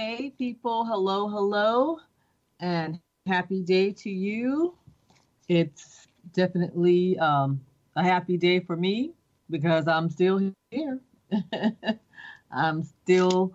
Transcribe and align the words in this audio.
Hey, 0.00 0.30
people. 0.30 0.84
Hello, 0.84 1.26
hello, 1.26 1.98
and 2.60 3.00
happy 3.26 3.62
day 3.62 3.90
to 3.94 4.08
you. 4.08 4.76
It's 5.48 6.06
definitely 6.32 7.18
um, 7.18 7.60
a 7.96 8.04
happy 8.04 8.36
day 8.36 8.60
for 8.60 8.76
me 8.76 9.14
because 9.50 9.88
I'm 9.88 10.08
still 10.08 10.52
here. 10.70 11.00
I'm 12.52 12.84
still 12.84 13.52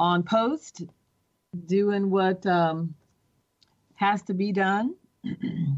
on 0.00 0.24
post 0.24 0.82
doing 1.66 2.10
what 2.10 2.44
um, 2.44 2.96
has 3.94 4.20
to 4.22 4.34
be 4.34 4.50
done. 4.50 4.96
you 5.22 5.76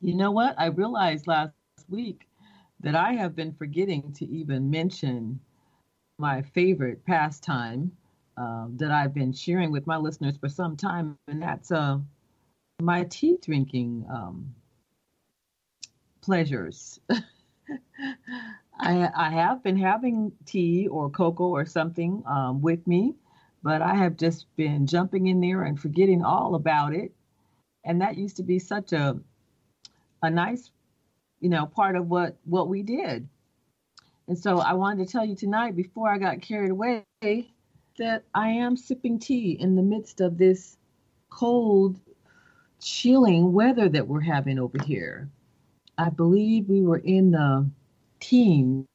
know 0.00 0.30
what? 0.30 0.54
I 0.56 0.68
realized 0.68 1.26
last 1.26 1.52
week 1.90 2.26
that 2.80 2.94
I 2.94 3.12
have 3.12 3.36
been 3.36 3.52
forgetting 3.52 4.14
to 4.14 4.24
even 4.24 4.70
mention 4.70 5.40
my 6.18 6.40
favorite 6.40 7.04
pastime 7.04 7.92
uh, 8.36 8.66
that 8.76 8.90
I've 8.90 9.14
been 9.14 9.32
sharing 9.32 9.70
with 9.70 9.86
my 9.86 9.96
listeners 9.96 10.36
for 10.36 10.48
some 10.48 10.76
time, 10.76 11.16
and 11.28 11.42
that's 11.42 11.70
uh, 11.70 11.98
my 12.80 13.04
tea 13.04 13.38
drinking 13.42 14.04
um, 14.10 14.54
pleasures. 16.20 17.00
I, 18.78 19.08
I 19.16 19.30
have 19.30 19.62
been 19.62 19.78
having 19.78 20.32
tea 20.44 20.86
or 20.88 21.08
cocoa 21.08 21.48
or 21.48 21.64
something 21.64 22.22
um, 22.26 22.60
with 22.60 22.86
me, 22.86 23.14
but 23.62 23.80
I 23.80 23.94
have 23.94 24.16
just 24.16 24.54
been 24.56 24.86
jumping 24.86 25.28
in 25.28 25.40
there 25.40 25.62
and 25.62 25.80
forgetting 25.80 26.22
all 26.22 26.54
about 26.54 26.94
it. 26.94 27.12
And 27.84 28.00
that 28.02 28.18
used 28.18 28.36
to 28.36 28.42
be 28.42 28.58
such 28.58 28.92
a 28.92 29.18
a 30.22 30.30
nice, 30.30 30.70
you 31.40 31.48
know, 31.48 31.66
part 31.66 31.96
of 31.96 32.08
what 32.08 32.36
what 32.44 32.68
we 32.68 32.82
did. 32.82 33.28
And 34.28 34.38
so 34.38 34.58
I 34.58 34.72
wanted 34.74 35.06
to 35.06 35.12
tell 35.12 35.24
you 35.24 35.36
tonight, 35.36 35.76
before 35.76 36.10
I 36.10 36.18
got 36.18 36.42
carried 36.42 36.70
away, 36.70 37.04
that 37.96 38.24
I 38.34 38.48
am 38.48 38.76
sipping 38.76 39.18
tea 39.18 39.52
in 39.52 39.76
the 39.76 39.82
midst 39.82 40.20
of 40.20 40.38
this 40.38 40.76
cold, 41.30 41.98
chilling 42.80 43.52
weather 43.52 43.88
that 43.88 44.06
we're 44.06 44.20
having 44.20 44.58
over 44.58 44.78
here. 44.84 45.28
I 45.98 46.10
believe 46.10 46.68
we 46.68 46.82
were 46.82 46.98
in 46.98 47.30
the 47.30 47.68
teens 48.20 48.86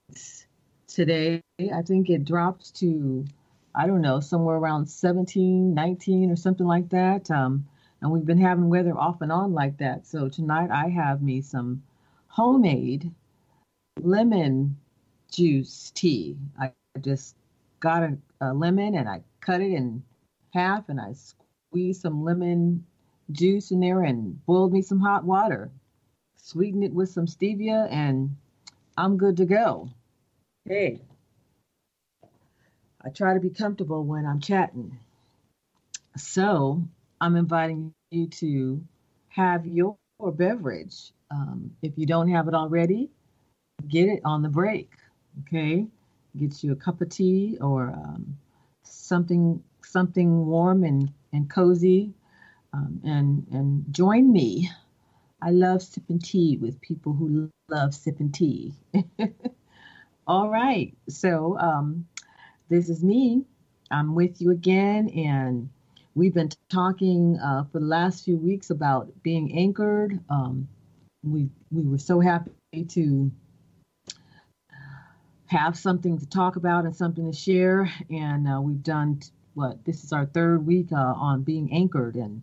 today. 0.88 1.41
I 1.59 1.81
think 1.81 2.09
it 2.09 2.25
dropped 2.25 2.75
to, 2.78 3.25
I 3.73 3.88
don't 3.88 4.01
know, 4.01 4.19
somewhere 4.19 4.57
around 4.57 4.88
17, 4.88 5.73
19 5.73 6.31
or 6.31 6.35
something 6.35 6.67
like 6.67 6.90
that. 6.90 7.29
Um, 7.31 7.67
and 8.01 8.11
we've 8.11 8.25
been 8.25 8.38
having 8.38 8.69
weather 8.69 8.97
off 8.97 9.22
and 9.22 9.31
on 9.31 9.53
like 9.53 9.78
that. 9.78 10.07
So 10.07 10.29
tonight 10.29 10.69
I 10.72 10.90
have 10.90 11.22
me 11.22 11.41
some 11.41 11.84
homemade 12.28 13.11
lemon 14.00 14.78
juice 15.31 15.91
tea. 15.94 16.38
I 16.59 16.72
just 17.00 17.35
got 17.81 18.03
a, 18.03 18.17
a 18.39 18.53
lemon 18.53 18.95
and 18.95 19.09
I 19.09 19.21
cut 19.41 19.59
it 19.61 19.73
in 19.73 20.03
half 20.53 20.87
and 20.87 21.01
I 21.01 21.13
squeezed 21.13 22.01
some 22.01 22.23
lemon 22.23 22.85
juice 23.31 23.71
in 23.71 23.81
there 23.81 24.03
and 24.03 24.45
boiled 24.45 24.71
me 24.71 24.81
some 24.81 25.01
hot 25.01 25.25
water 25.25 25.71
sweeten 26.41 26.83
it 26.83 26.93
with 26.93 27.09
some 27.09 27.27
stevia, 27.27 27.87
and 27.91 28.35
I'm 28.97 29.17
good 29.17 29.37
to 29.37 29.45
go. 29.45 29.89
Hey, 30.65 31.01
I 33.03 33.09
try 33.09 33.33
to 33.33 33.39
be 33.39 33.49
comfortable 33.49 34.03
when 34.03 34.25
I'm 34.25 34.39
chatting. 34.39 34.97
So 36.17 36.83
I'm 37.19 37.35
inviting 37.35 37.93
you 38.09 38.27
to 38.27 38.83
have 39.29 39.65
your 39.65 39.97
beverage. 40.19 41.13
Um, 41.29 41.71
if 41.81 41.93
you 41.97 42.05
don't 42.05 42.29
have 42.29 42.47
it 42.47 42.53
already, 42.53 43.09
get 43.87 44.09
it 44.09 44.21
on 44.25 44.41
the 44.41 44.49
break. 44.49 44.91
Okay, 45.41 45.87
get 46.37 46.63
you 46.63 46.71
a 46.71 46.75
cup 46.75 47.01
of 47.01 47.09
tea 47.09 47.57
or 47.61 47.89
um, 47.89 48.37
something 48.83 49.61
something 49.83 50.45
warm 50.45 50.83
and 50.83 51.11
and 51.33 51.49
cozy, 51.49 52.13
um, 52.73 52.99
and 53.03 53.45
and 53.51 53.85
join 53.93 54.31
me 54.31 54.69
I 55.41 55.49
love 55.49 55.81
sipping 55.81 56.19
tea 56.19 56.57
with 56.57 56.79
people 56.81 57.13
who 57.13 57.49
love 57.67 57.95
sipping 57.95 58.31
tea. 58.31 58.73
All 60.27 60.49
right. 60.49 60.93
So, 61.09 61.57
um, 61.57 62.07
this 62.69 62.89
is 62.89 63.03
me. 63.03 63.43
I'm 63.89 64.13
with 64.13 64.39
you 64.39 64.51
again, 64.51 65.09
and 65.09 65.69
we've 66.13 66.33
been 66.33 66.51
talking 66.69 67.39
uh, 67.39 67.63
for 67.71 67.79
the 67.79 67.85
last 67.85 68.23
few 68.23 68.37
weeks 68.37 68.69
about 68.69 69.11
being 69.23 69.57
anchored. 69.57 70.19
Um, 70.29 70.67
we 71.23 71.49
we 71.71 71.81
were 71.81 71.97
so 71.97 72.19
happy 72.19 72.51
to 72.89 73.31
have 75.51 75.78
something 75.78 76.17
to 76.17 76.25
talk 76.25 76.56
about 76.56 76.85
and 76.85 76.95
something 76.95 77.29
to 77.29 77.38
share, 77.38 77.91
and 78.09 78.47
uh, 78.47 78.59
we've 78.62 78.84
done 78.84 79.19
what 79.53 79.84
this 79.84 80.03
is 80.06 80.13
our 80.13 80.25
third 80.25 80.66
week 80.66 80.88
uh, 80.94 80.95
on 80.95 81.44
being 81.44 81.72
anchored 81.73 82.16
and 82.16 82.41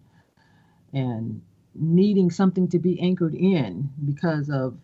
and 0.92 1.40
needing 1.74 2.30
something 2.30 2.68
to 2.68 2.78
be 2.78 3.00
anchored 3.00 3.34
in 3.34 3.88
because 4.04 4.50
of 4.50 4.76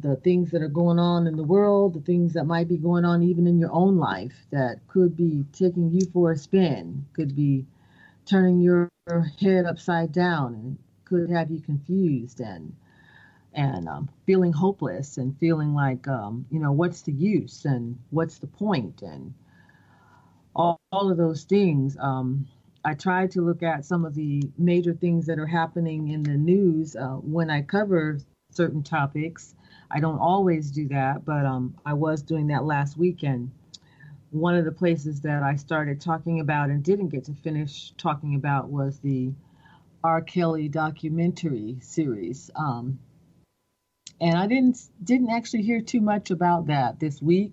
the 0.00 0.16
things 0.16 0.50
that 0.50 0.62
are 0.62 0.68
going 0.68 0.98
on 0.98 1.26
in 1.26 1.36
the 1.36 1.42
world, 1.42 1.94
the 1.94 2.00
things 2.00 2.34
that 2.34 2.44
might 2.44 2.68
be 2.68 2.76
going 2.76 3.04
on 3.04 3.22
even 3.22 3.46
in 3.46 3.58
your 3.58 3.72
own 3.72 3.96
life 3.96 4.46
that 4.50 4.78
could 4.86 5.16
be 5.16 5.44
taking 5.52 5.90
you 5.90 6.06
for 6.12 6.32
a 6.32 6.36
spin, 6.36 7.06
could 7.14 7.34
be 7.34 7.64
turning 8.26 8.60
your 8.60 8.90
head 9.40 9.64
upside 9.64 10.12
down 10.12 10.54
and 10.54 10.78
could 11.06 11.30
have 11.30 11.50
you 11.50 11.60
confused 11.60 12.40
and 12.40 12.74
and 13.54 13.88
um, 13.88 14.08
feeling 14.26 14.52
hopeless 14.52 15.16
and 15.18 15.36
feeling 15.38 15.74
like 15.74 16.06
um, 16.08 16.46
you 16.50 16.60
know 16.60 16.72
what's 16.72 17.02
the 17.02 17.12
use 17.12 17.64
and 17.64 17.98
what's 18.10 18.38
the 18.38 18.46
point 18.46 19.02
and 19.02 19.34
all, 20.54 20.80
all 20.92 21.10
of 21.10 21.16
those 21.16 21.44
things 21.44 21.96
um, 22.00 22.46
I 22.84 22.94
try 22.94 23.26
to 23.28 23.42
look 23.42 23.62
at 23.62 23.84
some 23.84 24.04
of 24.04 24.14
the 24.14 24.42
major 24.56 24.94
things 24.94 25.26
that 25.26 25.38
are 25.38 25.46
happening 25.46 26.08
in 26.08 26.22
the 26.22 26.36
news 26.36 26.96
uh, 26.96 27.16
when 27.16 27.50
I 27.50 27.62
cover 27.62 28.18
certain 28.50 28.82
topics. 28.82 29.54
I 29.90 30.00
don't 30.00 30.18
always 30.18 30.70
do 30.70 30.88
that, 30.88 31.24
but 31.24 31.44
um, 31.44 31.76
I 31.84 31.94
was 31.94 32.22
doing 32.22 32.46
that 32.48 32.64
last 32.64 32.96
weekend. 32.96 33.50
One 34.30 34.54
of 34.54 34.64
the 34.64 34.72
places 34.72 35.20
that 35.22 35.42
I 35.42 35.56
started 35.56 36.00
talking 36.00 36.40
about 36.40 36.70
and 36.70 36.82
didn't 36.82 37.08
get 37.08 37.24
to 37.24 37.34
finish 37.34 37.92
talking 37.98 38.34
about 38.36 38.68
was 38.70 38.98
the 39.00 39.32
R. 40.04 40.22
Kelly 40.22 40.68
documentary 40.68 41.78
series. 41.80 42.50
Um, 44.20 44.28
and 44.28 44.38
I 44.38 44.46
didn't 44.46 44.78
didn't 45.04 45.30
actually 45.30 45.62
hear 45.62 45.80
too 45.80 46.00
much 46.00 46.30
about 46.30 46.66
that 46.66 47.00
this 47.00 47.22
week. 47.22 47.52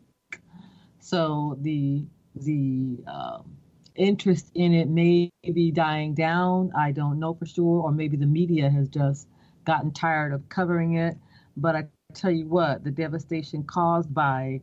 So 0.99 1.57
the 1.61 2.05
the 2.35 3.03
um, 3.07 3.57
interest 3.95 4.51
in 4.55 4.73
it 4.73 4.89
may 4.89 5.29
be 5.43 5.71
dying 5.71 6.13
down. 6.13 6.71
I 6.77 6.91
don't 6.91 7.19
know 7.19 7.33
for 7.33 7.45
sure, 7.45 7.81
or 7.81 7.91
maybe 7.91 8.17
the 8.17 8.25
media 8.25 8.69
has 8.69 8.89
just 8.89 9.27
gotten 9.65 9.91
tired 9.91 10.33
of 10.33 10.47
covering 10.49 10.95
it. 10.95 11.17
But 11.57 11.75
I 11.75 11.87
tell 12.13 12.31
you 12.31 12.47
what, 12.47 12.83
the 12.83 12.91
devastation 12.91 13.63
caused 13.63 14.13
by 14.13 14.61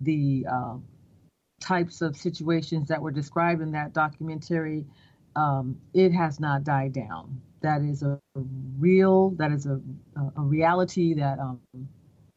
the 0.00 0.46
uh, 0.50 0.76
types 1.60 2.02
of 2.02 2.16
situations 2.16 2.88
that 2.88 3.00
were 3.02 3.10
described 3.10 3.60
in 3.62 3.72
that 3.72 3.92
documentary, 3.92 4.84
um, 5.36 5.80
it 5.94 6.12
has 6.12 6.40
not 6.40 6.64
died 6.64 6.92
down. 6.92 7.40
That 7.60 7.82
is 7.82 8.02
a 8.02 8.20
real, 8.78 9.30
that 9.30 9.50
is 9.52 9.66
a, 9.66 9.80
a 10.36 10.40
reality 10.40 11.14
that 11.14 11.38
um, 11.38 11.60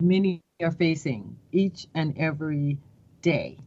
many 0.02 0.42
are 0.64 0.72
facing 0.72 1.38
each 1.52 1.88
and 1.94 2.18
every 2.18 2.78
day. 3.22 3.58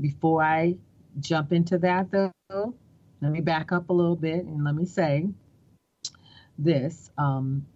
Before 0.00 0.42
I 0.42 0.76
jump 1.20 1.52
into 1.52 1.78
that 1.78 2.10
though, 2.10 2.74
let 3.20 3.32
me 3.32 3.40
back 3.40 3.72
up 3.72 3.90
a 3.90 3.92
little 3.92 4.16
bit 4.16 4.44
and 4.44 4.64
let 4.64 4.74
me 4.74 4.86
say 4.86 5.28
this. 6.58 7.10
Um, 7.18 7.66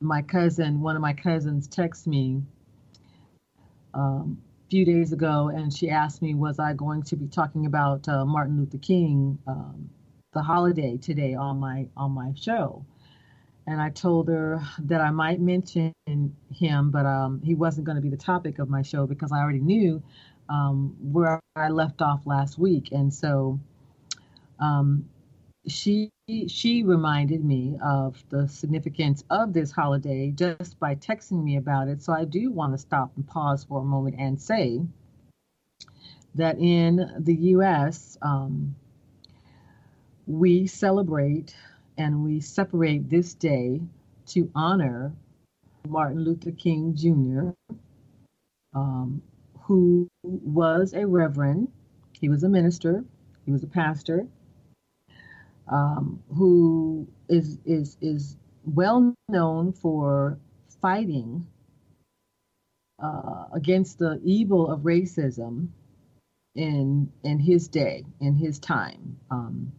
my 0.00 0.22
cousin, 0.22 0.80
one 0.80 0.96
of 0.96 1.02
my 1.02 1.14
cousins, 1.14 1.66
texted 1.68 2.08
me 2.08 2.42
um, 3.94 4.38
a 4.66 4.70
few 4.70 4.84
days 4.84 5.12
ago, 5.12 5.50
and 5.54 5.72
she 5.72 5.88
asked 5.88 6.20
me, 6.20 6.34
was 6.34 6.58
I 6.58 6.74
going 6.74 7.02
to 7.04 7.16
be 7.16 7.26
talking 7.26 7.66
about 7.66 8.08
uh, 8.08 8.24
Martin 8.24 8.58
Luther 8.58 8.78
King, 8.78 9.38
um, 9.46 9.88
the 10.34 10.42
holiday 10.42 10.96
today 10.98 11.34
on 11.34 11.58
my 11.58 11.88
on 11.96 12.12
my 12.12 12.32
show? 12.34 12.84
And 13.66 13.80
I 13.80 13.88
told 13.88 14.28
her 14.28 14.62
that 14.80 15.00
I 15.00 15.10
might 15.10 15.40
mention 15.40 15.94
him, 16.52 16.90
but 16.90 17.06
um, 17.06 17.40
he 17.42 17.54
wasn't 17.54 17.86
going 17.86 17.96
to 17.96 18.02
be 18.02 18.10
the 18.10 18.16
topic 18.16 18.58
of 18.58 18.68
my 18.68 18.82
show 18.82 19.06
because 19.06 19.32
I 19.32 19.38
already 19.38 19.60
knew 19.60 20.02
um, 20.50 20.94
where 21.00 21.40
I 21.56 21.68
left 21.68 22.02
off 22.02 22.26
last 22.26 22.58
week, 22.58 22.92
and 22.92 23.12
so 23.12 23.58
um, 24.60 25.08
she 25.66 26.10
she 26.48 26.82
reminded 26.82 27.44
me 27.44 27.78
of 27.82 28.22
the 28.30 28.48
significance 28.48 29.24
of 29.30 29.52
this 29.52 29.70
holiday 29.70 30.30
just 30.30 30.78
by 30.78 30.94
texting 30.94 31.42
me 31.42 31.56
about 31.56 31.88
it. 31.88 32.02
So 32.02 32.12
I 32.12 32.24
do 32.24 32.50
want 32.50 32.72
to 32.72 32.78
stop 32.78 33.12
and 33.16 33.26
pause 33.26 33.64
for 33.64 33.80
a 33.80 33.84
moment 33.84 34.16
and 34.18 34.40
say 34.40 34.80
that 36.34 36.58
in 36.58 37.14
the 37.18 37.34
U.S. 37.34 38.18
Um, 38.22 38.74
we 40.26 40.66
celebrate 40.66 41.54
and 41.98 42.24
we 42.24 42.40
separate 42.40 43.08
this 43.08 43.34
day 43.34 43.80
to 44.26 44.50
honor 44.54 45.12
Martin 45.86 46.24
Luther 46.24 46.52
King 46.52 46.94
Jr., 46.94 47.50
um, 48.74 49.22
who 49.60 50.08
was 50.22 50.94
a 50.94 51.06
reverend, 51.06 51.68
he 52.12 52.28
was 52.28 52.42
a 52.42 52.48
minister, 52.48 53.04
he 53.44 53.52
was 53.52 53.62
a 53.62 53.68
pastor, 53.68 54.26
um, 55.68 56.22
who 56.34 57.06
is 57.28 57.58
is 57.64 57.96
is 58.00 58.36
well 58.64 59.14
known 59.28 59.72
for 59.72 60.38
fighting 60.80 61.46
uh, 63.02 63.44
against 63.52 63.98
the 63.98 64.20
evil 64.24 64.70
of 64.70 64.80
racism 64.80 65.68
in 66.54 67.10
in 67.22 67.38
his 67.38 67.68
day, 67.68 68.04
in 68.20 68.34
his 68.34 68.58
time. 68.58 69.18
Um, 69.30 69.72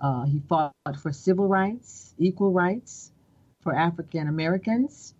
uh, 0.00 0.24
he 0.24 0.40
fought 0.48 0.72
for 1.00 1.12
civil 1.12 1.48
rights, 1.48 2.14
equal 2.18 2.52
rights 2.52 3.12
for 3.62 3.74
African 3.74 4.28
Americans. 4.28 5.14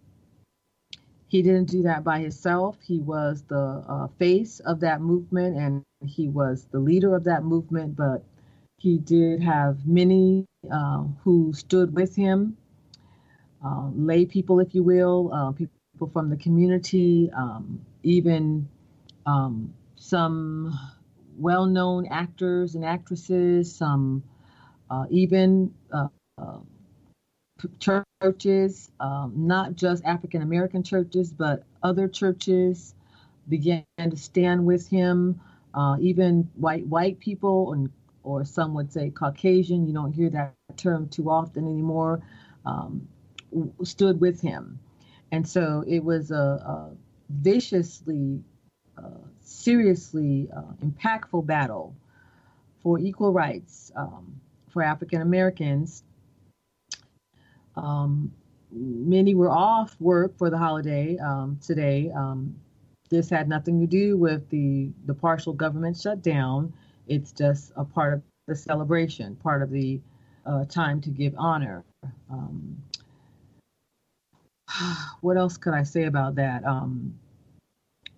He 1.28 1.42
didn't 1.42 1.68
do 1.70 1.82
that 1.82 2.04
by 2.04 2.20
himself. 2.20 2.76
He 2.82 3.00
was 3.00 3.42
the 3.48 3.84
uh, 3.88 4.06
face 4.18 4.60
of 4.60 4.80
that 4.80 5.00
movement 5.00 5.56
and 5.56 5.82
he 6.04 6.28
was 6.28 6.66
the 6.70 6.78
leader 6.78 7.14
of 7.16 7.24
that 7.24 7.42
movement, 7.42 7.96
but 7.96 8.22
he 8.78 8.98
did 8.98 9.42
have 9.42 9.86
many 9.86 10.44
uh, 10.70 11.04
who 11.24 11.52
stood 11.52 11.94
with 11.94 12.14
him, 12.14 12.56
uh, 13.64 13.88
lay 13.94 14.26
people, 14.26 14.60
if 14.60 14.74
you 14.74 14.82
will, 14.82 15.32
uh, 15.32 15.52
people 15.52 16.10
from 16.12 16.28
the 16.30 16.36
community, 16.36 17.30
um, 17.34 17.80
even 18.02 18.68
um, 19.24 19.72
some 19.96 20.78
well 21.38 21.66
known 21.66 22.06
actors 22.06 22.74
and 22.74 22.84
actresses, 22.84 23.74
some 23.74 24.22
uh, 24.90 25.06
even 25.10 25.72
uh, 25.92 26.08
uh, 26.38 26.58
churches, 28.22 28.90
um, 29.00 29.32
not 29.34 29.76
just 29.76 30.04
African 30.04 30.42
American 30.42 30.82
churches, 30.82 31.32
but 31.32 31.62
other 31.82 32.08
churches 32.08 32.94
began 33.48 33.84
to 33.98 34.16
stand 34.16 34.64
with 34.64 34.88
him. 34.88 35.40
even 36.00 36.48
white 36.56 36.86
white 36.86 37.18
people 37.20 37.72
and 37.72 37.90
or 38.26 38.44
some 38.44 38.74
would 38.74 38.92
say 38.92 39.08
Caucasian, 39.08 39.86
you 39.86 39.94
don't 39.94 40.12
hear 40.12 40.28
that 40.30 40.52
term 40.76 41.08
too 41.08 41.30
often 41.30 41.64
anymore, 41.64 42.20
um, 42.66 43.06
stood 43.84 44.20
with 44.20 44.40
him. 44.40 44.78
And 45.30 45.48
so 45.48 45.84
it 45.86 46.00
was 46.02 46.32
a, 46.32 46.34
a 46.34 46.90
viciously, 47.30 48.42
uh, 48.98 49.22
seriously 49.40 50.48
uh, 50.54 50.72
impactful 50.84 51.46
battle 51.46 51.94
for 52.82 52.98
equal 52.98 53.32
rights 53.32 53.92
um, 53.94 54.40
for 54.76 54.82
African 54.82 55.22
Americans. 55.22 56.04
Um, 57.76 58.30
many 58.70 59.34
were 59.34 59.50
off 59.50 59.96
work 59.98 60.36
for 60.36 60.50
the 60.50 60.58
holiday 60.58 61.16
um, 61.16 61.58
today. 61.62 62.12
Um, 62.14 62.54
this 63.08 63.30
had 63.30 63.48
nothing 63.48 63.80
to 63.80 63.86
do 63.86 64.18
with 64.18 64.50
the, 64.50 64.90
the 65.06 65.14
partial 65.14 65.54
government 65.54 65.96
shutdown. 65.96 66.74
It's 67.08 67.32
just 67.32 67.72
a 67.74 67.84
part 67.86 68.12
of 68.12 68.22
the 68.48 68.54
celebration, 68.54 69.36
part 69.36 69.62
of 69.62 69.70
the 69.70 69.98
uh, 70.44 70.66
time 70.66 71.00
to 71.00 71.08
give 71.08 71.32
honor. 71.38 71.82
Um, 72.30 72.76
what 75.22 75.38
else 75.38 75.56
could 75.56 75.72
I 75.72 75.84
say 75.84 76.04
about 76.04 76.34
that? 76.34 76.66
Um, 76.66 77.18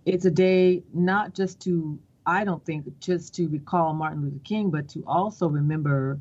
it's 0.05 0.25
a 0.25 0.31
day 0.31 0.83
not 0.93 1.35
just 1.35 1.61
to, 1.61 2.01
I 2.27 2.43
don't 2.43 2.65
think, 2.67 2.85
just 2.99 3.33
to 3.37 3.47
recall 3.47 3.95
Martin 3.95 4.23
Luther 4.23 4.41
King, 4.43 4.71
but 4.71 4.89
to 4.89 5.05
also 5.07 5.49
remember 5.49 6.21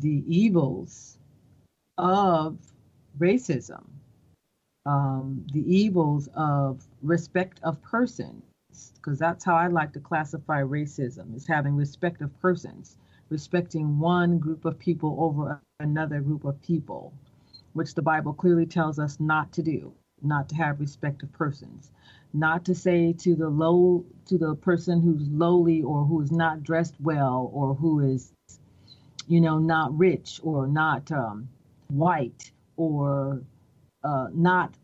the 0.00 0.22
evils 0.26 1.18
of 1.96 2.58
racism, 3.18 3.84
um, 4.86 5.44
the 5.52 5.64
evils 5.74 6.28
of 6.34 6.86
respect 7.02 7.60
of 7.62 7.82
persons, 7.82 8.42
because 8.96 9.18
that's 9.18 9.44
how 9.44 9.56
I 9.56 9.66
like 9.68 9.92
to 9.94 10.00
classify 10.00 10.62
racism 10.62 11.34
is 11.34 11.46
having 11.46 11.74
respect 11.74 12.22
of 12.22 12.38
persons, 12.40 12.96
respecting 13.28 13.98
one 13.98 14.38
group 14.38 14.64
of 14.64 14.78
people 14.78 15.16
over 15.18 15.60
another 15.80 16.20
group 16.20 16.44
of 16.44 16.60
people, 16.62 17.12
which 17.72 17.94
the 17.94 18.02
Bible 18.02 18.32
clearly 18.32 18.66
tells 18.66 18.98
us 18.98 19.18
not 19.20 19.52
to 19.52 19.62
do, 19.62 19.92
not 20.22 20.48
to 20.48 20.56
have 20.56 20.80
respect 20.80 21.22
of 21.22 21.32
persons, 21.32 21.90
not 22.32 22.64
to 22.64 22.74
say 22.74 23.12
to 23.14 23.34
the 23.34 23.48
low 23.48 24.04
to 24.26 24.38
the 24.38 24.54
person 24.56 25.00
who's 25.00 25.28
lowly 25.28 25.82
or 25.82 26.04
who 26.04 26.20
is 26.20 26.30
not 26.30 26.62
dressed 26.62 26.94
well 27.00 27.50
or 27.52 27.74
who 27.74 28.00
is 28.00 28.32
you 29.28 29.40
know 29.40 29.58
not 29.58 29.96
rich 29.96 30.40
or 30.42 30.66
not 30.66 31.10
um, 31.12 31.48
white 31.88 32.50
or 32.76 33.42
uh, 34.04 34.26
not 34.32 34.74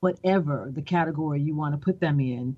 whatever 0.00 0.70
the 0.74 0.82
category 0.82 1.40
you 1.40 1.54
want 1.54 1.74
to 1.74 1.78
put 1.78 2.00
them 2.00 2.20
in 2.20 2.56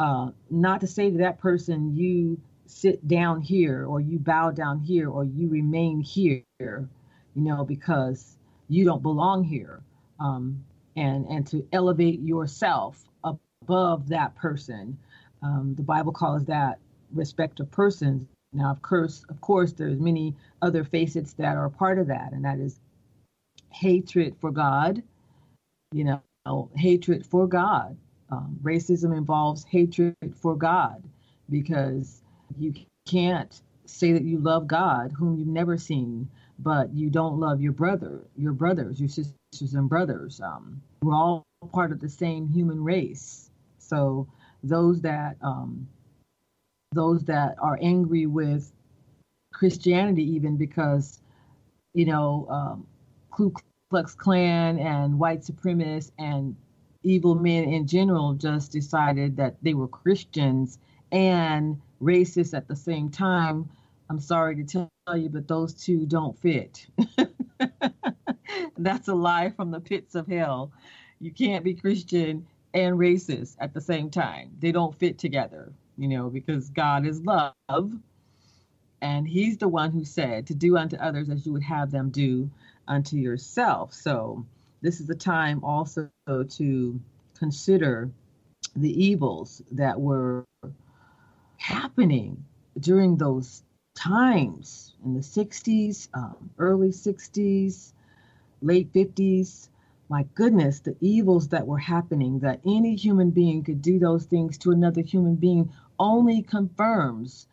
uh, 0.00 0.30
not 0.48 0.80
to 0.80 0.86
say 0.86 1.10
to 1.10 1.18
that 1.18 1.38
person, 1.38 1.94
you 1.94 2.40
sit 2.64 3.06
down 3.06 3.42
here 3.42 3.84
or 3.84 4.00
you 4.00 4.18
bow 4.18 4.50
down 4.50 4.80
here 4.80 5.10
or 5.10 5.24
you 5.24 5.46
remain 5.50 6.00
here, 6.00 6.42
you 6.58 6.88
know, 7.34 7.66
because 7.66 8.38
you 8.68 8.82
don't 8.86 9.02
belong 9.02 9.44
here. 9.44 9.82
Um, 10.18 10.64
and, 10.96 11.26
and 11.26 11.46
to 11.48 11.66
elevate 11.70 12.20
yourself 12.20 13.04
above 13.22 14.08
that 14.08 14.34
person. 14.36 14.96
Um, 15.42 15.74
the 15.76 15.82
Bible 15.82 16.12
calls 16.12 16.46
that 16.46 16.78
respect 17.12 17.60
of 17.60 17.70
persons. 17.70 18.26
Now, 18.52 18.70
of 18.70 18.82
course, 18.82 19.24
of 19.28 19.40
course, 19.40 19.72
there's 19.72 20.00
many 20.00 20.34
other 20.60 20.84
facets 20.84 21.34
that 21.34 21.56
are 21.56 21.68
part 21.68 21.98
of 21.98 22.08
that, 22.08 22.32
and 22.32 22.44
that 22.44 22.58
is 22.58 22.80
hatred 23.70 24.36
for 24.40 24.50
God, 24.50 25.02
you 25.92 26.04
know, 26.04 26.70
hatred 26.76 27.26
for 27.26 27.46
God, 27.46 27.96
um, 28.30 28.58
racism 28.62 29.16
involves 29.16 29.64
hatred 29.64 30.14
for 30.34 30.56
God 30.56 31.02
because 31.48 32.22
you 32.58 32.74
can't 33.06 33.60
say 33.86 34.12
that 34.12 34.22
you 34.22 34.38
love 34.38 34.66
God, 34.66 35.12
whom 35.12 35.36
you've 35.36 35.48
never 35.48 35.76
seen, 35.76 36.28
but 36.58 36.92
you 36.94 37.10
don't 37.10 37.40
love 37.40 37.60
your 37.60 37.72
brother, 37.72 38.20
your 38.36 38.52
brothers, 38.52 39.00
your 39.00 39.08
sisters 39.08 39.74
and 39.74 39.88
brothers. 39.88 40.40
Um, 40.40 40.80
we're 41.02 41.14
all 41.14 41.42
part 41.72 41.90
of 41.90 42.00
the 42.00 42.08
same 42.08 42.48
human 42.48 42.82
race. 42.82 43.50
So 43.78 44.28
those 44.62 45.00
that 45.00 45.36
um, 45.42 45.88
those 46.92 47.24
that 47.24 47.56
are 47.60 47.78
angry 47.80 48.26
with 48.26 48.72
Christianity, 49.52 50.24
even 50.34 50.56
because 50.56 51.20
you 51.94 52.04
know 52.04 52.46
um, 52.50 52.86
Ku 53.30 53.54
Klux 53.90 54.14
Klan 54.14 54.78
and 54.78 55.18
white 55.18 55.40
supremacists 55.40 56.12
and 56.18 56.56
evil 57.02 57.34
men 57.34 57.64
in 57.64 57.86
general 57.86 58.34
just 58.34 58.72
decided 58.72 59.36
that 59.36 59.56
they 59.62 59.74
were 59.74 59.88
Christians 59.88 60.78
and 61.12 61.80
racist 62.02 62.54
at 62.54 62.68
the 62.68 62.76
same 62.76 63.08
time. 63.08 63.70
I'm 64.08 64.20
sorry 64.20 64.56
to 64.56 64.64
tell 64.64 65.16
you, 65.16 65.28
but 65.28 65.46
those 65.46 65.74
two 65.74 66.06
don't 66.06 66.38
fit. 66.38 66.86
That's 68.78 69.08
a 69.08 69.14
lie 69.14 69.50
from 69.50 69.70
the 69.70 69.80
pits 69.80 70.14
of 70.14 70.26
hell. 70.26 70.72
You 71.20 71.30
can't 71.30 71.64
be 71.64 71.74
Christian 71.74 72.46
and 72.74 72.96
racist 72.96 73.56
at 73.60 73.74
the 73.74 73.80
same 73.80 74.10
time. 74.10 74.50
They 74.58 74.72
don't 74.72 74.98
fit 74.98 75.18
together, 75.18 75.72
you 76.00 76.08
know, 76.08 76.30
because 76.30 76.70
God 76.70 77.06
is 77.06 77.22
love. 77.22 77.92
And 79.02 79.28
He's 79.28 79.58
the 79.58 79.68
one 79.68 79.92
who 79.92 80.04
said 80.04 80.46
to 80.46 80.54
do 80.54 80.78
unto 80.78 80.96
others 80.96 81.28
as 81.28 81.44
you 81.44 81.52
would 81.52 81.62
have 81.62 81.90
them 81.90 82.08
do 82.08 82.50
unto 82.88 83.16
yourself. 83.16 83.92
So, 83.92 84.46
this 84.80 85.00
is 85.00 85.10
a 85.10 85.14
time 85.14 85.62
also 85.62 86.08
to 86.26 87.00
consider 87.38 88.10
the 88.74 89.04
evils 89.04 89.62
that 89.72 90.00
were 90.00 90.46
happening 91.58 92.42
during 92.78 93.16
those 93.16 93.62
times 93.94 94.94
in 95.04 95.12
the 95.12 95.20
60s, 95.20 96.08
um, 96.14 96.50
early 96.58 96.88
60s, 96.88 97.92
late 98.62 98.90
50s. 98.94 99.68
my 100.08 100.24
goodness, 100.34 100.80
the 100.80 100.96
evils 101.00 101.48
that 101.48 101.66
were 101.66 101.78
happening, 101.78 102.38
that 102.40 102.60
any 102.66 102.96
human 102.96 103.30
being 103.30 103.62
could 103.62 103.82
do 103.82 103.98
those 103.98 104.24
things 104.24 104.56
to 104.58 104.70
another 104.72 105.02
human 105.02 105.34
being 105.34 105.70
only 106.00 106.42
confirms 106.42 107.46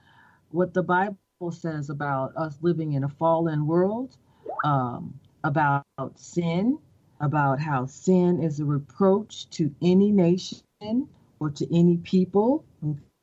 what 0.49 0.73
the 0.73 0.81
Bible 0.81 1.17
says 1.51 1.91
about 1.91 2.35
us 2.35 2.57
living 2.61 2.93
in 2.93 3.03
a 3.03 3.09
fallen 3.09 3.67
world, 3.67 4.17
um, 4.63 5.19
about 5.43 5.85
sin, 6.15 6.79
about 7.19 7.59
how 7.59 7.85
sin 7.85 8.41
is 8.41 8.59
a 8.59 8.65
reproach 8.65 9.47
to 9.51 9.73
any 9.83 10.11
nation 10.11 11.07
or 11.39 11.51
to 11.51 11.77
any 11.77 11.97
people. 11.97 12.65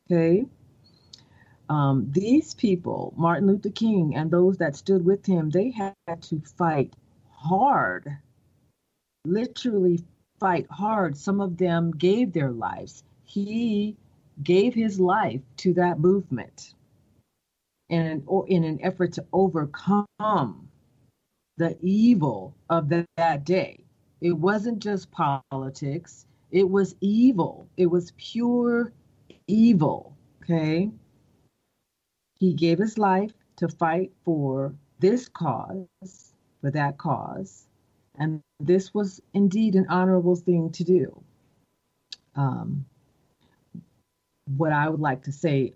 Okay. 0.08 0.46
Um, 1.68 2.06
these 2.12 2.54
people, 2.54 3.12
Martin 3.16 3.48
Luther 3.48 3.70
King 3.70 4.14
and 4.14 4.30
those 4.30 4.58
that 4.58 4.76
stood 4.76 5.04
with 5.04 5.26
him, 5.26 5.50
they 5.50 5.70
had 5.70 5.94
to 6.22 6.40
fight 6.56 6.92
hard 7.32 8.18
literally 9.24 10.04
fight 10.38 10.66
hard. 10.70 11.16
Some 11.16 11.40
of 11.40 11.56
them 11.56 11.90
gave 11.90 12.32
their 12.32 12.50
lives. 12.50 13.02
He 13.24 13.96
gave 14.42 14.74
his 14.74 14.98
life 14.98 15.40
to 15.58 15.72
that 15.74 16.00
movement 16.00 16.74
and 17.90 18.22
or 18.26 18.46
in 18.48 18.64
an 18.64 18.78
effort 18.82 19.12
to 19.12 19.24
overcome 19.32 20.68
the 21.56 21.76
evil 21.80 22.54
of 22.70 22.88
that, 22.88 23.06
that 23.16 23.44
day. 23.44 23.78
It 24.20 24.32
wasn't 24.32 24.78
just 24.80 25.10
politics, 25.10 26.26
it 26.50 26.68
was 26.70 26.94
evil. 27.00 27.66
It 27.76 27.86
was 27.86 28.12
pure 28.16 28.92
evil. 29.48 30.16
Okay. 30.42 30.90
He 32.38 32.54
gave 32.54 32.78
his 32.78 32.96
life 32.96 33.32
to 33.56 33.68
fight 33.68 34.12
for 34.24 34.74
this 35.00 35.28
cause, 35.28 36.32
for 36.60 36.70
that 36.70 36.96
cause. 36.98 37.66
And 38.18 38.40
this 38.60 38.94
was 38.94 39.20
indeed 39.32 39.74
an 39.74 39.86
honorable 39.88 40.36
thing 40.36 40.70
to 40.70 40.84
do. 40.84 41.22
Um, 42.36 42.86
what 44.46 44.72
I 44.72 44.88
would 44.88 45.00
like 45.00 45.22
to 45.24 45.32
say 45.32 45.74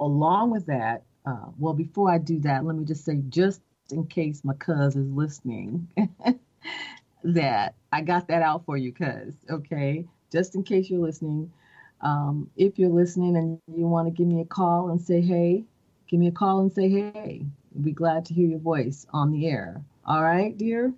along 0.00 0.50
with 0.50 0.66
that, 0.66 1.02
uh, 1.24 1.46
well, 1.58 1.74
before 1.74 2.10
I 2.10 2.18
do 2.18 2.40
that, 2.40 2.64
let 2.64 2.76
me 2.76 2.84
just 2.84 3.04
say, 3.04 3.20
just 3.28 3.60
in 3.90 4.06
case 4.06 4.44
my 4.44 4.54
cuz 4.54 4.96
is 4.96 5.10
listening, 5.10 5.88
that 7.24 7.74
I 7.92 8.00
got 8.00 8.28
that 8.28 8.42
out 8.42 8.64
for 8.64 8.76
you, 8.76 8.92
cuz, 8.92 9.34
okay? 9.48 10.06
Just 10.30 10.54
in 10.54 10.62
case 10.64 10.90
you're 10.90 11.00
listening. 11.00 11.52
Um, 12.00 12.50
if 12.56 12.80
you're 12.80 12.90
listening 12.90 13.36
and 13.36 13.60
you 13.72 13.86
want 13.86 14.08
to 14.08 14.10
give 14.10 14.26
me 14.26 14.40
a 14.40 14.44
call 14.44 14.90
and 14.90 15.00
say, 15.00 15.20
hey, 15.20 15.64
give 16.08 16.18
me 16.18 16.26
a 16.26 16.32
call 16.32 16.58
and 16.60 16.72
say, 16.72 16.88
hey, 16.88 17.46
I'd 17.74 17.84
be 17.84 17.92
glad 17.92 18.24
to 18.26 18.34
hear 18.34 18.48
your 18.48 18.58
voice 18.58 19.06
on 19.12 19.30
the 19.30 19.46
air. 19.46 19.80
All 20.04 20.22
right, 20.22 20.56
dear? 20.58 20.92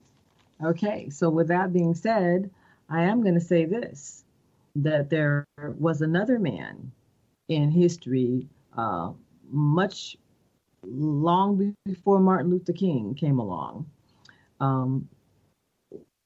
Okay, 0.64 1.10
so 1.10 1.28
with 1.28 1.48
that 1.48 1.74
being 1.74 1.94
said, 1.94 2.50
I 2.88 3.02
am 3.02 3.22
going 3.22 3.34
to 3.34 3.40
say 3.40 3.66
this 3.66 4.24
that 4.76 5.10
there 5.10 5.46
was 5.78 6.00
another 6.00 6.38
man 6.38 6.90
in 7.48 7.70
history, 7.70 8.48
uh, 8.76 9.12
much 9.50 10.16
long 10.82 11.74
before 11.84 12.20
Martin 12.20 12.50
Luther 12.50 12.72
King 12.72 13.14
came 13.14 13.38
along. 13.38 13.86
Um, 14.60 15.08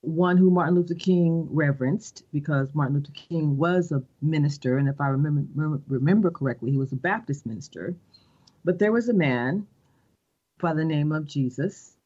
one 0.01 0.37
who 0.37 0.51
Martin 0.51 0.77
Luther 0.77 0.95
King 0.95 1.49
reverenced 1.51 2.25
because 2.33 2.75
Martin 2.75 2.97
Luther 2.97 3.13
King 3.13 3.57
was 3.57 3.91
a 3.91 4.03
minister, 4.23 4.79
and 4.79 4.89
if 4.89 5.01
I 5.01 5.09
remember 5.09 5.81
remember 5.89 6.31
correctly, 6.31 6.71
he 6.71 6.79
was 6.79 6.93
a 6.93 6.97
Baptist 6.97 7.47
minister. 7.47 7.95
But 8.65 8.79
there 8.79 8.93
was 8.93 9.09
a 9.09 9.15
man 9.15 9.67
by 10.61 10.75
the 10.75 10.85
name 10.85 11.13
of 11.13 11.25
Jesus 11.25 11.97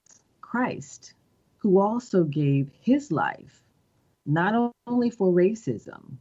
Christ 0.40 1.14
who 1.59 1.78
also 1.78 2.25
gave 2.25 2.71
his 2.81 3.12
life 3.12 3.62
not 4.26 4.73
only 4.87 5.11
for 5.11 5.33
racism, 5.33 6.16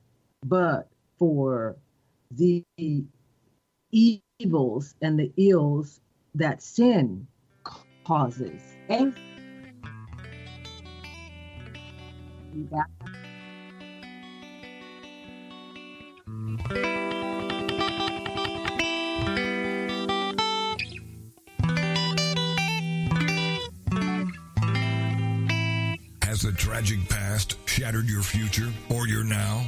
but 0.46 0.88
for 1.18 1.76
the 2.36 2.64
evils 3.92 4.96
and 5.02 5.20
the 5.20 5.32
ills 5.38 6.00
that 6.36 6.62
sin 6.62 7.28
causes. 8.06 8.62
Has 26.24 26.42
the 26.42 26.52
tragic 26.54 27.10
past 27.10 27.58
shattered 27.68 28.06
your 28.06 28.22
future 28.22 28.72
or 28.90 29.08
your 29.08 29.24
now? 29.24 29.66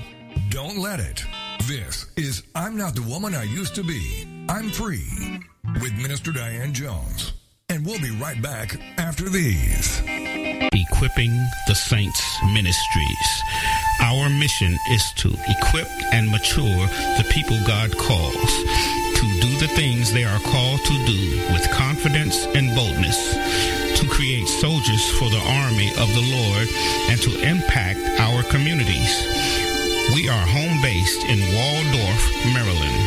Don't 0.50 0.78
let 0.78 1.00
it. 1.00 1.26
This 1.68 2.08
is 2.18 2.44
I'm 2.56 2.76
Not 2.76 2.94
the 2.94 3.04
Woman 3.04 3.34
I 3.34 3.44
Used 3.44 3.74
to 3.76 3.86
Be. 3.86 4.28
I'm 4.50 4.70
Free 4.70 5.40
with 5.82 5.94
Minister 5.94 6.34
Diane 6.34 6.74
Jones. 6.74 7.32
And 7.70 7.86
we'll 7.86 8.02
be 8.02 8.12
right 8.18 8.42
back 8.42 8.76
after 8.98 9.30
these. 9.30 10.02
Equipping 10.04 11.32
the 11.68 11.74
Saints 11.74 12.22
Ministries. 12.52 13.44
Our 14.02 14.30
mission 14.30 14.78
is 14.92 15.04
to 15.18 15.30
equip 15.30 15.88
and 16.12 16.30
mature 16.30 16.88
the 17.16 17.26
people 17.32 17.58
God 17.66 17.98
calls 17.98 18.52
to 19.16 19.40
do 19.40 19.58
the 19.58 19.72
things 19.74 20.12
they 20.12 20.26
are 20.26 20.40
called 20.40 20.82
to 20.82 21.06
do 21.06 21.54
with 21.54 21.72
confidence 21.72 22.46
and 22.56 22.76
boldness 22.76 23.36
to 24.02 24.08
create 24.10 24.48
soldiers 24.48 25.10
for 25.18 25.30
the 25.30 25.44
army 25.64 25.92
of 25.92 26.10
the 26.14 26.28
Lord 26.36 26.68
and 27.10 27.22
to 27.22 27.48
impact 27.48 28.02
our 28.20 28.44
communities. 28.44 29.73
We 30.12 30.28
are 30.28 30.46
home 30.46 30.82
based 30.82 31.24
in 31.24 31.40
Waldorf, 31.40 32.20
Maryland. 32.54 32.98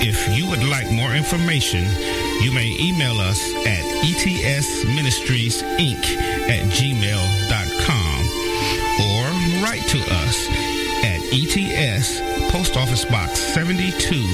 If 0.00 0.34
you 0.36 0.48
would 0.48 0.64
like 0.64 0.90
more 0.90 1.14
information, 1.14 1.84
you 2.40 2.50
may 2.52 2.74
email 2.80 3.20
us 3.20 3.54
at 3.66 3.84
etsministriesinc 4.02 6.16
at 6.48 6.62
gmail.com 6.72 8.20
or 9.04 9.24
write 9.62 9.86
to 9.88 9.98
us 10.24 10.48
at 11.04 11.20
ETS 11.32 12.20
Post 12.50 12.76
Office 12.76 13.04
Box 13.04 13.38
72, 13.38 14.26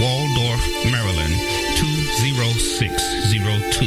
Waldorf, 0.00 0.66
Maryland 0.90 1.34
20602. 1.76 3.86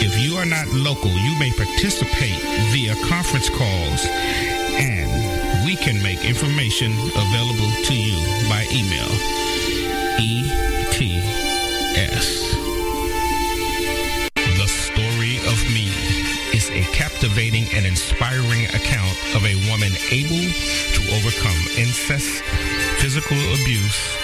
If 0.00 0.16
you 0.18 0.36
are 0.36 0.46
not 0.46 0.72
local, 0.72 1.10
you 1.10 1.34
may 1.38 1.50
participate 1.50 2.40
via 2.72 2.94
conference 3.06 3.50
calls 3.50 4.06
can 5.80 6.02
make 6.02 6.24
information 6.24 6.92
available 7.14 7.70
to 7.84 7.94
you 7.94 8.18
by 8.48 8.66
email. 8.72 9.08
ETS. 10.18 11.38
The 14.34 14.66
Story 14.66 15.38
of 15.46 15.58
Me 15.72 15.86
is 16.52 16.70
a 16.70 16.82
captivating 16.92 17.66
and 17.74 17.86
inspiring 17.86 18.64
account 18.66 19.16
of 19.34 19.44
a 19.44 19.54
woman 19.70 19.92
able 20.10 20.50
to 20.94 21.00
overcome 21.14 21.58
incest, 21.76 22.42
physical 22.98 23.38
abuse, 23.60 24.16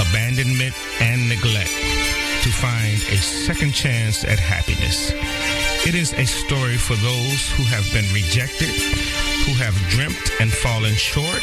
abandonment, 0.00 0.74
and 1.00 1.28
neglect 1.28 1.72
to 2.42 2.50
find 2.50 2.96
a 3.10 3.16
second 3.16 3.72
chance 3.72 4.24
at 4.24 4.38
happiness. 4.38 5.12
It 5.86 5.94
is 5.94 6.12
a 6.12 6.26
story 6.26 6.76
for 6.76 6.94
those 6.96 7.50
who 7.52 7.64
have 7.64 7.90
been 7.92 8.06
rejected, 8.12 8.68
who 9.48 9.54
have 9.54 9.74
dreamt 9.88 10.30
and 10.40 10.52
fallen 10.52 10.92
short, 10.92 11.42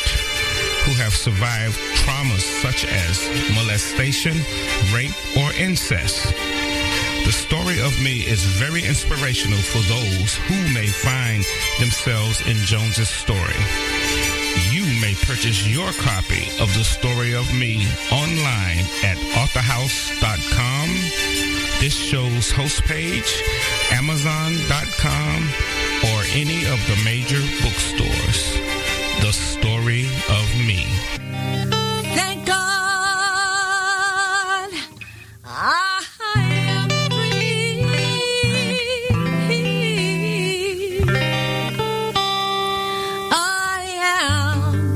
who 0.86 0.94
have 0.94 1.16
survived 1.16 1.76
traumas 2.06 2.46
such 2.62 2.86
as 2.86 3.18
molestation, 3.56 4.38
rape, 4.94 5.16
or 5.36 5.52
incest. 5.54 6.26
The 7.26 7.32
story 7.32 7.82
of 7.82 8.00
me 8.04 8.20
is 8.20 8.44
very 8.46 8.86
inspirational 8.86 9.58
for 9.58 9.82
those 9.90 10.36
who 10.36 10.74
may 10.74 10.86
find 10.86 11.44
themselves 11.80 12.46
in 12.46 12.58
Jones's 12.58 13.10
story 13.10 13.58
you 14.72 14.86
may 15.02 15.14
purchase 15.16 15.68
your 15.68 15.92
copy 15.94 16.48
of 16.62 16.74
The 16.76 16.84
Story 16.84 17.34
of 17.36 17.52
Me 17.54 17.86
online 18.12 18.86
at 19.04 19.18
authorhouse.com, 19.36 20.90
this 21.80 21.94
show's 21.94 22.52
host 22.52 22.84
page, 22.84 23.44
amazon.com, 23.92 25.50
any 26.36 26.65
of 26.65 26.80
the 26.88 26.98
major 27.06 27.39
bookstores. 27.63 28.60
The 29.22 29.32
Story 29.32 30.06
of 30.30 30.56
Me. 30.68 30.86
Thank 32.13 32.46
God. 32.46 32.56
I 35.46 36.01
am 36.36 36.89
free. 37.10 37.86
I 43.32 43.86
am 44.04 44.94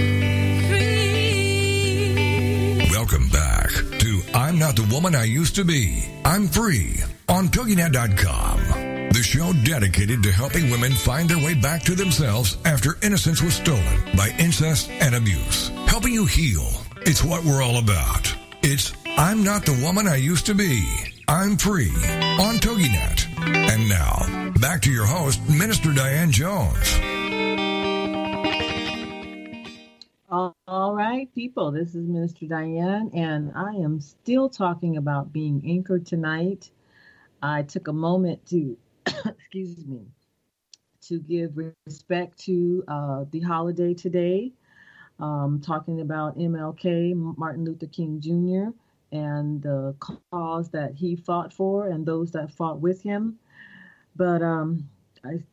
free. 2.80 2.90
Welcome 2.92 3.30
back 3.30 3.70
to 4.00 4.22
I'm 4.34 4.60
Not 4.60 4.76
the 4.76 4.84
Woman 4.94 5.16
I 5.16 5.24
Used 5.24 5.56
to 5.56 5.64
Be. 5.64 6.04
I'm 6.26 6.48
Free 6.48 7.02
on 7.30 7.48
TogiNet.com. 7.48 8.69
show 9.40 9.54
dedicated 9.64 10.22
to 10.22 10.32
helping 10.32 10.70
women 10.70 10.92
find 10.92 11.30
their 11.30 11.38
way 11.38 11.54
back 11.54 11.82
to 11.84 11.96
themselves 11.96 12.58
after 12.66 12.98
innocence 13.02 13.42
was 13.42 13.54
stolen 13.54 14.18
by 14.18 14.36
incest 14.38 14.90
and 14.90 15.16
abuse. 15.16 15.70
Helping 15.88 16.14
you 16.14 16.26
heal. 16.26 16.68
It's 17.04 17.24
what 17.24 17.46
we're 17.46 17.64
all 17.64 17.78
about. 17.78 18.36
It's 18.62 18.92
I'm 19.06 19.44
not 19.44 19.66
the 19.66 19.80
woman 19.82 20.08
I 20.08 20.18
used 20.18 20.46
to 20.48 20.54
be. 20.54 20.86
I'm 21.30 21.56
free 21.56 21.96
on 22.40 22.56
TogiNet. 22.56 23.28
And 23.72 23.88
now, 23.88 24.52
back 24.60 24.82
to 24.82 24.92
your 24.92 25.06
host, 25.06 25.40
Minister 25.50 25.94
Diane 25.94 26.32
Jones. 26.32 27.00
All 30.30 30.94
right, 30.94 31.34
people, 31.34 31.72
this 31.72 31.96
is 31.96 32.08
Minister 32.08 32.46
Diane, 32.46 33.10
and 33.14 33.52
I 33.56 33.74
am 33.76 34.00
still 34.00 34.50
talking 34.50 34.98
about 34.98 35.34
being 35.34 35.64
anchored 35.66 36.06
tonight. 36.06 36.70
I 37.42 37.64
took 37.64 37.88
a 37.88 37.94
moment 37.94 38.46
to, 38.48 38.78
excuse 39.26 39.86
me, 39.86 40.06
to 41.02 41.20
give 41.20 41.58
respect 41.88 42.38
to 42.40 42.84
uh, 42.88 43.26
the 43.32 43.40
holiday 43.42 43.94
today, 43.94 44.52
um, 45.20 45.62
talking 45.64 46.02
about 46.02 46.38
MLK, 46.38 47.14
Martin 47.38 47.66
Luther 47.66 47.88
King 47.88 48.20
Jr., 48.20 48.72
and 49.12 49.62
the 49.64 49.96
cause 50.32 50.70
that 50.70 50.94
he 50.94 51.16
fought 51.16 51.52
for 51.52 51.88
and 51.88 52.06
those 52.06 52.32
that 52.32 52.52
fought 52.52 52.80
with 52.80 53.02
him. 53.02 53.40
But 54.16 54.42
um, 54.44 54.88
I, 55.24 55.44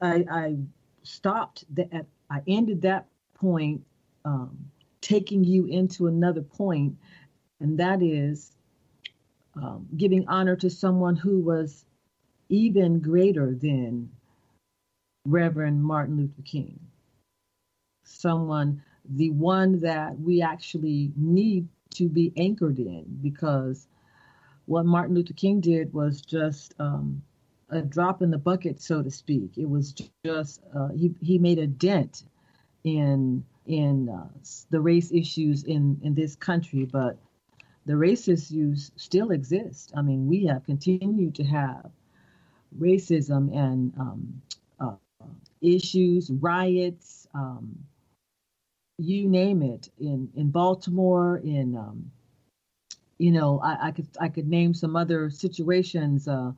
I, 0.00 0.24
I 0.30 0.56
stopped 1.02 1.64
that. 1.74 2.06
I 2.30 2.40
ended 2.46 2.82
that 2.82 3.06
point 3.34 3.82
um, 4.24 4.70
taking 5.00 5.44
you 5.44 5.66
into 5.66 6.06
another 6.06 6.42
point, 6.42 6.96
and 7.60 7.78
that 7.78 8.02
is 8.02 8.52
um, 9.54 9.86
giving 9.96 10.26
honor 10.28 10.56
to 10.56 10.70
someone 10.70 11.16
who 11.16 11.40
was 11.40 11.84
even 12.52 13.00
greater 13.00 13.54
than 13.54 14.10
Reverend 15.26 15.82
Martin 15.82 16.18
Luther 16.18 16.42
King. 16.44 16.78
Someone, 18.04 18.82
the 19.08 19.30
one 19.30 19.80
that 19.80 20.20
we 20.20 20.42
actually 20.42 21.12
need 21.16 21.66
to 21.94 22.10
be 22.10 22.30
anchored 22.36 22.78
in, 22.78 23.06
because 23.22 23.88
what 24.66 24.84
Martin 24.84 25.14
Luther 25.14 25.32
King 25.32 25.60
did 25.60 25.94
was 25.94 26.20
just 26.20 26.74
um, 26.78 27.22
a 27.70 27.80
drop 27.80 28.20
in 28.20 28.30
the 28.30 28.38
bucket, 28.38 28.82
so 28.82 29.02
to 29.02 29.10
speak. 29.10 29.56
It 29.56 29.68
was 29.68 29.94
just 30.24 30.60
uh, 30.74 30.88
he 30.88 31.14
he 31.22 31.38
made 31.38 31.58
a 31.58 31.66
dent 31.66 32.24
in 32.84 33.44
in 33.66 34.10
uh, 34.10 34.28
the 34.68 34.80
race 34.80 35.10
issues 35.10 35.64
in 35.64 35.98
in 36.02 36.14
this 36.14 36.36
country, 36.36 36.84
but 36.84 37.16
the 37.86 37.96
race 37.96 38.28
issues 38.28 38.92
still 38.96 39.30
exist. 39.30 39.92
I 39.96 40.02
mean, 40.02 40.28
we 40.28 40.44
have 40.46 40.66
continued 40.66 41.34
to 41.36 41.44
have 41.44 41.90
racism 42.78 43.54
and 43.54 43.92
um, 43.98 44.42
uh, 44.80 44.94
issues, 45.60 46.30
riots, 46.30 47.26
um, 47.34 47.78
you 48.98 49.28
name 49.28 49.62
it, 49.62 49.88
in 49.98 50.30
in 50.36 50.50
Baltimore, 50.50 51.38
in 51.38 51.76
um, 51.76 52.10
you 53.18 53.32
know, 53.32 53.60
I, 53.60 53.88
I, 53.88 53.90
could 53.92 54.08
I 54.20 54.28
could 54.28 54.48
name 54.48 54.74
some 54.74 54.96
other 54.96 55.30
situations 55.30 56.26
uh, 56.28 56.52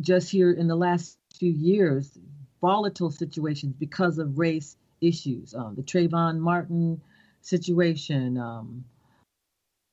just 0.00 0.30
here 0.30 0.52
in 0.52 0.66
the 0.66 0.76
last 0.76 1.18
few 1.34 1.52
years, 1.52 2.18
volatile 2.60 3.10
situations 3.10 3.74
because 3.78 4.18
of 4.18 4.38
race 4.38 4.76
issues. 5.00 5.54
Um, 5.54 5.74
the 5.74 5.82
Trayvon 5.82 6.38
Martin 6.38 7.00
situation. 7.42 8.38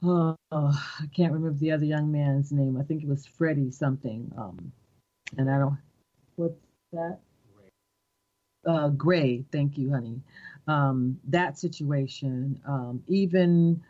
Oh, 0.04 0.36
oh, 0.52 0.86
I 1.00 1.08
can't 1.08 1.34
remember 1.34 1.58
the 1.58 1.72
other 1.72 1.86
young 1.86 2.12
man's 2.12 2.52
name. 2.52 2.78
I 2.78 2.84
think 2.84 3.02
it 3.02 3.10
was 3.10 3.26
Freddie 3.26 3.72
something. 3.72 4.32
Um, 4.38 4.72
and 5.38 5.50
I 5.50 5.58
don't. 5.60 5.78
What's 6.36 6.56
that? 6.94 7.20
Uh, 8.66 8.90
Gray. 8.90 9.46
Thank 9.52 9.78
you, 9.78 9.92
honey. 9.92 10.22
Um, 10.68 11.20
that 11.30 11.58
situation. 11.58 12.60
Um, 12.68 13.04
even 13.08 13.82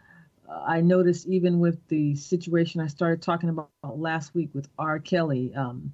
uh, 0.49 0.63
I 0.65 0.81
noticed, 0.81 1.27
even 1.27 1.59
with 1.59 1.79
the 1.87 2.15
situation 2.15 2.81
I 2.81 2.87
started 2.87 3.21
talking 3.21 3.49
about 3.49 3.69
last 3.83 4.33
week 4.35 4.49
with 4.53 4.67
R. 4.77 4.99
Kelly. 4.99 5.53
Um, 5.55 5.93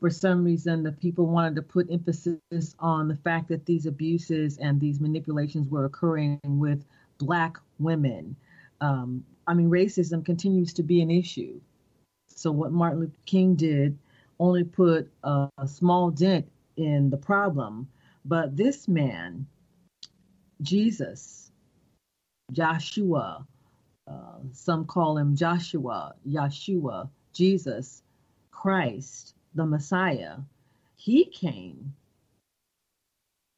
for 0.00 0.10
some 0.10 0.44
reason, 0.44 0.82
the 0.82 0.92
people 0.92 1.26
wanted 1.26 1.56
to 1.56 1.62
put 1.62 1.90
emphasis 1.90 2.74
on 2.78 3.08
the 3.08 3.16
fact 3.16 3.48
that 3.48 3.64
these 3.64 3.86
abuses 3.86 4.58
and 4.58 4.78
these 4.78 5.00
manipulations 5.00 5.70
were 5.70 5.86
occurring 5.86 6.38
with 6.44 6.84
Black 7.18 7.56
women. 7.78 8.36
Um, 8.80 9.24
I 9.46 9.54
mean, 9.54 9.70
racism 9.70 10.24
continues 10.24 10.74
to 10.74 10.82
be 10.82 11.00
an 11.00 11.10
issue. 11.10 11.60
So, 12.26 12.50
what 12.50 12.72
Martin 12.72 13.00
Luther 13.00 13.16
King 13.24 13.54
did 13.54 13.96
only 14.38 14.64
put 14.64 15.10
a, 15.22 15.48
a 15.58 15.68
small 15.68 16.10
dent 16.10 16.46
in 16.76 17.10
the 17.10 17.16
problem. 17.16 17.88
But 18.24 18.56
this 18.56 18.88
man, 18.88 19.46
Jesus, 20.62 21.50
Joshua, 22.52 23.46
uh, 24.06 24.38
some 24.52 24.84
call 24.84 25.18
him 25.18 25.36
Joshua, 25.36 26.14
Yeshua, 26.28 27.08
Jesus, 27.32 28.02
Christ, 28.50 29.34
the 29.54 29.66
Messiah, 29.66 30.38
he 30.96 31.24
came 31.26 31.94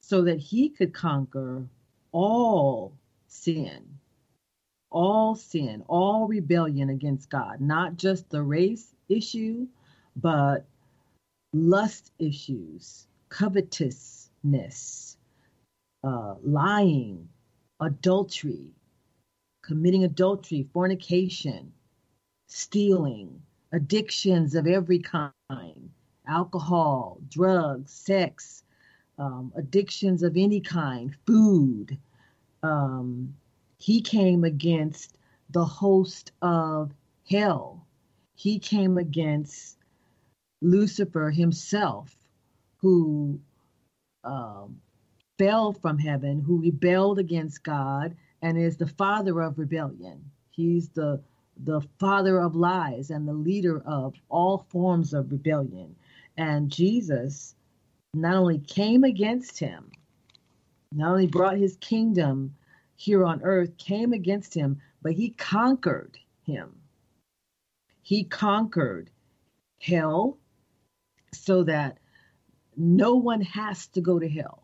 so 0.01 0.23
that 0.23 0.39
he 0.39 0.69
could 0.69 0.95
conquer 0.95 1.67
all 2.13 2.93
sin, 3.27 3.85
all 4.91 5.35
sin, 5.35 5.83
all 5.89 6.27
rebellion 6.27 6.91
against 6.91 7.29
God, 7.29 7.61
not 7.61 7.97
just 7.97 8.31
the 8.31 8.43
race 8.43 8.95
issue, 9.09 9.67
but 10.17 10.65
lust 11.53 12.13
issues, 12.19 13.07
covetousness, 13.29 15.17
uh, 16.05 16.35
lying, 16.43 17.29
adultery, 17.81 18.71
committing 19.63 20.05
adultery, 20.05 20.67
fornication, 20.73 21.73
stealing, 22.49 23.43
addictions 23.73 24.55
of 24.55 24.67
every 24.67 24.99
kind 24.99 25.91
alcohol, 26.29 27.19
drugs, 27.31 27.93
sex, 27.93 28.63
um, 29.19 29.53
addictions 29.57 30.23
of 30.23 30.37
any 30.37 30.61
kind, 30.61 31.15
food. 31.27 31.97
Um, 32.63 33.35
he 33.79 34.01
came 34.01 34.45
against 34.45 35.19
the 35.51 35.65
host 35.65 36.33
of 36.43 36.93
hell. 37.29 37.87
He 38.35 38.59
came 38.59 38.99
against 38.99 39.79
Lucifer 40.63 41.31
himself, 41.31 42.17
who 42.79 43.41
um, 44.25 44.81
fell 45.39 45.73
from 45.73 45.99
heaven, 45.99 46.41
who 46.41 46.61
rebelled 46.61 47.19
against 47.19 47.63
God, 47.63 48.17
and 48.43 48.59
is 48.59 48.77
the 48.77 48.87
father 48.87 49.41
of 49.41 49.59
rebellion. 49.59 50.31
He's 50.51 50.89
the 50.91 51.23
the 51.59 51.81
father 51.99 52.39
of 52.39 52.55
lies 52.55 53.11
and 53.11 53.27
the 53.27 53.33
leader 53.33 53.81
of 53.87 54.15
all 54.29 54.67
forms 54.69 55.15
of 55.15 55.33
rebellion. 55.33 55.97
And 56.37 56.71
Jesus 56.71 57.55
not 58.13 58.35
only 58.37 58.59
came 58.59 59.05
against 59.05 59.59
him, 59.59 59.91
not 60.93 61.13
only 61.13 61.27
brought 61.27 61.57
his 61.57 61.77
kingdom 61.79 62.55
here 62.95 63.25
on 63.25 63.43
earth, 63.43 63.77
came 63.79 64.13
against 64.13 64.53
him, 64.53 64.81
but 65.03 65.13
he 65.13 65.31
conquered 65.31 66.19
him. 66.43 66.75
He 68.03 68.25
conquered 68.25 69.11
hell 69.81 70.39
so 71.33 71.65
that 71.65 71.99
no 72.77 73.15
one 73.15 73.41
has 73.41 73.87
to 73.89 74.01
go 74.01 74.19
to 74.19 74.29
hell. 74.29 74.63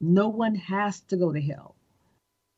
No 0.00 0.28
one 0.28 0.54
has 0.54 1.00
to 1.02 1.16
go 1.16 1.32
to 1.32 1.40
hell. 1.40 1.76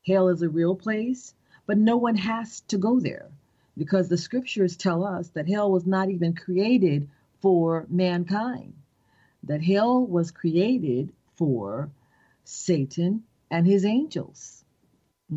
Hell 0.05 0.29
is 0.29 0.41
a 0.41 0.49
real 0.49 0.75
place. 0.75 1.33
But 1.67 1.77
no 1.77 1.97
one 1.97 2.15
has 2.15 2.61
to 2.61 2.77
go 2.77 2.99
there 2.99 3.31
because 3.77 4.07
the 4.07 4.17
scriptures 4.17 4.77
tell 4.77 5.03
us 5.03 5.29
that 5.29 5.47
hell 5.47 5.71
was 5.71 5.85
not 5.85 6.09
even 6.09 6.35
created 6.35 7.09
for 7.41 7.85
mankind, 7.89 8.73
that 9.43 9.61
hell 9.61 10.05
was 10.05 10.31
created 10.31 11.11
for 11.35 11.89
Satan 12.43 13.23
and 13.51 13.65
his 13.65 13.85
angels. 13.85 14.63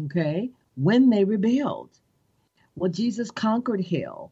Okay? 0.04 0.50
When 0.76 1.10
they 1.10 1.24
rebelled. 1.24 1.90
Well, 2.76 2.90
Jesus 2.90 3.30
conquered 3.30 3.84
hell 3.84 4.30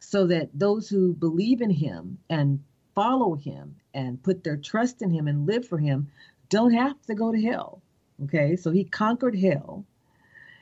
so 0.00 0.26
that 0.26 0.50
those 0.52 0.88
who 0.88 1.14
believe 1.14 1.62
in 1.62 1.70
him 1.70 2.18
and 2.28 2.62
follow 2.96 3.36
him 3.36 3.76
and 3.94 4.20
put 4.22 4.42
their 4.42 4.56
trust 4.56 5.02
in 5.02 5.10
him 5.10 5.28
and 5.28 5.46
live 5.46 5.68
for 5.68 5.78
him 5.78 6.10
don't 6.48 6.74
have 6.74 7.00
to 7.02 7.14
go 7.14 7.30
to 7.30 7.40
hell. 7.40 7.80
Okay? 8.24 8.56
So 8.56 8.72
he 8.72 8.84
conquered 8.84 9.38
hell 9.38 9.84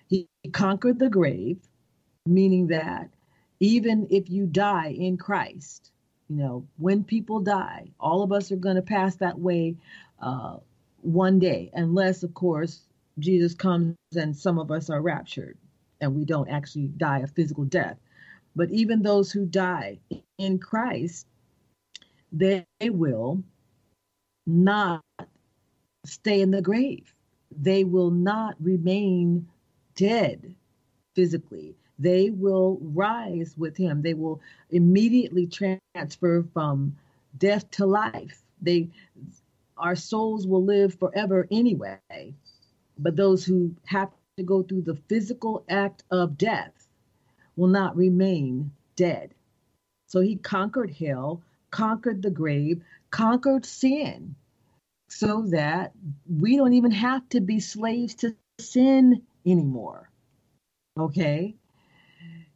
he 0.09 0.29
conquered 0.53 0.99
the 0.99 1.09
grave, 1.09 1.59
meaning 2.27 2.69
that 2.69 3.11
even 3.61 4.09
if 4.11 4.31
you 4.31 4.47
die 4.47 4.91
in 4.91 5.17
Christ, 5.17 5.91
you 6.29 6.37
know, 6.37 6.67
when 6.79 7.05
people 7.05 7.41
die, 7.41 7.91
all 7.99 8.23
of 8.23 8.33
us 8.33 8.53
are 8.53 8.57
going 8.57 8.77
to 8.77 8.83
pass 8.83 9.17
that 9.17 9.39
way 9.39 9.77
uh, 10.21 10.59
one 11.03 11.39
day, 11.39 11.71
unless, 11.75 12.23
of 12.23 12.35
course, 12.35 12.81
Jesus 13.19 13.55
comes 13.55 13.97
and 14.17 14.37
some 14.37 14.59
of 14.59 14.71
us 14.71 14.91
are 14.91 15.01
raptured 15.01 15.57
and 16.01 16.15
we 16.15 16.25
don't 16.25 16.49
actually 16.49 16.89
die 16.89 17.21
a 17.21 17.27
physical 17.27 17.65
death. 17.65 17.99
But 18.57 18.71
even 18.71 19.03
those 19.03 19.33
who 19.33 19.47
die 19.47 19.99
in 20.39 20.59
Christ, 20.59 21.27
they 22.35 22.67
will 22.83 23.43
not 24.47 25.03
stay 26.05 26.41
in 26.41 26.51
the 26.51 26.61
grave. 26.61 27.15
They 27.57 27.85
will 27.85 28.11
not 28.11 28.57
remain 28.61 29.49
dead 29.95 30.55
physically. 31.15 31.77
They 31.99 32.31
will 32.31 32.79
rise 32.83 33.55
with 33.57 33.77
him. 33.77 34.03
They 34.03 34.15
will 34.15 34.41
immediately 34.71 35.47
transfer 35.47 36.45
from 36.53 36.97
death 37.39 37.71
to 37.73 37.87
life. 37.87 38.43
They 38.61 38.89
our 39.77 39.97
souls 39.97 40.47
will 40.47 40.65
live 40.65 40.95
forever 40.95 41.47
anyway. 41.51 42.35
But 42.99 43.17
those 43.17 43.45
who 43.45 43.75
have 43.87 44.11
to 44.37 44.43
go 44.43 44.63
through 44.63 44.83
the 44.83 44.99
physical 45.09 45.65
act 45.69 46.03
of 46.11 46.39
death 46.39 46.89
will 47.57 47.69
not 47.69 47.97
remain 47.97 48.73
dead. 48.97 49.35
So 50.07 50.21
he 50.21 50.37
conquered 50.37 50.93
hell, 50.93 51.43
conquered 51.75 52.23
the 52.23 52.31
grave, 52.31 52.81
conquered 53.11 53.67
sin, 53.67 54.37
so 55.09 55.43
that 55.51 55.93
we 56.25 56.57
don't 56.57 56.75
even 56.75 56.93
have 56.93 57.29
to 57.29 57.41
be 57.41 57.59
slaves 57.59 58.15
to 58.15 58.33
sin 58.61 59.21
anymore. 59.45 60.09
Okay? 60.97 61.57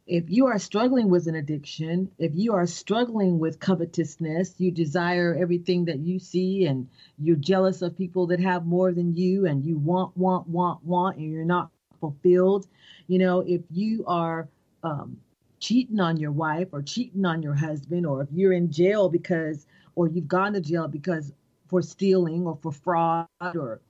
If 0.07 0.29
you 0.29 0.45
are 0.47 0.57
struggling 0.57 1.09
with 1.09 1.27
an 1.27 1.35
addiction, 1.35 2.11
if 2.17 2.31
you 2.33 2.53
are 2.53 2.65
struggling 2.65 3.39
with 3.39 3.59
covetousness, 3.59 4.55
you 4.57 4.71
desire 4.71 5.37
everything 5.37 5.85
that 5.85 5.99
you 5.99 6.19
see 6.19 6.65
and 6.65 6.87
you're 7.17 7.35
jealous 7.35 7.81
of 7.81 7.97
people 7.97 8.27
that 8.27 8.39
have 8.39 8.65
more 8.65 8.93
than 8.93 9.17
you 9.17 9.45
and 9.45 9.65
you 9.65 9.77
want, 9.77 10.15
want, 10.15 10.47
want, 10.47 10.81
want, 10.85 11.17
and 11.17 11.29
you're 11.29 11.43
not 11.43 11.71
fulfilled. 11.99 12.67
You 13.07 13.19
know, 13.19 13.41
if 13.41 13.63
you 13.69 14.05
are 14.07 14.47
um, 14.81 15.17
cheating 15.59 15.99
on 15.99 16.17
your 16.17 16.31
wife 16.31 16.69
or 16.71 16.81
cheating 16.81 17.25
on 17.25 17.41
your 17.41 17.53
husband, 17.53 18.05
or 18.05 18.21
if 18.21 18.29
you're 18.31 18.53
in 18.53 18.71
jail 18.71 19.09
because, 19.09 19.65
or 19.95 20.07
you've 20.07 20.27
gone 20.27 20.53
to 20.53 20.61
jail 20.61 20.87
because 20.87 21.31
for 21.67 21.81
stealing 21.81 22.45
or 22.47 22.57
for 22.61 22.71
fraud 22.71 23.27
or 23.41 23.81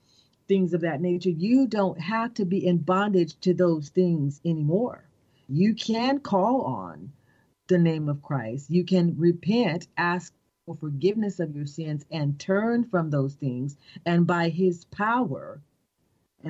things 0.48 0.74
of 0.74 0.80
that 0.80 1.00
nature, 1.00 1.30
you 1.30 1.66
don't 1.66 2.00
have 2.00 2.34
to 2.34 2.44
be 2.44 2.66
in 2.66 2.78
bondage 2.78 3.38
to 3.40 3.54
those 3.54 3.88
things 3.88 4.40
anymore. 4.44 5.04
You 5.48 5.74
can 5.74 6.20
call 6.20 6.62
on 6.62 7.12
the 7.68 7.78
name 7.78 8.08
of 8.08 8.22
Christ. 8.22 8.70
You 8.70 8.84
can 8.84 9.16
repent, 9.16 9.86
ask 9.96 10.34
for 10.66 10.74
forgiveness 10.74 11.40
of 11.40 11.54
your 11.54 11.66
sins, 11.66 12.04
and 12.10 12.38
turn 12.38 12.84
from 12.84 13.10
those 13.10 13.34
things. 13.34 13.76
And 14.04 14.26
by 14.26 14.48
his 14.48 14.84
power, 14.86 15.62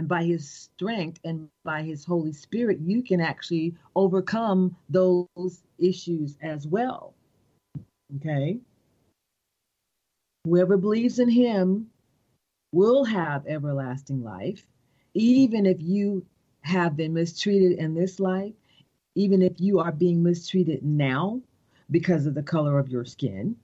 and 0.00 0.08
by 0.08 0.24
his 0.24 0.48
strength 0.48 1.20
and 1.24 1.46
by 1.62 1.82
his 1.82 2.06
holy 2.06 2.32
spirit 2.32 2.78
you 2.80 3.02
can 3.02 3.20
actually 3.20 3.74
overcome 3.94 4.74
those 4.88 5.26
issues 5.78 6.38
as 6.42 6.66
well. 6.66 7.12
Okay? 8.16 8.58
Whoever 10.44 10.78
believes 10.78 11.18
in 11.18 11.28
him 11.28 11.90
will 12.72 13.04
have 13.04 13.46
everlasting 13.46 14.24
life. 14.24 14.66
Even 15.12 15.66
if 15.66 15.76
you 15.82 16.24
have 16.62 16.96
been 16.96 17.12
mistreated 17.12 17.78
in 17.78 17.94
this 17.94 18.18
life 18.18 18.54
even 19.16 19.42
if 19.42 19.52
you 19.60 19.80
are 19.80 19.92
being 19.92 20.22
mistreated 20.22 20.82
now 20.82 21.40
because 21.90 22.26
of 22.26 22.34
the 22.34 22.42
color 22.42 22.78
of 22.78 22.88
your 22.88 23.04
skin 23.04 23.56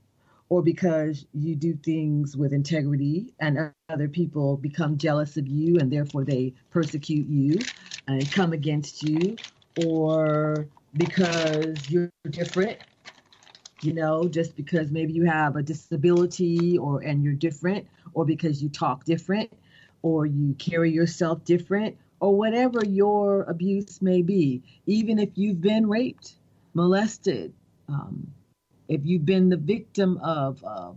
or 0.48 0.62
because 0.62 1.26
you 1.34 1.56
do 1.56 1.74
things 1.74 2.36
with 2.36 2.52
integrity 2.52 3.32
and 3.40 3.72
other 3.88 4.08
people 4.08 4.56
become 4.56 4.96
jealous 4.96 5.36
of 5.36 5.46
you 5.46 5.78
and 5.78 5.92
therefore 5.92 6.24
they 6.24 6.52
persecute 6.70 7.28
you 7.28 7.58
and 8.06 8.30
come 8.30 8.52
against 8.52 9.02
you 9.02 9.36
or 9.76 10.68
because 10.96 11.90
you're 11.90 12.10
different 12.30 12.78
you 13.82 13.92
know 13.92 14.28
just 14.28 14.56
because 14.56 14.90
maybe 14.90 15.12
you 15.12 15.24
have 15.24 15.56
a 15.56 15.62
disability 15.62 16.78
or 16.78 17.00
and 17.02 17.22
you're 17.22 17.34
different 17.34 17.86
or 18.14 18.24
because 18.24 18.62
you 18.62 18.68
talk 18.68 19.04
different 19.04 19.50
or 20.02 20.26
you 20.26 20.54
carry 20.54 20.90
yourself 20.92 21.44
different 21.44 21.96
or 22.20 22.36
whatever 22.36 22.84
your 22.84 23.42
abuse 23.44 24.00
may 24.00 24.22
be. 24.22 24.62
Even 24.86 25.18
if 25.18 25.30
you've 25.34 25.60
been 25.60 25.88
raped 25.88 26.34
molested 26.74 27.52
um, 27.88 28.32
if 28.88 29.00
you've 29.04 29.24
been 29.24 29.48
the 29.48 29.56
victim 29.56 30.18
of 30.18 30.62
uh, 30.64 30.92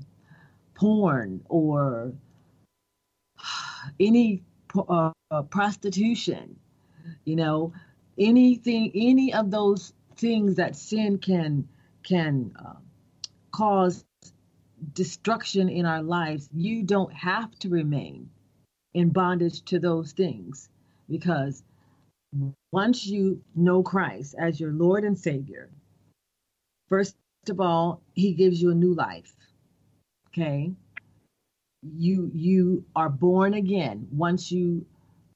porn 0.75 1.41
or 1.49 2.13
any 3.99 4.43
uh, 4.89 5.11
prostitution, 5.49 6.57
you 7.25 7.35
know, 7.35 7.73
anything, 8.17 8.91
any 8.93 9.33
of 9.33 9.51
those 9.51 9.93
things 10.15 10.55
that 10.55 10.75
sin 10.75 11.17
can 11.17 11.67
can 12.03 12.51
uh, 12.57 12.73
cause 13.51 14.05
destruction 14.93 15.69
in 15.69 15.85
our 15.85 16.01
lives, 16.01 16.49
you 16.53 16.83
don't 16.83 17.13
have 17.13 17.57
to 17.59 17.69
remain 17.69 18.29
in 18.93 19.09
bondage 19.09 19.61
to 19.63 19.79
those 19.79 20.13
things 20.13 20.69
because 21.09 21.63
once 22.71 23.05
you 23.05 23.41
know 23.55 23.83
Christ 23.83 24.35
as 24.37 24.59
your 24.59 24.71
Lord 24.71 25.03
and 25.03 25.17
Savior, 25.17 25.69
first 26.87 27.15
of 27.47 27.61
all, 27.61 28.01
he 28.13 28.33
gives 28.33 28.61
you 28.61 28.71
a 28.71 28.75
new 28.75 28.93
life. 28.93 29.33
Okay? 30.27 30.73
You 31.81 32.29
you 32.33 32.83
are 32.95 33.09
born 33.09 33.53
again. 33.53 34.07
Once 34.11 34.51
you 34.51 34.85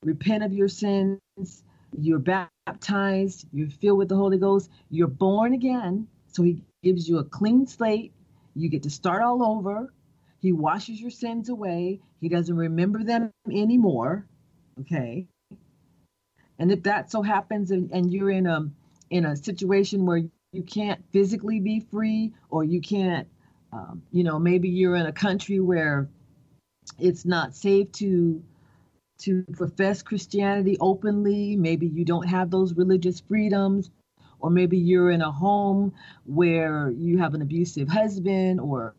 repent 0.03 0.43
of 0.43 0.51
your 0.51 0.67
sins, 0.67 1.19
you're 1.97 2.19
baptized, 2.19 3.47
you're 3.53 3.69
filled 3.69 3.99
with 3.99 4.09
the 4.09 4.17
Holy 4.17 4.37
Ghost, 4.37 4.69
you're 4.89 5.07
born 5.07 5.53
again. 5.53 6.07
So 6.27 6.43
he 6.43 6.61
gives 6.83 7.07
you 7.07 7.19
a 7.19 7.23
clean 7.23 7.65
slate. 7.65 8.11
You 8.55 8.69
get 8.69 8.83
to 8.83 8.89
start 8.89 9.21
all 9.21 9.41
over. 9.43 9.93
He 10.39 10.51
washes 10.51 10.99
your 10.99 11.11
sins 11.11 11.47
away. 11.47 12.01
He 12.19 12.27
doesn't 12.27 12.55
remember 12.55 13.03
them 13.03 13.31
anymore. 13.49 14.25
Okay? 14.81 15.27
And 16.59 16.71
if 16.71 16.83
that 16.83 17.09
so 17.09 17.21
happens 17.21 17.71
and, 17.71 17.89
and 17.91 18.11
you're 18.11 18.31
in 18.31 18.47
a 18.47 18.69
in 19.09 19.25
a 19.25 19.35
situation 19.35 20.05
where 20.05 20.23
you 20.53 20.63
can't 20.63 21.03
physically 21.11 21.59
be 21.59 21.81
free 21.91 22.31
or 22.49 22.63
you 22.63 22.79
can't 22.79 23.27
um, 23.73 24.03
you 24.11 24.23
know 24.23 24.39
maybe 24.39 24.69
you're 24.69 24.95
in 24.95 25.07
a 25.07 25.11
country 25.11 25.59
where 25.59 26.07
it's 26.99 27.25
not 27.25 27.55
safe 27.55 27.91
to 27.91 28.41
to 29.19 29.43
profess 29.53 30.01
christianity 30.01 30.77
openly. 30.79 31.55
Maybe 31.55 31.87
you 31.87 32.05
don't 32.05 32.27
have 32.27 32.49
those 32.51 32.73
religious 32.75 33.19
freedoms. 33.19 33.89
Or 34.39 34.49
maybe 34.49 34.77
you're 34.77 35.11
in 35.11 35.21
a 35.21 35.31
home 35.31 35.93
where 36.25 36.91
you 36.91 37.17
have 37.19 37.33
an 37.33 37.41
abusive 37.41 37.87
husband 37.87 38.59
or 38.59 38.93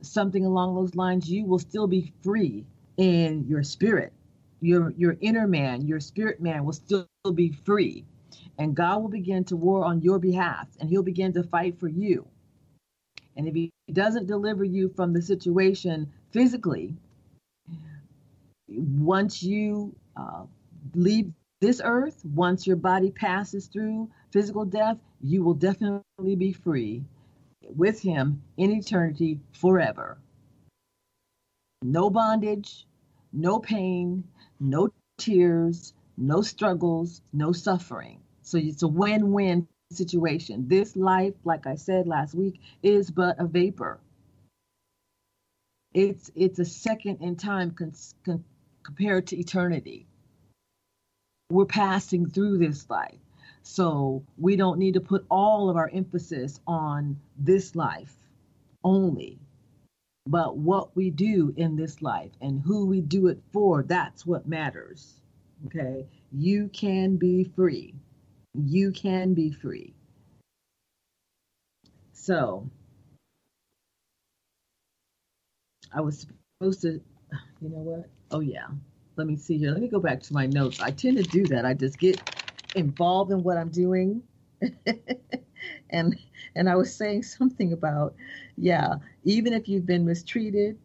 something 0.00 0.44
along 0.44 0.74
those 0.74 0.96
lines. 0.96 1.30
You 1.30 1.44
will 1.44 1.60
still 1.60 1.86
be 1.86 2.12
free 2.24 2.66
in 2.96 3.46
your 3.46 3.62
spirit. 3.62 4.12
Your 4.60 4.90
your 4.96 5.16
inner 5.20 5.46
man 5.46 5.86
your 5.86 6.00
spirit 6.00 6.40
man 6.40 6.64
will 6.64 6.72
still 6.72 7.06
be 7.34 7.52
free 7.64 8.04
and 8.58 8.74
God 8.74 9.02
will 9.02 9.08
begin 9.08 9.44
to 9.44 9.56
war 9.56 9.84
on 9.84 10.02
your 10.02 10.18
behalf 10.18 10.68
and 10.80 10.88
he'll 10.88 11.02
begin 11.02 11.32
to 11.34 11.42
fight 11.42 11.78
for 11.78 11.88
you. 11.88 12.26
And 13.36 13.48
if 13.48 13.54
he 13.54 13.70
doesn't 13.92 14.26
deliver 14.26 14.64
you 14.64 14.90
from 14.90 15.12
the 15.12 15.22
situation 15.22 16.12
physically, 16.32 16.94
once 18.68 19.42
you 19.42 19.94
uh, 20.16 20.44
leave 20.94 21.32
this 21.60 21.80
earth, 21.84 22.24
once 22.24 22.66
your 22.66 22.76
body 22.76 23.10
passes 23.10 23.66
through 23.66 24.10
physical 24.32 24.64
death, 24.64 24.98
you 25.20 25.42
will 25.42 25.54
definitely 25.54 26.36
be 26.36 26.52
free 26.52 27.04
with 27.76 28.00
him 28.00 28.42
in 28.56 28.70
eternity 28.72 29.40
forever. 29.52 30.18
No 31.82 32.10
bondage, 32.10 32.86
no 33.32 33.58
pain, 33.58 34.24
no 34.60 34.88
tears, 35.18 35.94
no 36.16 36.42
struggles, 36.42 37.22
no 37.32 37.52
suffering. 37.52 38.20
So 38.42 38.58
it's 38.58 38.82
a 38.82 38.88
win 38.88 39.32
win 39.32 39.68
situation. 39.90 40.68
This 40.68 40.96
life, 40.96 41.34
like 41.44 41.66
I 41.66 41.76
said 41.76 42.06
last 42.06 42.34
week, 42.34 42.60
is 42.82 43.10
but 43.10 43.40
a 43.40 43.46
vapor. 43.46 44.00
It's 45.94 46.30
it's 46.34 46.58
a 46.58 46.64
second 46.64 47.20
in 47.20 47.36
time 47.36 47.70
con- 47.72 47.92
con- 48.24 48.44
compared 48.82 49.28
to 49.28 49.38
eternity. 49.38 50.06
We're 51.50 51.66
passing 51.66 52.30
through 52.30 52.58
this 52.58 52.88
life. 52.88 53.18
So 53.62 54.24
we 54.38 54.56
don't 54.56 54.78
need 54.78 54.94
to 54.94 55.00
put 55.00 55.24
all 55.30 55.70
of 55.70 55.76
our 55.76 55.88
emphasis 55.92 56.58
on 56.66 57.20
this 57.38 57.76
life 57.76 58.16
only, 58.82 59.38
but 60.26 60.56
what 60.56 60.96
we 60.96 61.10
do 61.10 61.54
in 61.56 61.76
this 61.76 62.02
life 62.02 62.32
and 62.40 62.60
who 62.60 62.86
we 62.86 63.00
do 63.00 63.28
it 63.28 63.40
for, 63.52 63.84
that's 63.84 64.26
what 64.26 64.48
matters. 64.48 65.20
Okay? 65.66 66.06
You 66.32 66.68
can 66.72 67.16
be 67.16 67.44
free 67.44 67.94
you 68.54 68.92
can 68.92 69.34
be 69.34 69.50
free. 69.50 69.94
So, 72.12 72.68
I 75.92 76.00
was 76.00 76.26
supposed 76.58 76.82
to, 76.82 77.00
you 77.60 77.68
know 77.68 77.78
what? 77.78 78.08
Oh, 78.30 78.40
yeah. 78.40 78.66
Let 79.16 79.26
me 79.26 79.36
see 79.36 79.58
here. 79.58 79.72
Let 79.72 79.80
me 79.80 79.88
go 79.88 80.00
back 80.00 80.22
to 80.22 80.32
my 80.32 80.46
notes. 80.46 80.80
I 80.80 80.90
tend 80.90 81.18
to 81.18 81.22
do 81.22 81.44
that. 81.46 81.66
I 81.66 81.74
just 81.74 81.98
get 81.98 82.20
involved 82.74 83.30
in 83.30 83.42
what 83.42 83.58
I'm 83.58 83.68
doing. 83.68 84.22
and 85.90 86.16
and 86.54 86.68
I 86.68 86.76
was 86.76 86.94
saying 86.94 87.24
something 87.24 87.72
about, 87.72 88.14
yeah, 88.56 88.94
even 89.24 89.52
if 89.52 89.68
you've 89.68 89.86
been 89.86 90.04
mistreated 90.04 90.78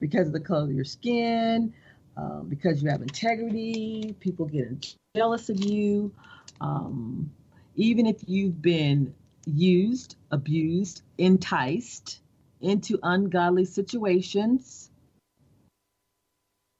because 0.00 0.26
of 0.26 0.32
the 0.32 0.40
color 0.40 0.64
of 0.64 0.72
your 0.72 0.84
skin, 0.84 1.72
um, 2.16 2.46
because 2.48 2.82
you 2.82 2.90
have 2.90 3.02
integrity, 3.02 4.14
people 4.20 4.46
get 4.46 4.94
jealous 5.16 5.48
of 5.48 5.64
you. 5.64 6.12
Um, 6.60 7.30
even 7.76 8.06
if 8.06 8.16
you've 8.26 8.60
been 8.60 9.14
used, 9.46 10.16
abused, 10.30 11.02
enticed 11.16 12.20
into 12.60 12.98
ungodly 13.02 13.64
situations, 13.64 14.90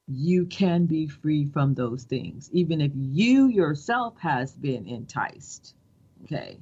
you 0.07 0.45
can 0.45 0.85
be 0.85 1.07
free 1.07 1.45
from 1.45 1.73
those 1.73 2.03
things, 2.03 2.49
even 2.51 2.81
if 2.81 2.91
you 2.95 3.47
yourself 3.47 4.17
has 4.19 4.53
been 4.53 4.87
enticed. 4.87 5.75
Okay. 6.23 6.57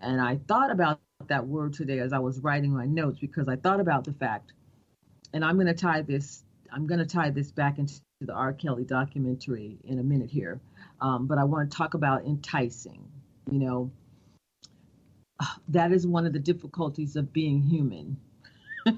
And 0.00 0.20
I 0.20 0.38
thought 0.48 0.70
about 0.70 1.00
that 1.28 1.46
word 1.46 1.74
today 1.74 2.00
as 2.00 2.12
I 2.12 2.18
was 2.18 2.40
writing 2.40 2.72
my 2.72 2.86
notes 2.86 3.18
because 3.18 3.48
I 3.48 3.56
thought 3.56 3.80
about 3.80 4.04
the 4.04 4.12
fact, 4.12 4.52
and 5.32 5.44
I'm 5.44 5.54
going 5.56 5.66
to 5.66 5.74
tie 5.74 6.02
this, 6.02 6.42
I'm 6.72 6.86
going 6.86 7.00
to 7.00 7.06
tie 7.06 7.30
this 7.30 7.52
back 7.52 7.78
into 7.78 7.94
the 8.20 8.32
R. 8.32 8.52
Kelly 8.52 8.84
documentary 8.84 9.78
in 9.84 9.98
a 9.98 10.02
minute 10.02 10.30
here. 10.30 10.60
Um, 11.00 11.26
but 11.26 11.38
I 11.38 11.44
want 11.44 11.70
to 11.70 11.76
talk 11.76 11.94
about 11.94 12.24
enticing. 12.24 13.06
You 13.50 13.58
know, 13.58 13.90
that 15.68 15.92
is 15.92 16.06
one 16.06 16.26
of 16.26 16.32
the 16.32 16.38
difficulties 16.38 17.16
of 17.16 17.32
being 17.32 17.62
human. 17.62 18.16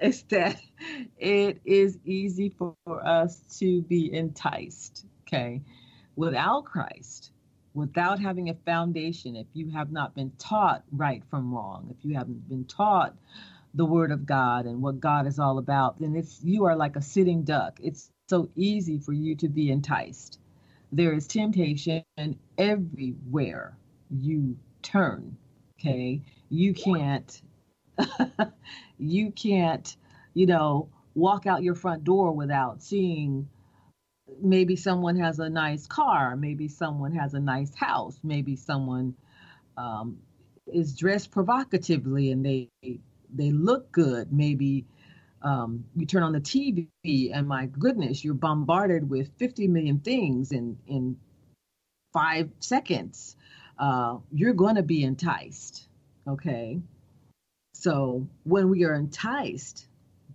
is 0.00 0.22
that 0.24 0.60
it 1.18 1.60
is 1.64 1.98
easy 2.04 2.50
for 2.50 2.74
us 2.86 3.40
to 3.58 3.82
be 3.82 4.12
enticed, 4.12 5.06
okay? 5.26 5.62
Without 6.16 6.64
Christ, 6.64 7.32
without 7.74 8.20
having 8.20 8.50
a 8.50 8.54
foundation, 8.54 9.34
if 9.34 9.46
you 9.52 9.70
have 9.70 9.90
not 9.90 10.14
been 10.14 10.30
taught 10.38 10.84
right 10.92 11.22
from 11.30 11.52
wrong, 11.52 11.88
if 11.90 12.04
you 12.04 12.14
haven't 12.16 12.48
been 12.48 12.64
taught 12.64 13.16
the 13.74 13.84
word 13.84 14.12
of 14.12 14.24
God 14.24 14.66
and 14.66 14.82
what 14.82 15.00
God 15.00 15.26
is 15.26 15.38
all 15.38 15.58
about, 15.58 15.98
then 15.98 16.14
it's 16.16 16.40
you 16.42 16.64
are 16.64 16.76
like 16.76 16.96
a 16.96 17.02
sitting 17.02 17.42
duck. 17.44 17.78
It's 17.82 18.10
so 18.28 18.48
easy 18.54 18.98
for 18.98 19.12
you 19.12 19.36
to 19.36 19.48
be 19.48 19.70
enticed. 19.70 20.38
There 20.92 21.12
is 21.12 21.26
temptation 21.26 22.04
everywhere 22.56 23.76
you 24.10 24.56
turn. 24.82 25.36
Okay. 25.80 26.22
You 26.48 26.72
can't 26.72 27.42
you 28.98 29.30
can't, 29.32 29.96
you 30.34 30.46
know, 30.46 30.88
walk 31.14 31.46
out 31.46 31.62
your 31.62 31.74
front 31.74 32.04
door 32.04 32.32
without 32.32 32.82
seeing 32.82 33.48
maybe 34.40 34.76
someone 34.76 35.16
has 35.16 35.38
a 35.38 35.48
nice 35.48 35.86
car, 35.86 36.36
maybe 36.36 36.68
someone 36.68 37.12
has 37.12 37.34
a 37.34 37.40
nice 37.40 37.74
house, 37.74 38.18
maybe 38.22 38.56
someone 38.56 39.14
um, 39.76 40.18
is 40.66 40.96
dressed 40.96 41.30
provocatively 41.30 42.30
and 42.30 42.44
they 42.44 42.70
they 43.34 43.50
look 43.50 43.92
good. 43.92 44.32
Maybe 44.32 44.86
um, 45.42 45.84
you 45.96 46.06
turn 46.06 46.22
on 46.22 46.32
the 46.32 46.40
TV 46.40 47.30
and 47.34 47.46
my 47.46 47.66
goodness, 47.66 48.24
you're 48.24 48.34
bombarded 48.34 49.08
with 49.10 49.30
50 49.38 49.68
million 49.68 49.98
things 50.00 50.52
in 50.52 50.78
in 50.86 51.16
five 52.12 52.50
seconds. 52.60 53.36
Uh, 53.78 54.18
you're 54.32 54.54
going 54.54 54.76
to 54.76 54.82
be 54.82 55.02
enticed. 55.02 55.86
Okay. 56.26 56.80
So 57.74 58.28
when 58.44 58.70
we 58.70 58.84
are 58.84 58.94
enticed, 58.94 59.86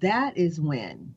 that 0.02 0.38
is 0.38 0.60
when 0.60 1.16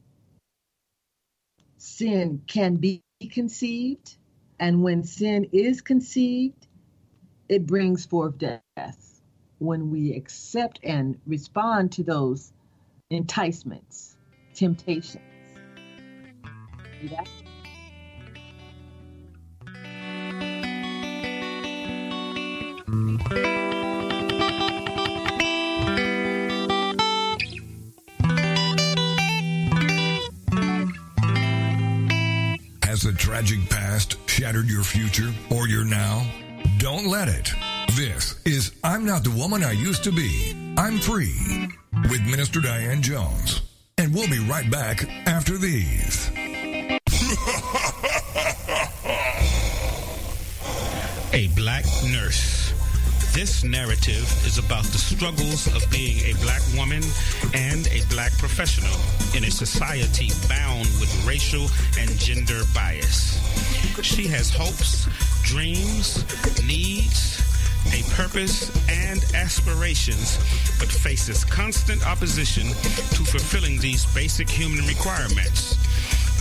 sin 1.78 2.42
can 2.46 2.76
be 2.76 3.02
conceived. 3.32 4.16
And 4.58 4.82
when 4.82 5.02
sin 5.02 5.48
is 5.52 5.80
conceived, 5.82 6.66
it 7.48 7.66
brings 7.66 8.06
forth 8.06 8.38
death. 8.38 9.11
When 9.62 9.92
we 9.92 10.12
accept 10.16 10.80
and 10.82 11.16
respond 11.24 11.92
to 11.92 12.02
those 12.02 12.52
enticements, 13.10 14.16
temptations. 14.56 15.22
Has 32.82 33.02
the 33.02 33.12
tragic 33.16 33.70
past 33.70 34.16
shattered 34.28 34.68
your 34.68 34.82
future 34.82 35.32
or 35.52 35.68
your 35.68 35.84
now? 35.84 36.28
Don't 36.78 37.06
let 37.06 37.28
it. 37.28 37.54
This 37.96 38.40
is 38.46 38.72
I'm 38.82 39.04
Not 39.04 39.22
the 39.22 39.30
Woman 39.30 39.62
I 39.62 39.72
Used 39.72 40.02
to 40.04 40.12
Be. 40.12 40.74
I'm 40.78 40.98
Free 40.98 41.68
with 42.08 42.22
Minister 42.22 42.60
Diane 42.60 43.02
Jones. 43.02 43.60
And 43.98 44.14
we'll 44.14 44.30
be 44.30 44.38
right 44.38 44.70
back 44.70 45.04
after 45.26 45.58
these. 45.58 46.30
A 51.34 51.48
black 51.54 51.84
nurse. 52.10 52.72
This 53.34 53.62
narrative 53.62 54.24
is 54.46 54.56
about 54.56 54.84
the 54.84 54.98
struggles 54.98 55.66
of 55.76 55.84
being 55.90 56.18
a 56.20 56.32
black 56.40 56.62
woman 56.74 57.02
and 57.52 57.86
a 57.88 58.00
black 58.08 58.32
professional 58.38 58.96
in 59.36 59.44
a 59.44 59.50
society 59.50 60.30
bound 60.48 60.86
with 60.98 61.12
racial 61.26 61.66
and 61.98 62.08
gender 62.18 62.62
bias. 62.74 63.38
She 64.02 64.26
has 64.28 64.50
hopes, 64.50 65.08
dreams, 65.42 66.24
needs, 66.66 67.51
a 67.88 68.02
purpose, 68.14 68.70
and 68.88 69.24
aspirations, 69.34 70.38
but 70.78 70.88
faces 70.88 71.44
constant 71.44 72.06
opposition 72.06 72.68
to 72.68 73.24
fulfilling 73.24 73.78
these 73.78 74.06
basic 74.14 74.48
human 74.48 74.86
requirements. 74.86 75.76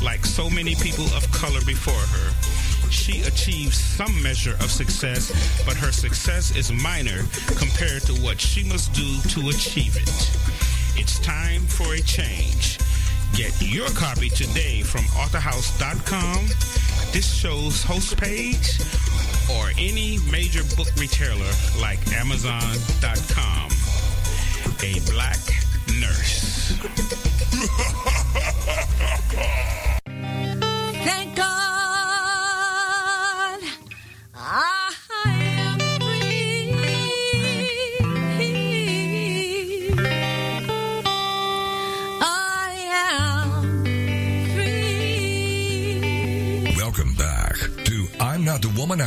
Like 0.02 0.26
so 0.26 0.50
many 0.50 0.76
people 0.76 1.06
of 1.16 1.30
color 1.32 1.62
before 1.66 1.94
her, 1.94 2.90
she 2.92 3.22
achieves 3.22 3.78
some 3.78 4.22
measure 4.22 4.56
of 4.60 4.70
success, 4.70 5.32
but 5.66 5.76
her 5.78 5.92
success 5.92 6.56
is 6.56 6.72
minor 6.72 7.24
compared 7.56 8.04
to 8.04 8.14
what 8.22 8.40
she 8.40 8.64
must 8.64 8.94
do 8.94 9.22
to 9.30 9.50
achieve 9.50 9.96
it. 9.96 10.32
It's 11.00 11.20
time 11.20 11.62
for 11.62 11.94
a 11.94 12.02
change. 12.02 12.80
Get 13.34 13.54
your 13.62 13.88
copy 13.92 14.30
today 14.30 14.82
from 14.82 15.06
authorhouse.com, 15.16 16.48
this 17.14 17.34
show's 17.34 17.82
host 17.82 18.18
page, 18.18 18.78
or 19.50 19.72
any 19.78 20.20
major 20.30 20.64
book 20.76 20.88
retailer 20.98 21.52
like 21.80 22.00
amazon.com. 22.14 23.72
A 24.84 25.00
black 25.12 25.40
nurse. 26.00 26.78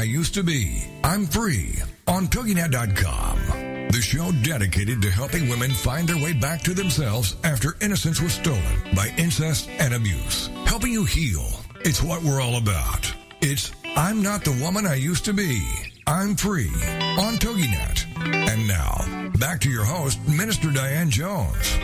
Used 0.05 0.35
to 0.35 0.43
Be. 0.43 0.85
I'm 1.03 1.27
Free 1.27 1.75
on 2.07 2.29
TogiNet.com. 2.29 3.88
The 3.90 4.01
show 4.01 4.31
dedicated 4.43 5.03
to 5.03 5.11
helping 5.11 5.49
women 5.49 5.71
find 5.71 6.09
their 6.09 6.23
way 6.23 6.33
back 6.33 6.62
to 6.62 6.75
themselves 6.75 7.37
after 7.45 7.77
innocence 7.81 8.21
was 8.21 8.35
stolen 8.35 8.95
by 8.95 9.12
incest 9.17 9.69
and 9.79 9.95
abuse. 9.95 10.49
Helping 10.67 10.93
you 10.93 11.05
heal. 11.05 11.47
It's 11.81 12.03
what 12.03 12.23
we're 12.23 12.40
all 12.40 12.57
about. 12.57 13.12
It's 13.40 13.73
I'm 13.97 14.23
Not 14.23 14.45
the 14.45 14.59
Woman 14.62 14.87
I 14.87 14.95
Used 14.95 15.25
to 15.27 15.33
Be. 15.33 15.62
I'm 16.07 16.35
Free 16.37 16.73
on 17.19 17.35
TogiNet. 17.35 18.07
And 18.19 18.69
now, 18.69 19.31
back 19.38 19.61
to 19.61 19.71
your 19.71 19.85
host, 19.85 20.19
Minister 20.29 20.71
Diane 20.71 21.11
Jones. 21.11 21.79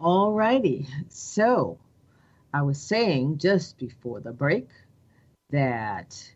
All 0.00 0.32
righty. 0.32 0.86
So 1.08 1.78
I 2.54 2.62
was 2.62 2.80
saying 2.80 3.38
just 3.38 3.78
before 3.78 4.20
the 4.20 4.32
break 4.32 4.68
that 5.50 6.32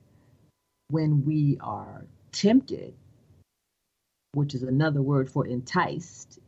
when 0.91 1.25
we 1.25 1.59
are 1.61 2.07
tempted, 2.33 2.93
which 4.33 4.53
is 4.53 4.65
another 4.65 5.01
word 5.01 5.31
for 5.31 5.47
enticed, 5.47 6.41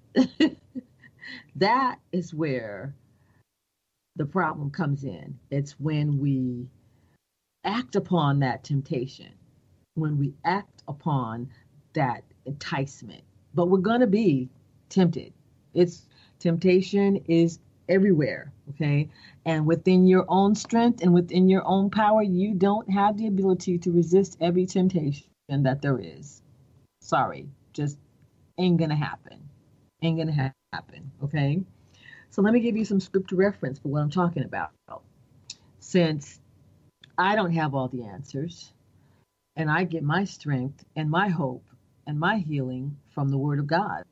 that 1.55 2.01
is 2.11 2.35
where 2.35 2.97
the 4.17 4.27
problem 4.27 4.73
comes 4.73 5.05
in. 5.05 5.39
It's 5.53 5.79
when 5.79 6.19
we 6.19 6.67
act 7.63 7.95
upon 7.95 8.41
that 8.41 8.65
temptation, 8.65 9.33
when 9.95 10.19
we 10.19 10.35
act 10.45 10.83
upon 10.89 11.49
that 11.93 12.25
enticement. 12.45 13.23
But 13.55 13.67
we're 13.67 13.79
going 13.79 14.01
to 14.01 14.09
be 14.09 14.49
tempted. 14.89 15.33
It's 15.75 16.09
temptation 16.41 17.23
is 17.29 17.61
everywhere. 17.91 18.53
Okay. 18.71 19.11
And 19.47 19.67
within 19.67 20.07
your 20.07 20.27
own 20.29 20.55
strength 20.55 21.03
and 21.03 21.15
within 21.15 21.49
your 21.49 21.67
own 21.67 21.91
power, 21.91 22.23
you 22.23 22.55
don't 22.55 22.91
have 22.91 23.19
the 23.19 23.29
ability 23.29 23.79
to 23.81 23.93
resist 23.93 24.39
every 24.41 24.67
temptation 24.67 25.27
that 25.51 25.83
there 25.83 25.99
is. 25.99 26.43
Sorry, 27.03 27.49
just 27.75 27.99
ain't 28.59 28.79
gonna 28.79 28.97
happen. 28.97 29.39
Ain't 30.03 30.19
gonna 30.19 30.35
ha- 30.35 30.55
happen. 30.73 31.11
Okay. 31.25 31.63
So 32.31 32.43
let 32.43 32.55
me 32.55 32.61
give 32.61 32.77
you 32.77 32.85
some 32.85 33.01
scripture 33.01 33.37
reference 33.37 33.79
for 33.81 33.89
what 33.89 34.03
I'm 34.03 34.11
talking 34.11 34.45
about. 34.45 34.73
Since 35.81 36.41
I 37.19 37.37
don't 37.37 37.53
have 37.53 37.75
all 37.75 37.89
the 37.89 38.05
answers, 38.05 38.73
and 39.57 39.71
I 39.71 39.85
get 39.85 40.03
my 40.03 40.25
strength 40.25 40.85
and 40.97 41.11
my 41.11 41.29
hope 41.29 41.65
and 42.07 42.19
my 42.19 42.39
healing 42.39 42.97
from 43.11 43.29
the 43.29 43.39
Word 43.39 43.59
of 43.59 43.67
God. 43.67 44.05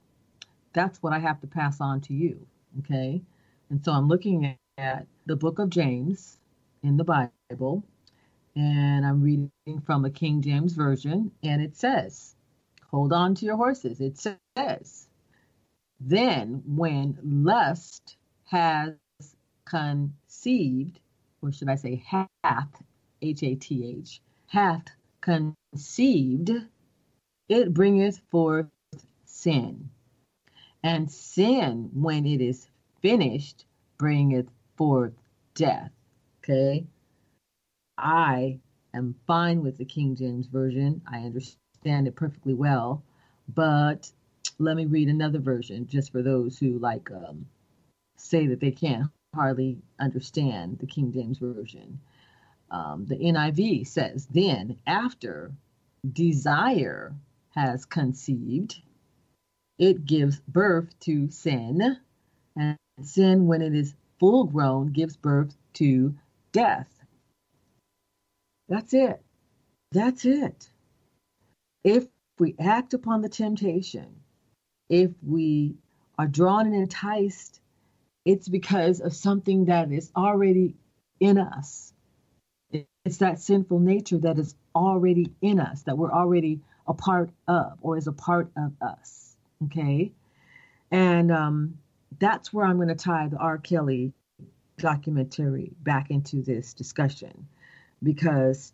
That's 0.74 1.02
what 1.02 1.12
I 1.12 1.18
have 1.18 1.40
to 1.40 1.46
pass 1.46 1.80
on 1.80 2.00
to 2.02 2.14
you. 2.14 2.46
Okay. 2.80 3.22
And 3.70 3.84
so 3.84 3.92
I'm 3.92 4.08
looking 4.08 4.56
at 4.78 5.06
the 5.26 5.36
book 5.36 5.58
of 5.58 5.70
James 5.70 6.38
in 6.82 6.96
the 6.96 7.04
Bible, 7.04 7.84
and 8.56 9.06
I'm 9.06 9.22
reading 9.22 9.50
from 9.84 10.02
the 10.02 10.10
King 10.10 10.42
James 10.42 10.74
Version, 10.74 11.32
and 11.42 11.62
it 11.62 11.76
says, 11.76 12.34
Hold 12.90 13.12
on 13.12 13.34
to 13.36 13.44
your 13.44 13.56
horses. 13.56 14.00
It 14.00 14.18
says, 14.18 15.08
Then 16.00 16.62
when 16.66 17.18
lust 17.22 18.16
has 18.46 18.94
conceived, 19.66 21.00
or 21.42 21.52
should 21.52 21.68
I 21.68 21.76
say 21.76 21.96
hath, 22.06 22.82
H 23.22 23.42
A 23.42 23.54
T 23.56 23.96
H, 23.98 24.22
hath 24.46 24.86
conceived, 25.20 26.50
it 27.48 27.74
bringeth 27.74 28.20
forth 28.30 28.68
sin. 29.26 29.90
And 30.82 31.10
sin, 31.10 31.90
when 31.92 32.26
it 32.26 32.40
is 32.40 32.68
finished, 33.02 33.64
bringeth 33.98 34.48
forth 34.76 35.14
death. 35.54 35.90
Okay? 36.42 36.86
I 37.96 38.58
am 38.94 39.14
fine 39.26 39.62
with 39.62 39.76
the 39.78 39.84
King 39.84 40.16
James 40.16 40.46
Version. 40.46 41.02
I 41.10 41.18
understand 41.18 42.06
it 42.06 42.14
perfectly 42.14 42.54
well. 42.54 43.02
But 43.54 44.10
let 44.58 44.76
me 44.76 44.86
read 44.86 45.08
another 45.08 45.38
version 45.38 45.86
just 45.86 46.12
for 46.12 46.22
those 46.22 46.58
who 46.58 46.78
like 46.78 47.10
um, 47.10 47.46
say 48.16 48.46
that 48.46 48.60
they 48.60 48.70
can't 48.70 49.10
hardly 49.34 49.78
understand 49.98 50.78
the 50.78 50.86
King 50.86 51.12
James 51.12 51.38
Version. 51.38 52.00
Um, 52.70 53.06
the 53.06 53.16
NIV 53.16 53.86
says, 53.86 54.26
Then 54.26 54.78
after 54.86 55.52
desire 56.12 57.14
has 57.50 57.84
conceived, 57.84 58.80
it 59.78 60.04
gives 60.04 60.40
birth 60.40 60.98
to 61.00 61.30
sin, 61.30 61.98
and 62.56 62.76
sin, 63.06 63.46
when 63.46 63.62
it 63.62 63.74
is 63.74 63.94
full 64.18 64.44
grown, 64.44 64.92
gives 64.92 65.16
birth 65.16 65.54
to 65.74 66.14
death. 66.52 66.88
That's 68.68 68.92
it. 68.92 69.20
That's 69.92 70.24
it. 70.24 70.68
If 71.84 72.06
we 72.38 72.54
act 72.58 72.94
upon 72.94 73.22
the 73.22 73.28
temptation, 73.28 74.20
if 74.88 75.10
we 75.26 75.76
are 76.18 76.26
drawn 76.26 76.66
and 76.66 76.74
enticed, 76.74 77.60
it's 78.24 78.48
because 78.48 79.00
of 79.00 79.14
something 79.14 79.66
that 79.66 79.92
is 79.92 80.10
already 80.14 80.74
in 81.20 81.38
us. 81.38 81.92
It's 83.04 83.18
that 83.18 83.40
sinful 83.40 83.78
nature 83.78 84.18
that 84.18 84.38
is 84.38 84.54
already 84.74 85.32
in 85.40 85.60
us, 85.60 85.82
that 85.84 85.96
we're 85.96 86.12
already 86.12 86.60
a 86.86 86.94
part 86.94 87.30
of, 87.46 87.78
or 87.80 87.96
is 87.96 88.06
a 88.06 88.12
part 88.12 88.50
of 88.56 88.72
us. 88.82 89.36
Okay. 89.64 90.12
And 90.90 91.32
um, 91.32 91.78
that's 92.18 92.52
where 92.52 92.64
I'm 92.64 92.76
going 92.76 92.88
to 92.88 92.94
tie 92.94 93.28
the 93.28 93.36
R. 93.36 93.58
Kelly 93.58 94.12
documentary 94.78 95.72
back 95.82 96.10
into 96.10 96.42
this 96.42 96.72
discussion 96.72 97.46
because 98.02 98.72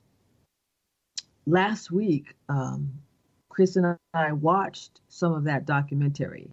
last 1.47 1.91
week, 1.91 2.35
um, 2.49 2.93
Chris 3.49 3.77
and 3.77 3.97
I 4.13 4.33
watched 4.33 5.01
some 5.09 5.33
of 5.33 5.45
that 5.45 5.65
documentary, 5.65 6.51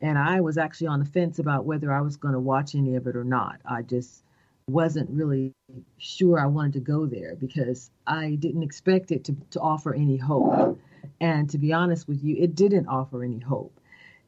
and 0.00 0.18
I 0.18 0.40
was 0.40 0.58
actually 0.58 0.88
on 0.88 1.00
the 1.00 1.06
fence 1.06 1.38
about 1.38 1.64
whether 1.64 1.92
I 1.92 2.00
was 2.00 2.16
going 2.16 2.34
to 2.34 2.40
watch 2.40 2.74
any 2.74 2.94
of 2.94 3.06
it 3.06 3.16
or 3.16 3.24
not. 3.24 3.60
I 3.64 3.82
just 3.82 4.22
wasn't 4.68 5.08
really 5.10 5.52
sure 5.98 6.40
I 6.40 6.46
wanted 6.46 6.74
to 6.74 6.80
go 6.80 7.06
there 7.06 7.36
because 7.36 7.90
I 8.06 8.36
didn't 8.36 8.62
expect 8.62 9.10
it 9.12 9.24
to, 9.24 9.36
to 9.52 9.60
offer 9.60 9.94
any 9.94 10.16
hope. 10.16 10.78
And 11.20 11.48
to 11.50 11.58
be 11.58 11.72
honest 11.72 12.08
with 12.08 12.22
you, 12.22 12.36
it 12.36 12.54
didn't 12.54 12.88
offer 12.88 13.22
any 13.22 13.38
hope. 13.38 13.78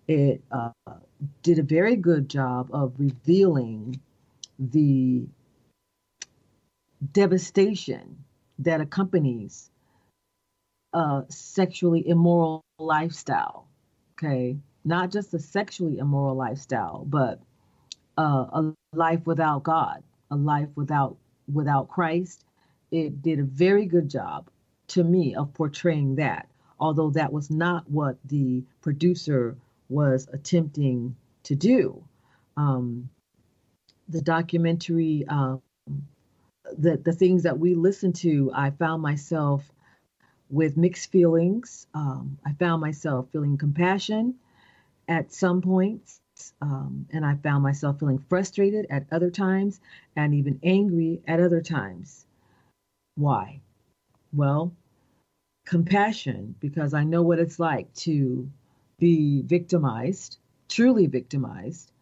It 0.09 0.43
uh, 0.51 0.71
did 1.43 1.59
a 1.59 1.63
very 1.63 1.97
good 1.97 2.31
job 2.31 2.71
of 2.73 2.95
revealing 2.99 4.01
the 4.59 5.27
devastation 7.13 8.25
that 8.61 8.81
accompanies 8.81 9.71
a 10.95 11.25
sexually 11.29 12.09
immoral 12.09 12.63
lifestyle. 12.79 13.69
Okay, 14.15 14.57
not 14.85 15.11
just 15.11 15.35
a 15.35 15.39
sexually 15.39 15.99
immoral 15.99 16.35
lifestyle, 16.35 17.05
but 17.05 17.41
uh, 18.17 18.47
a 18.53 18.75
life 18.95 19.21
without 19.27 19.63
God, 19.63 20.03
a 20.31 20.37
life 20.37 20.71
without 20.75 21.19
without 21.53 21.89
Christ. 21.89 22.45
It 22.91 23.21
did 23.23 23.39
a 23.39 23.45
very 23.45 23.85
good 23.85 24.09
job, 24.09 24.49
to 24.89 25.05
me, 25.05 25.35
of 25.35 25.53
portraying 25.53 26.17
that. 26.17 26.49
Although 26.81 27.11
that 27.11 27.33
was 27.33 27.51
not 27.51 27.91
what 27.91 28.17
the 28.25 28.65
producer 28.81 29.57
was 29.89 30.29
attempting 30.33 31.17
to 31.45 31.55
do. 31.55 32.05
Um, 32.57 33.11
the 34.09 34.23
documentary, 34.23 35.25
um, 35.29 35.63
the 36.79 36.97
the 36.97 37.13
things 37.13 37.45
that 37.45 37.59
we 37.59 37.75
listened 37.75 38.17
to, 38.17 38.51
I 38.55 38.71
found 38.71 39.03
myself 39.03 39.71
with 40.51 40.77
mixed 40.77 41.11
feelings. 41.11 41.87
Um, 41.95 42.39
I 42.45 42.53
found 42.55 42.81
myself 42.81 43.29
feeling 43.33 43.59
compassion 43.59 44.35
at 45.09 45.33
some 45.33 45.63
points, 45.63 46.21
um, 46.61 47.07
and 47.13 47.25
I 47.25 47.37
found 47.37 47.63
myself 47.63 47.99
feeling 48.01 48.19
frustrated 48.29 48.87
at 48.91 49.07
other 49.13 49.31
times, 49.31 49.81
and 50.17 50.35
even 50.35 50.61
angry 50.63 51.23
at 51.27 51.41
other 51.41 51.63
times. 51.63 52.27
Why? 53.17 53.61
Well, 54.33 54.73
compassion, 55.67 56.55
because 56.61 56.95
I 56.95 57.05
know 57.05 57.23
what 57.23 57.39
it's 57.39 57.59
like 57.59 57.93
to 57.95 58.51
be 58.99 59.43
victimized, 59.43 60.39
truly 60.69 61.07
victimized, 61.07 61.93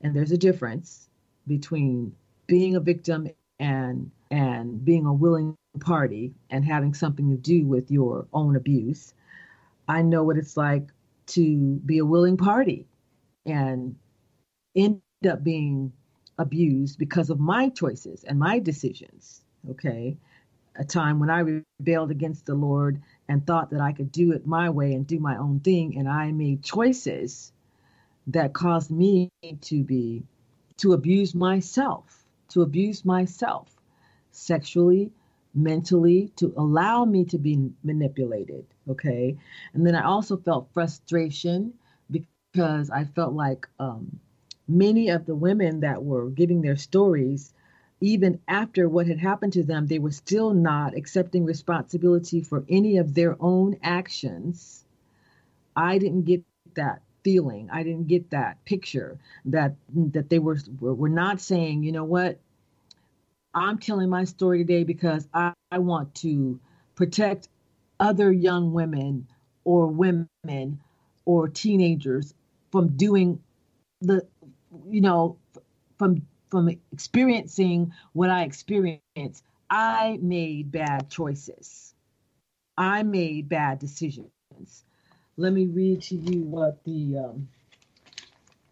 and 0.00 0.14
there's 0.14 0.32
a 0.32 0.38
difference 0.38 1.08
between 1.46 2.14
being 2.46 2.76
a 2.76 2.80
victim 2.80 3.28
and 3.58 4.10
and 4.30 4.84
being 4.84 5.06
a 5.06 5.12
willing 5.12 5.56
party 5.80 6.34
and 6.50 6.64
having 6.64 6.94
something 6.94 7.30
to 7.30 7.36
do 7.36 7.66
with 7.66 7.90
your 7.90 8.26
own 8.32 8.56
abuse. 8.56 9.14
I 9.88 10.02
know 10.02 10.22
what 10.22 10.36
it's 10.36 10.56
like 10.56 10.88
to 11.28 11.80
be 11.86 11.98
a 11.98 12.04
willing 12.04 12.36
party 12.36 12.86
and 13.46 13.96
end 14.76 15.00
up 15.28 15.42
being 15.42 15.92
abused 16.38 16.98
because 16.98 17.30
of 17.30 17.40
my 17.40 17.68
choices 17.70 18.24
and 18.24 18.38
my 18.38 18.58
decisions. 18.58 19.42
Okay. 19.70 20.16
A 20.76 20.84
time 20.84 21.18
when 21.18 21.30
I 21.30 21.62
rebelled 21.80 22.10
against 22.10 22.46
the 22.46 22.54
Lord 22.54 23.02
and 23.28 23.46
thought 23.46 23.70
that 23.70 23.80
I 23.80 23.92
could 23.92 24.10
do 24.10 24.32
it 24.32 24.46
my 24.46 24.70
way 24.70 24.94
and 24.94 25.06
do 25.06 25.18
my 25.18 25.36
own 25.36 25.60
thing. 25.60 25.98
And 25.98 26.08
I 26.08 26.32
made 26.32 26.62
choices 26.62 27.52
that 28.28 28.52
caused 28.52 28.90
me 28.90 29.30
to 29.62 29.82
be, 29.82 30.22
to 30.78 30.92
abuse 30.92 31.34
myself, 31.34 32.24
to 32.48 32.62
abuse 32.62 33.04
myself 33.04 33.74
sexually, 34.30 35.10
mentally, 35.54 36.32
to 36.36 36.52
allow 36.56 37.04
me 37.04 37.24
to 37.26 37.38
be 37.38 37.70
manipulated. 37.82 38.66
Okay. 38.88 39.36
And 39.74 39.86
then 39.86 39.94
I 39.94 40.04
also 40.04 40.36
felt 40.36 40.72
frustration 40.72 41.74
because 42.10 42.90
I 42.90 43.04
felt 43.04 43.34
like 43.34 43.68
um, 43.78 44.20
many 44.66 45.08
of 45.08 45.26
the 45.26 45.34
women 45.34 45.80
that 45.80 46.02
were 46.02 46.30
giving 46.30 46.62
their 46.62 46.76
stories, 46.76 47.52
even 48.00 48.40
after 48.46 48.88
what 48.88 49.06
had 49.06 49.18
happened 49.18 49.52
to 49.54 49.64
them, 49.64 49.86
they 49.86 49.98
were 49.98 50.10
still 50.10 50.54
not 50.54 50.96
accepting 50.96 51.44
responsibility 51.44 52.40
for 52.40 52.64
any 52.68 52.98
of 52.98 53.14
their 53.14 53.36
own 53.40 53.76
actions. 53.82 54.84
I 55.74 55.98
didn't 55.98 56.22
get 56.22 56.42
that 56.74 57.02
feeling. 57.24 57.68
I 57.72 57.82
didn't 57.82 58.06
get 58.06 58.30
that 58.30 58.64
picture 58.64 59.18
that 59.46 59.74
that 59.94 60.28
they 60.30 60.38
were 60.38 60.58
were 60.80 61.08
not 61.08 61.40
saying, 61.40 61.82
you 61.82 61.92
know 61.92 62.04
what, 62.04 62.38
I'm 63.54 63.78
telling 63.78 64.08
my 64.08 64.24
story 64.24 64.58
today 64.58 64.84
because 64.84 65.26
I, 65.34 65.52
I 65.72 65.78
want 65.78 66.14
to 66.16 66.60
protect 66.94 67.48
other 67.98 68.30
young 68.30 68.72
women 68.72 69.26
or 69.64 69.88
women 69.88 70.80
or 71.24 71.48
teenagers 71.48 72.34
from 72.70 72.96
doing 72.96 73.40
the 74.00 74.26
you 74.88 75.00
know 75.00 75.36
from 75.98 76.22
from 76.50 76.68
experiencing 76.92 77.92
what 78.12 78.30
I 78.30 78.42
experienced. 78.42 79.44
I 79.70 80.18
made 80.22 80.70
bad 80.72 81.10
choices. 81.10 81.94
I 82.76 83.02
made 83.02 83.48
bad 83.48 83.78
decisions. 83.78 84.30
Let 85.36 85.52
me 85.52 85.66
read 85.66 86.02
to 86.02 86.16
you 86.16 86.42
what 86.42 86.82
the 86.84 87.18
um, 87.18 87.48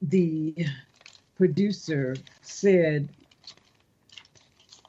the 0.03 0.66
producer 1.37 2.16
said 2.43 3.09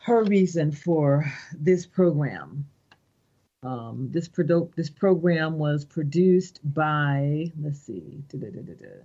her 0.02 0.24
reason 0.24 0.72
for 0.72 1.32
this 1.54 1.86
program. 1.86 2.66
Um, 3.64 4.08
this 4.12 4.30
produ- 4.30 4.74
this 4.76 4.90
program 4.90 5.58
was 5.58 5.84
produced 5.84 6.60
by 6.64 7.52
let's 7.60 7.82
see, 7.82 8.24
da-da-da-da-da. 8.30 9.04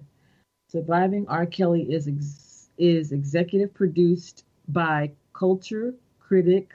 Surviving 0.68 1.26
R. 1.28 1.46
Kelly 1.46 1.92
is 1.92 2.06
ex- 2.06 2.51
is 2.78 3.12
executive 3.12 3.72
produced 3.74 4.44
by 4.68 5.10
culture 5.32 5.94
critic, 6.20 6.74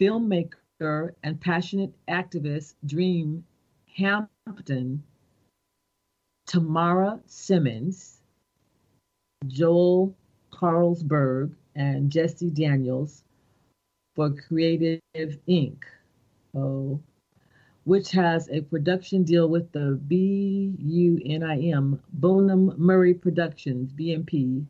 filmmaker, 0.00 1.14
and 1.22 1.40
passionate 1.40 1.92
activist 2.08 2.74
Dream 2.84 3.44
Hampton, 3.96 5.02
Tamara 6.46 7.20
Simmons, 7.26 8.20
Joel 9.46 10.14
Karsberg, 10.52 11.54
and 11.74 12.10
Jesse 12.10 12.50
Daniels 12.50 13.24
for 14.14 14.30
Kreativ 14.30 15.00
Inc. 15.48 15.78
Oh, 16.54 17.00
which 17.84 18.10
has 18.10 18.48
a 18.50 18.60
production 18.60 19.24
deal 19.24 19.48
with 19.48 19.72
the 19.72 19.98
BUNIM 20.08 21.98
Bonham 22.12 22.74
Murray 22.76 23.14
Productions 23.14 23.92
BMP 23.92 24.66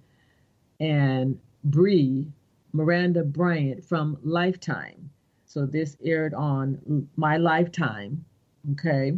and 0.82 1.38
Brie 1.62 2.26
Miranda 2.72 3.22
Bryant 3.22 3.84
from 3.84 4.18
Lifetime. 4.24 5.10
So 5.46 5.64
this 5.64 5.96
aired 6.04 6.34
on 6.34 7.08
my 7.16 7.36
Lifetime, 7.36 8.24
okay? 8.72 9.10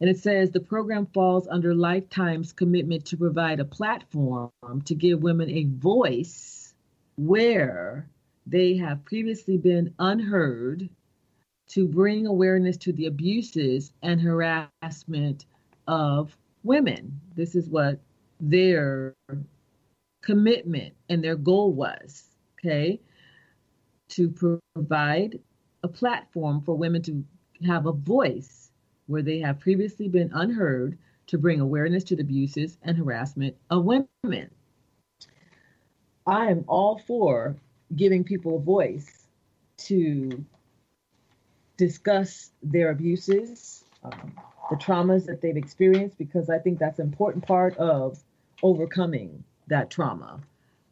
And 0.00 0.08
it 0.08 0.18
says 0.18 0.50
the 0.50 0.60
program 0.60 1.06
falls 1.06 1.48
under 1.48 1.74
Lifetime's 1.74 2.52
commitment 2.52 3.04
to 3.06 3.16
provide 3.16 3.58
a 3.58 3.64
platform 3.64 4.50
to 4.84 4.94
give 4.94 5.22
women 5.22 5.50
a 5.50 5.64
voice 5.64 6.74
where 7.16 8.08
they 8.46 8.76
have 8.76 9.04
previously 9.04 9.58
been 9.58 9.92
unheard, 9.98 10.88
to 11.70 11.88
bring 11.88 12.26
awareness 12.26 12.76
to 12.78 12.92
the 12.92 13.06
abuses 13.06 13.92
and 14.02 14.20
harassment 14.20 15.44
of 15.88 16.36
women. 16.62 17.20
This 17.34 17.56
is 17.56 17.68
what 17.68 17.98
their 18.40 19.14
commitment 20.22 20.94
and 21.08 21.22
their 21.22 21.36
goal 21.36 21.72
was, 21.72 22.24
okay? 22.58 23.00
To 24.10 24.60
provide 24.74 25.38
a 25.82 25.88
platform 25.88 26.62
for 26.62 26.74
women 26.76 27.02
to 27.02 27.24
have 27.66 27.86
a 27.86 27.92
voice 27.92 28.70
where 29.06 29.22
they 29.22 29.38
have 29.40 29.60
previously 29.60 30.08
been 30.08 30.30
unheard 30.34 30.98
to 31.28 31.38
bring 31.38 31.60
awareness 31.60 32.04
to 32.04 32.16
the 32.16 32.22
abuses 32.22 32.78
and 32.82 32.96
harassment 32.96 33.56
of 33.70 33.84
women. 33.84 34.50
I 36.26 36.50
am 36.50 36.64
all 36.68 36.98
for 36.98 37.56
giving 37.96 38.24
people 38.24 38.56
a 38.56 38.60
voice 38.60 39.26
to 39.78 40.44
discuss 41.76 42.50
their 42.62 42.90
abuses, 42.90 43.84
um, 44.02 44.32
the 44.68 44.76
traumas 44.76 45.24
that 45.26 45.40
they've 45.40 45.56
experienced, 45.56 46.18
because 46.18 46.50
I 46.50 46.58
think 46.58 46.78
that's 46.78 46.98
an 46.98 47.06
important 47.06 47.46
part 47.46 47.76
of 47.78 48.18
overcoming 48.62 49.44
that 49.68 49.90
trauma. 49.90 50.40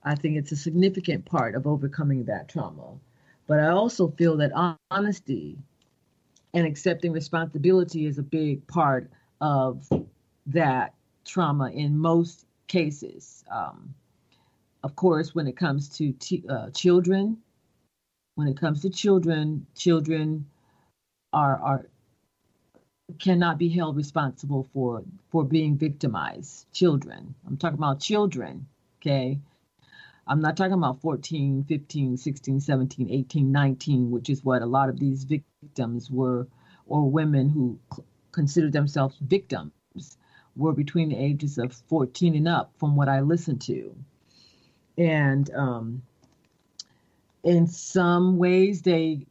I 0.05 0.15
think 0.15 0.37
it's 0.37 0.53
a 0.53 0.57
significant 0.57 1.25
part 1.25 1.55
of 1.55 1.67
overcoming 1.67 2.25
that 2.25 2.49
trauma. 2.49 2.99
But 3.47 3.61
I 3.61 3.69
also 3.69 4.09
feel 4.09 4.37
that 4.39 4.79
honesty 4.91 5.59
and 6.55 6.67
accepting 6.67 7.13
responsibility 7.13 8.07
is 8.07 8.19
a 8.19 8.23
big 8.23 8.67
part 8.67 9.11
of 9.41 9.89
that 10.47 10.95
trauma 11.25 11.71
in 11.71 11.99
most 11.99 12.47
cases. 12.67 13.45
Um, 13.51 13.95
of 14.83 14.95
course, 14.97 15.35
when 15.35 15.47
it 15.47 15.57
comes 15.57 15.89
to 15.99 16.13
t- 16.13 16.45
uh, 16.49 16.71
children, 16.71 17.39
when 18.37 18.49
it 18.49 18.57
comes 18.57 18.83
to 18.83 18.91
children, 18.91 19.67
children 19.75 20.47
are 21.33 21.59
are 21.61 21.87
cannot 23.19 23.59
be 23.59 23.69
held 23.69 23.97
responsible 23.97 24.69
for 24.73 25.03
for 25.31 25.45
being 25.45 25.77
victimized. 25.77 26.67
Children, 26.73 27.35
I'm 27.47 27.57
talking 27.57 27.79
about 27.79 28.01
children. 28.01 28.67
Okay, 29.01 29.39
I'm 30.27 30.41
not 30.41 30.57
talking 30.57 30.73
about 30.73 31.01
14, 31.01 31.65
15, 31.65 32.17
16, 32.17 32.61
17, 32.61 33.11
18, 33.11 33.53
19, 33.53 34.11
which 34.11 34.29
is 34.29 34.45
what 34.45 34.63
a 34.63 34.67
lot 34.67 34.89
of 34.89 34.99
these 34.99 35.25
victims 35.25 36.11
were, 36.11 36.49
or 36.87 37.09
women 37.09 37.49
who 37.49 37.79
considered 38.33 38.73
themselves 38.73 39.17
victims 39.21 39.73
were 40.57 40.73
between 40.73 41.11
the 41.11 41.17
ages 41.17 41.59
of 41.59 41.73
14 41.73 42.35
and 42.35 42.49
up, 42.49 42.73
from 42.79 42.97
what 42.97 43.09
I 43.09 43.21
listened 43.21 43.61
to. 43.63 43.95
And 44.99 45.49
um, 45.55 46.03
in 47.45 47.69
some 47.69 48.37
ways, 48.37 48.83
they 48.83 49.27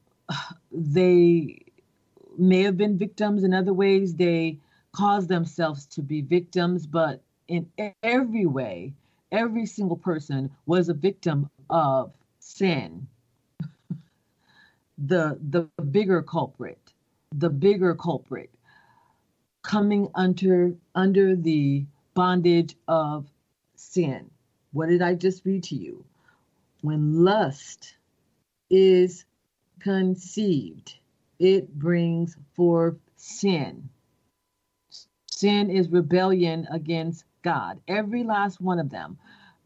they 0.71 1.64
may 2.38 2.64
have 2.64 2.78
been 2.78 2.98
victims. 2.98 3.44
In 3.44 3.54
other 3.54 3.74
ways, 3.74 4.16
they 4.16 4.60
caused 4.92 5.30
themselves 5.30 5.86
to 5.88 6.02
be 6.02 6.22
victims. 6.22 6.88
But 6.88 7.22
in 7.48 7.70
every 8.04 8.46
way, 8.46 8.94
every 9.32 9.66
single 9.66 9.98
person 9.98 10.52
was 10.66 10.90
a 10.90 10.94
victim 10.94 11.50
of 11.70 12.14
sin. 12.40 13.08
the 14.98 15.40
the 15.50 15.70
bigger 15.84 16.22
culprit, 16.22 16.80
the 17.34 17.50
bigger 17.50 17.96
culprit, 17.96 18.50
coming 19.64 20.10
under 20.16 20.74
under 20.94 21.36
the 21.36 21.86
bondage 22.14 22.76
of 22.88 23.28
sin. 23.76 24.30
What 24.72 24.90
did 24.90 25.02
I 25.02 25.16
just 25.16 25.46
read 25.46 25.64
to 25.66 25.76
you? 25.76 26.04
When 26.82 27.24
lust 27.24 27.96
is 28.70 29.26
conceived, 29.80 30.96
it 31.40 31.74
brings 31.78 32.38
forth 32.54 32.98
sin. 33.16 33.90
Sin 35.28 35.70
is 35.70 35.90
rebellion 35.90 36.68
against 36.72 37.26
God. 37.42 37.80
Every 37.88 38.24
last 38.24 38.62
one 38.62 38.80
of 38.80 38.90
them. 38.90 39.18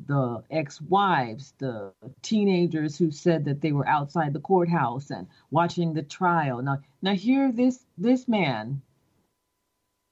The 0.08 0.44
ex 0.50 0.82
wives, 0.82 1.54
the 1.58 1.92
teenagers 2.22 2.98
who 2.98 3.12
said 3.12 3.46
that 3.46 3.62
they 3.62 3.74
were 3.74 3.88
outside 3.88 4.34
the 4.34 4.40
courthouse 4.40 5.12
and 5.12 5.28
watching 5.52 5.94
the 5.94 6.04
trial. 6.04 6.62
Now, 6.62 6.80
now 7.02 7.14
here 7.14 7.52
this 7.52 7.86
this 7.98 8.28
man 8.28 8.82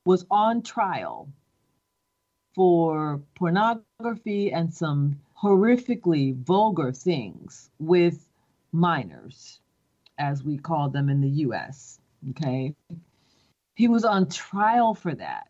was 0.05 0.25
on 0.29 0.61
trial 0.61 1.29
for 2.53 3.21
pornography 3.35 4.51
and 4.51 4.73
some 4.73 5.19
horrifically 5.41 6.35
vulgar 6.35 6.91
things 6.91 7.69
with 7.79 8.27
minors, 8.71 9.59
as 10.17 10.43
we 10.43 10.57
call 10.57 10.89
them 10.89 11.09
in 11.09 11.21
the 11.21 11.29
US. 11.45 11.99
Okay. 12.29 12.75
He 13.75 13.87
was 13.87 14.05
on 14.05 14.29
trial 14.29 14.93
for 14.93 15.13
that. 15.13 15.49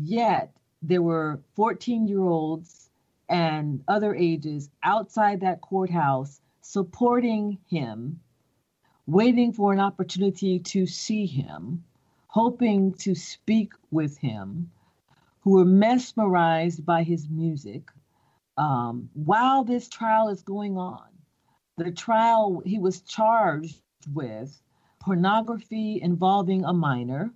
Yet 0.00 0.52
there 0.82 1.02
were 1.02 1.40
14 1.56 2.06
year 2.06 2.22
olds 2.22 2.88
and 3.28 3.82
other 3.88 4.14
ages 4.14 4.70
outside 4.82 5.40
that 5.40 5.60
courthouse 5.60 6.40
supporting 6.60 7.58
him, 7.68 8.20
waiting 9.06 9.52
for 9.52 9.72
an 9.72 9.80
opportunity 9.80 10.58
to 10.60 10.86
see 10.86 11.26
him, 11.26 11.84
hoping 12.26 12.92
to 12.92 13.14
speak 13.14 13.72
with 13.90 14.18
him, 14.18 14.70
who 15.40 15.52
were 15.52 15.64
mesmerized 15.64 16.84
by 16.84 17.02
his 17.02 17.28
music. 17.28 17.90
Um, 18.56 19.08
while 19.14 19.64
this 19.64 19.88
trial 19.88 20.28
is 20.28 20.42
going 20.42 20.76
on, 20.76 21.07
the 21.78 21.92
trial 21.92 22.60
he 22.66 22.78
was 22.78 23.00
charged 23.02 23.80
with 24.12 24.60
pornography 25.00 26.00
involving 26.02 26.64
a 26.64 26.72
minor 26.72 27.30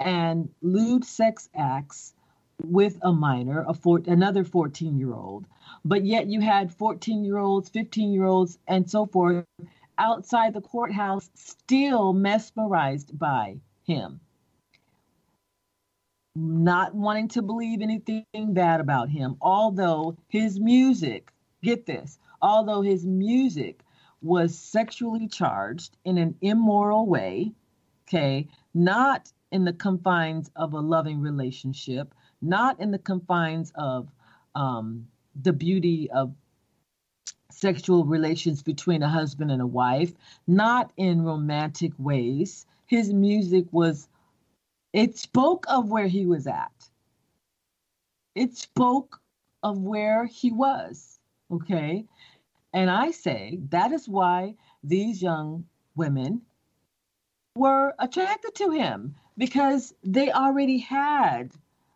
and 0.00 0.48
lewd 0.62 1.04
sex 1.04 1.48
acts 1.54 2.14
with 2.64 2.98
a 3.02 3.12
minor, 3.12 3.64
a 3.68 3.74
four, 3.74 4.00
another 4.06 4.42
14 4.42 4.98
year 4.98 5.12
old. 5.12 5.46
But 5.84 6.04
yet 6.04 6.28
you 6.28 6.40
had 6.40 6.74
14 6.74 7.22
year 7.22 7.36
olds, 7.36 7.68
15 7.68 8.10
year 8.10 8.24
olds, 8.24 8.58
and 8.66 8.90
so 8.90 9.06
forth 9.06 9.44
outside 9.98 10.54
the 10.54 10.60
courthouse 10.60 11.28
still 11.34 12.12
mesmerized 12.12 13.16
by 13.18 13.58
him. 13.84 14.20
Not 16.34 16.94
wanting 16.94 17.28
to 17.28 17.42
believe 17.42 17.82
anything 17.82 18.24
bad 18.54 18.80
about 18.80 19.10
him, 19.10 19.36
although 19.40 20.16
his 20.28 20.58
music, 20.58 21.32
get 21.62 21.86
this, 21.86 22.18
although 22.40 22.82
his 22.82 23.04
music 23.04 23.82
was 24.22 24.58
sexually 24.58 25.28
charged 25.28 25.96
in 26.04 26.18
an 26.18 26.34
immoral 26.40 27.06
way, 27.06 27.52
okay, 28.06 28.48
not 28.74 29.32
in 29.50 29.64
the 29.64 29.72
confines 29.72 30.50
of 30.56 30.72
a 30.72 30.80
loving 30.80 31.20
relationship, 31.20 32.14
not 32.42 32.78
in 32.80 32.90
the 32.90 32.98
confines 32.98 33.72
of 33.74 34.08
um, 34.54 35.06
the 35.42 35.52
beauty 35.52 36.10
of 36.10 36.34
sexual 37.50 38.04
relations 38.04 38.62
between 38.62 39.02
a 39.02 39.08
husband 39.08 39.50
and 39.50 39.62
a 39.62 39.66
wife, 39.66 40.12
not 40.46 40.92
in 40.96 41.22
romantic 41.22 41.92
ways. 41.98 42.66
His 42.86 43.12
music 43.12 43.66
was, 43.72 44.08
it 44.92 45.16
spoke 45.16 45.66
of 45.68 45.90
where 45.90 46.08
he 46.08 46.26
was 46.26 46.46
at. 46.46 46.72
It 48.34 48.56
spoke 48.56 49.20
of 49.62 49.78
where 49.78 50.26
he 50.26 50.52
was. 50.52 51.17
Okay. 51.50 52.04
And 52.72 52.90
I 52.90 53.10
say 53.10 53.60
that 53.70 53.92
is 53.92 54.08
why 54.08 54.54
these 54.84 55.22
young 55.22 55.64
women 55.96 56.42
were 57.56 57.94
attracted 57.98 58.54
to 58.56 58.70
him 58.70 59.14
because 59.36 59.94
they 60.04 60.30
already 60.30 60.78
had 60.78 61.52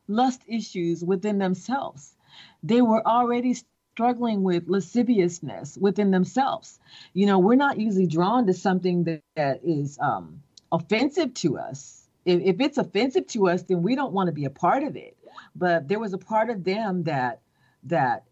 lust 0.09 0.43
issues 0.47 1.05
within 1.05 1.39
themselves. 1.39 2.15
They 2.63 2.83
were 2.83 3.07
already 3.07 3.55
struggling 3.95 4.43
with 4.43 4.69
lasciviousness 4.69 5.77
within 5.77 6.11
themselves. 6.11 6.79
You 7.13 7.27
know, 7.27 7.39
we're 7.39 7.55
not 7.55 7.79
usually 7.79 8.07
drawn 8.07 8.47
to 8.47 8.55
something 8.55 9.05
that, 9.05 9.23
that 9.37 9.61
is 9.63 9.99
um, 10.01 10.43
offensive 10.73 11.35
to 11.35 11.59
us. 11.59 12.09
If, 12.25 12.41
if 12.43 12.61
it's 12.61 12.79
offensive 12.79 13.27
to 13.29 13.49
us, 13.49 13.63
then 13.65 13.83
we 13.83 13.95
don't 13.95 14.13
want 14.13 14.29
to 14.29 14.33
be 14.33 14.47
a 14.47 14.51
part 14.51 14.83
of 14.83 14.97
it. 14.97 15.17
But 15.55 15.89
there 15.89 15.99
was 15.99 16.13
a 16.13 16.19
part 16.19 16.51
of 16.51 16.65
them 16.65 17.05
that 17.05 17.41
that 17.85 18.25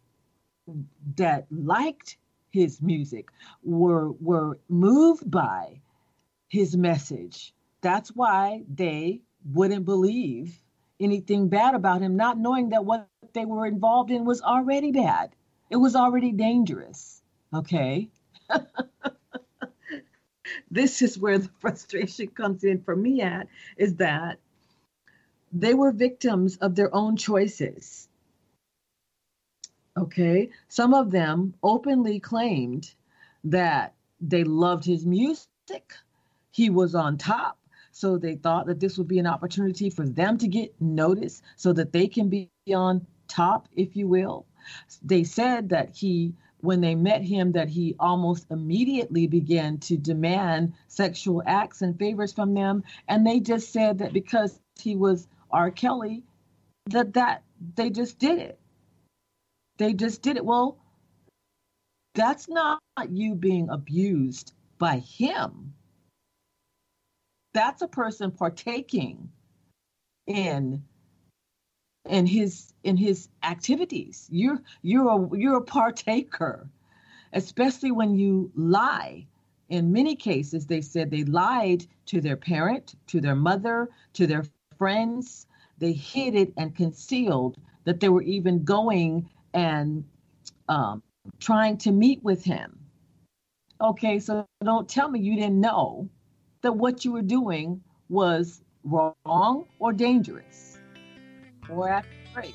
that 1.16 1.46
liked 1.50 2.16
his 2.50 2.82
music, 2.82 3.28
were 3.62 4.10
were 4.12 4.58
moved 4.68 5.30
by 5.30 5.80
his 6.48 6.76
message. 6.76 7.54
That's 7.80 8.10
why 8.10 8.64
they 8.72 9.22
wouldn't 9.44 9.84
believe 9.84 10.60
anything 10.98 11.48
bad 11.48 11.74
about 11.74 12.02
him, 12.02 12.16
not 12.16 12.38
knowing 12.38 12.70
that 12.70 12.84
what 12.84 13.08
they 13.32 13.44
were 13.44 13.66
involved 13.66 14.10
in 14.10 14.24
was 14.24 14.42
already 14.42 14.92
bad. 14.92 15.34
It 15.70 15.76
was 15.76 15.96
already 15.96 16.32
dangerous. 16.32 17.22
Okay. 17.54 18.08
this 20.70 21.02
is 21.02 21.18
where 21.18 21.38
the 21.38 21.50
frustration 21.60 22.28
comes 22.28 22.64
in 22.64 22.82
for 22.82 22.94
me 22.94 23.22
at 23.22 23.48
is 23.76 23.96
that 23.96 24.38
they 25.52 25.74
were 25.74 25.92
victims 25.92 26.56
of 26.58 26.74
their 26.74 26.94
own 26.94 27.16
choices. 27.16 28.08
Okay. 29.98 30.50
Some 30.68 30.94
of 30.94 31.10
them 31.10 31.54
openly 31.62 32.20
claimed 32.20 32.92
that 33.44 33.94
they 34.20 34.44
loved 34.44 34.84
his 34.84 35.04
music. 35.04 35.94
He 36.52 36.70
was 36.70 36.94
on 36.94 37.18
top. 37.18 37.58
So 37.92 38.16
they 38.16 38.36
thought 38.36 38.66
that 38.66 38.80
this 38.80 38.96
would 38.98 39.08
be 39.08 39.18
an 39.18 39.26
opportunity 39.26 39.90
for 39.90 40.06
them 40.06 40.38
to 40.38 40.48
get 40.48 40.80
noticed 40.80 41.42
so 41.56 41.72
that 41.72 41.92
they 41.92 42.06
can 42.06 42.28
be 42.28 42.50
on 42.72 43.06
top, 43.28 43.68
if 43.74 43.96
you 43.96 44.06
will. 44.06 44.46
They 45.02 45.24
said 45.24 45.70
that 45.70 45.96
he, 45.96 46.34
when 46.60 46.80
they 46.80 46.94
met 46.94 47.22
him, 47.22 47.52
that 47.52 47.68
he 47.68 47.96
almost 47.98 48.46
immediately 48.50 49.26
began 49.26 49.78
to 49.78 49.96
demand 49.96 50.74
sexual 50.86 51.42
acts 51.46 51.82
and 51.82 51.98
favors 51.98 52.32
from 52.32 52.54
them. 52.54 52.84
And 53.08 53.26
they 53.26 53.40
just 53.40 53.72
said 53.72 53.98
that 53.98 54.12
because 54.12 54.60
he 54.78 54.94
was 54.94 55.26
R. 55.50 55.70
Kelly, 55.70 56.22
that 56.86 57.14
that 57.14 57.42
they 57.74 57.90
just 57.90 58.18
did 58.18 58.38
it. 58.38 58.59
They 59.80 59.94
just 59.94 60.20
did 60.20 60.36
it. 60.36 60.44
Well, 60.44 60.76
that's 62.14 62.50
not 62.50 62.80
you 63.08 63.34
being 63.34 63.70
abused 63.70 64.52
by 64.76 64.98
him. 64.98 65.72
That's 67.54 67.80
a 67.80 67.88
person 67.88 68.30
partaking 68.30 69.30
in 70.26 70.84
in 72.06 72.26
his 72.26 72.74
in 72.84 72.98
his 72.98 73.30
activities. 73.42 74.28
You're 74.30 74.60
you're 74.82 75.08
a 75.08 75.38
you're 75.38 75.56
a 75.56 75.62
partaker, 75.62 76.68
especially 77.32 77.90
when 77.90 78.14
you 78.14 78.52
lie. 78.54 79.26
In 79.70 79.92
many 79.92 80.14
cases, 80.14 80.66
they 80.66 80.82
said 80.82 81.10
they 81.10 81.24
lied 81.24 81.86
to 82.04 82.20
their 82.20 82.36
parent, 82.36 82.96
to 83.06 83.22
their 83.22 83.34
mother, 83.34 83.88
to 84.12 84.26
their 84.26 84.44
friends. 84.76 85.46
They 85.78 85.94
hid 85.94 86.34
it 86.34 86.52
and 86.58 86.76
concealed 86.76 87.56
that 87.84 88.00
they 88.00 88.10
were 88.10 88.20
even 88.20 88.62
going 88.62 89.30
and 89.54 90.04
um, 90.68 91.02
trying 91.38 91.76
to 91.78 91.92
meet 91.92 92.22
with 92.22 92.44
him. 92.44 92.78
Okay, 93.80 94.18
so 94.18 94.46
don't 94.62 94.88
tell 94.88 95.10
me 95.10 95.20
you 95.20 95.36
didn't 95.36 95.60
know 95.60 96.08
that 96.62 96.72
what 96.72 97.04
you 97.04 97.12
were 97.12 97.22
doing 97.22 97.82
was 98.08 98.62
wrong 98.84 99.66
or 99.78 99.92
dangerous 99.92 100.78
or 101.68 101.88
after 101.88 102.10
break. 102.34 102.54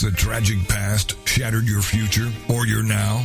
Has 0.00 0.10
the 0.10 0.16
tragic 0.16 0.66
past 0.66 1.14
shattered 1.28 1.68
your 1.68 1.82
future 1.82 2.32
or 2.48 2.66
your 2.66 2.82
now? 2.82 3.22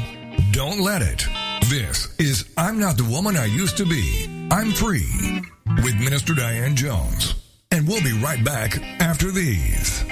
Don't 0.51 0.81
let 0.81 1.01
it. 1.01 1.25
This 1.69 2.13
is 2.19 2.43
I'm 2.57 2.81
Not 2.81 2.97
the 2.97 3.05
Woman 3.05 3.37
I 3.37 3.45
Used 3.45 3.77
to 3.77 3.85
Be. 3.85 4.47
I'm 4.51 4.73
Free 4.73 5.41
with 5.83 5.95
Minister 5.95 6.33
Diane 6.33 6.75
Jones. 6.75 7.35
And 7.71 7.87
we'll 7.87 8.03
be 8.03 8.11
right 8.19 8.43
back 8.43 8.77
after 8.99 9.31
these. 9.31 10.03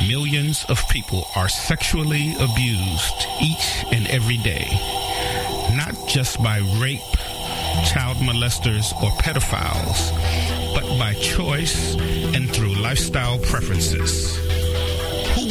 Millions 0.00 0.64
of 0.70 0.80
people 0.88 1.26
are 1.36 1.50
sexually 1.50 2.32
abused 2.40 3.26
each 3.42 3.84
and 3.92 4.06
every 4.06 4.38
day, 4.38 4.64
not 5.76 5.94
just 6.08 6.42
by 6.42 6.56
rape, 6.80 7.00
child 7.84 8.16
molesters, 8.16 8.94
or 9.02 9.10
pedophiles, 9.20 10.10
but 10.74 10.98
by 10.98 11.12
choice 11.20 11.96
and 12.34 12.50
through 12.50 12.76
lifestyle 12.76 13.38
preferences. 13.40 14.61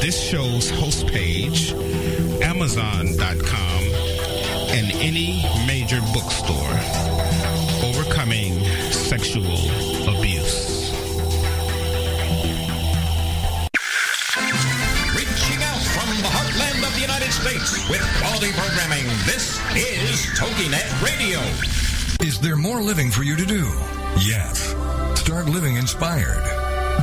this 0.00 0.18
show's 0.18 0.70
host 0.70 1.06
page, 1.06 1.72
amazon.com, 2.42 3.82
and 4.72 4.90
any 4.92 5.44
major 5.66 6.00
bookstore. 6.14 6.56
Overcoming 7.84 8.64
Sexual 8.90 9.44
Abuse. 10.08 10.90
Reaching 15.12 15.62
out 15.68 15.82
from 15.92 16.08
the 16.16 16.30
heartland 16.32 16.86
of 16.86 16.94
the 16.94 17.00
United 17.00 17.30
States 17.30 17.88
with 17.90 18.02
quality 18.18 18.52
programming, 18.52 19.04
this 19.26 19.60
is 19.76 20.26
TogiNet 20.38 21.02
Radio. 21.04 21.40
Is 22.26 22.40
there 22.40 22.56
more 22.56 22.80
living 22.80 23.10
for 23.10 23.22
you 23.22 23.36
to 23.36 23.44
do? 23.44 23.64
Yes. 24.18 24.74
Start 25.20 25.46
living 25.46 25.76
inspired. 25.76 26.42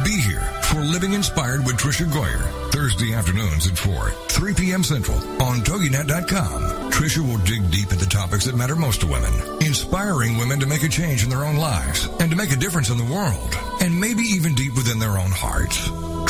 Be 0.03 0.19
here 0.21 0.47
for 0.63 0.79
Living 0.81 1.13
Inspired 1.13 1.65
with 1.65 1.77
Tricia 1.77 2.05
Goyer, 2.05 2.66
Thursday 2.77 3.15
afternoons 3.15 3.65
at 3.65 3.75
4, 3.75 4.11
3 4.11 4.53
p.m. 4.53 4.83
Central 4.83 5.17
on 5.41 5.61
TogiNet.com. 5.61 6.91
Tricia 6.91 7.27
will 7.27 7.39
dig 7.39 7.71
deep 7.71 7.91
into 7.91 8.05
the 8.05 8.05
topics 8.05 8.45
that 8.45 8.55
matter 8.55 8.75
most 8.75 9.01
to 9.01 9.07
women, 9.07 9.33
inspiring 9.65 10.37
women 10.37 10.59
to 10.59 10.67
make 10.67 10.83
a 10.83 10.87
change 10.87 11.23
in 11.23 11.29
their 11.31 11.43
own 11.43 11.55
lives 11.55 12.07
and 12.19 12.29
to 12.29 12.37
make 12.37 12.51
a 12.51 12.55
difference 12.55 12.91
in 12.91 12.99
the 12.99 13.11
world, 13.11 13.57
and 13.81 13.99
maybe 13.99 14.21
even 14.21 14.53
deep 14.53 14.75
within 14.75 14.99
their 14.99 15.17
own 15.17 15.31
hearts. 15.31 15.89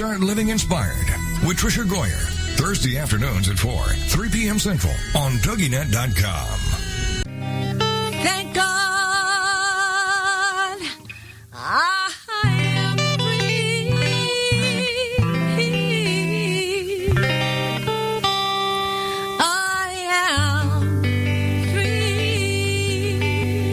Start 0.00 0.20
living 0.20 0.48
inspired 0.48 1.10
with 1.46 1.58
Tricia 1.58 1.84
Goyer. 1.84 2.24
Thursday 2.56 2.96
afternoons 2.96 3.50
at 3.50 3.58
4, 3.58 3.70
3 3.84 4.30
p.m. 4.30 4.58
Central 4.58 4.94
on 5.14 5.32
TogiNet.com. 5.32 6.58
Thank 8.22 8.54
God. 8.54 8.64
I 11.52 12.14
am 12.46 12.96
free. 13.18 13.92
I 19.38 19.84
am 20.64 21.02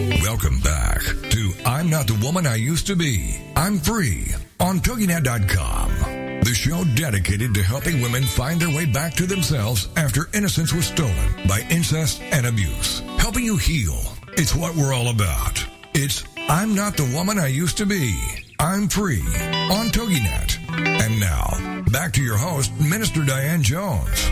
free. 0.09 0.19
Welcome 0.21 0.59
back 0.59 1.03
to 1.29 1.53
I'm 1.65 1.89
Not 1.89 2.07
the 2.07 2.19
Woman 2.21 2.45
I 2.45 2.55
Used 2.55 2.87
to 2.87 2.97
Be. 2.97 3.41
I'm 3.55 3.77
Free 3.77 4.35
on 4.59 4.81
TogiNet.com. 4.81 6.16
The 6.47 6.53
show 6.53 6.85
dedicated 6.95 7.53
to 7.55 7.61
helping 7.61 7.99
women 7.99 8.23
find 8.23 8.57
their 8.57 8.73
way 8.73 8.85
back 8.85 9.13
to 9.15 9.25
themselves 9.25 9.89
after 9.97 10.29
innocence 10.33 10.71
was 10.71 10.85
stolen 10.85 11.45
by 11.45 11.67
incest 11.69 12.21
and 12.21 12.45
abuse. 12.45 13.01
Helping 13.17 13.43
you 13.43 13.57
heal. 13.57 13.99
It's 14.37 14.55
what 14.55 14.73
we're 14.73 14.93
all 14.93 15.09
about. 15.09 15.67
It's 15.93 16.23
I'm 16.47 16.73
not 16.73 16.95
the 16.95 17.11
woman 17.13 17.37
I 17.37 17.47
used 17.47 17.75
to 17.79 17.85
be. 17.85 18.17
I'm 18.61 18.87
free 18.87 19.25
on 19.69 19.87
TogiNet. 19.87 20.57
And 20.71 21.19
now, 21.19 21.83
back 21.91 22.13
to 22.13 22.23
your 22.23 22.37
host, 22.37 22.71
Minister 22.79 23.25
Diane 23.25 23.61
Jones. 23.61 24.29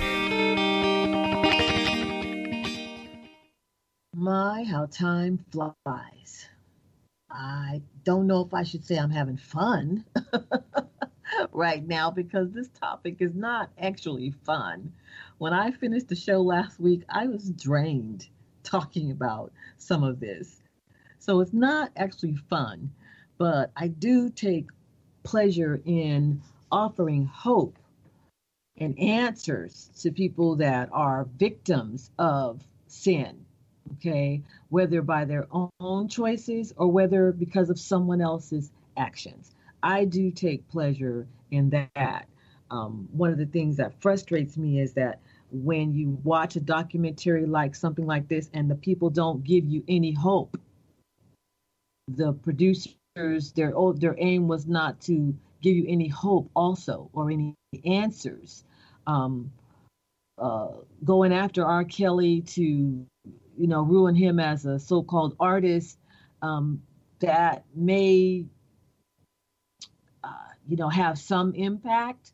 My, 4.15 4.63
how 4.63 4.85
time 4.85 5.43
flies. 5.51 6.47
I 7.29 7.81
don't 8.05 8.25
know 8.25 8.39
if 8.39 8.53
I 8.53 8.63
should 8.63 8.85
say 8.85 8.95
I'm 8.95 9.11
having 9.11 9.35
fun 9.35 10.05
right 11.51 11.85
now 11.85 12.11
because 12.11 12.51
this 12.51 12.69
topic 12.69 13.17
is 13.19 13.35
not 13.35 13.69
actually 13.77 14.31
fun. 14.45 14.93
When 15.37 15.53
I 15.53 15.71
finished 15.71 16.07
the 16.07 16.15
show 16.15 16.41
last 16.41 16.79
week, 16.79 17.03
I 17.09 17.27
was 17.27 17.49
drained 17.49 18.27
talking 18.63 19.11
about 19.11 19.51
some 19.77 20.03
of 20.03 20.19
this. 20.19 20.61
So 21.19 21.39
it's 21.39 21.53
not 21.53 21.91
actually 21.95 22.35
fun, 22.49 22.91
but 23.37 23.71
I 23.75 23.87
do 23.87 24.29
take 24.29 24.67
pleasure 25.23 25.81
in 25.85 26.41
offering 26.71 27.25
hope 27.25 27.77
and 28.77 28.97
answers 28.99 29.89
to 30.01 30.11
people 30.11 30.57
that 30.57 30.89
are 30.91 31.27
victims 31.37 32.11
of 32.19 32.61
sin 32.87 33.45
okay, 33.93 34.41
whether 34.69 35.01
by 35.01 35.25
their 35.25 35.47
own 35.79 36.07
choices 36.07 36.73
or 36.77 36.87
whether 36.91 37.31
because 37.31 37.69
of 37.69 37.79
someone 37.79 38.21
else's 38.21 38.71
actions. 38.97 39.51
I 39.83 40.05
do 40.05 40.31
take 40.31 40.67
pleasure 40.69 41.27
in 41.51 41.69
that. 41.71 42.27
Um, 42.71 43.07
one 43.11 43.31
of 43.31 43.37
the 43.37 43.45
things 43.45 43.77
that 43.77 44.01
frustrates 44.01 44.57
me 44.57 44.79
is 44.79 44.93
that 44.93 45.19
when 45.51 45.93
you 45.93 46.19
watch 46.23 46.55
a 46.55 46.59
documentary 46.59 47.45
like 47.45 47.75
something 47.75 48.05
like 48.05 48.27
this 48.27 48.49
and 48.53 48.69
the 48.69 48.75
people 48.75 49.09
don't 49.09 49.43
give 49.43 49.65
you 49.65 49.83
any 49.87 50.11
hope, 50.11 50.57
the 52.07 52.33
producers, 52.33 53.51
their 53.55 53.73
their 53.95 54.15
aim 54.17 54.47
was 54.47 54.67
not 54.67 54.99
to 55.01 55.35
give 55.61 55.75
you 55.75 55.85
any 55.87 56.07
hope 56.07 56.49
also 56.55 57.09
or 57.13 57.31
any 57.31 57.55
answers. 57.85 58.63
Um, 59.07 59.51
uh, 60.37 60.67
going 61.03 61.31
after 61.31 61.63
R. 61.63 61.85
Kelly 61.85 62.41
to 62.41 63.05
you 63.57 63.67
know, 63.67 63.81
ruin 63.81 64.15
him 64.15 64.39
as 64.39 64.65
a 64.65 64.79
so-called 64.79 65.35
artist 65.39 65.97
um, 66.41 66.81
that 67.19 67.63
may, 67.73 68.45
you 70.67 70.77
know, 70.77 70.89
have 70.89 71.17
some 71.17 71.53
impact. 71.55 72.31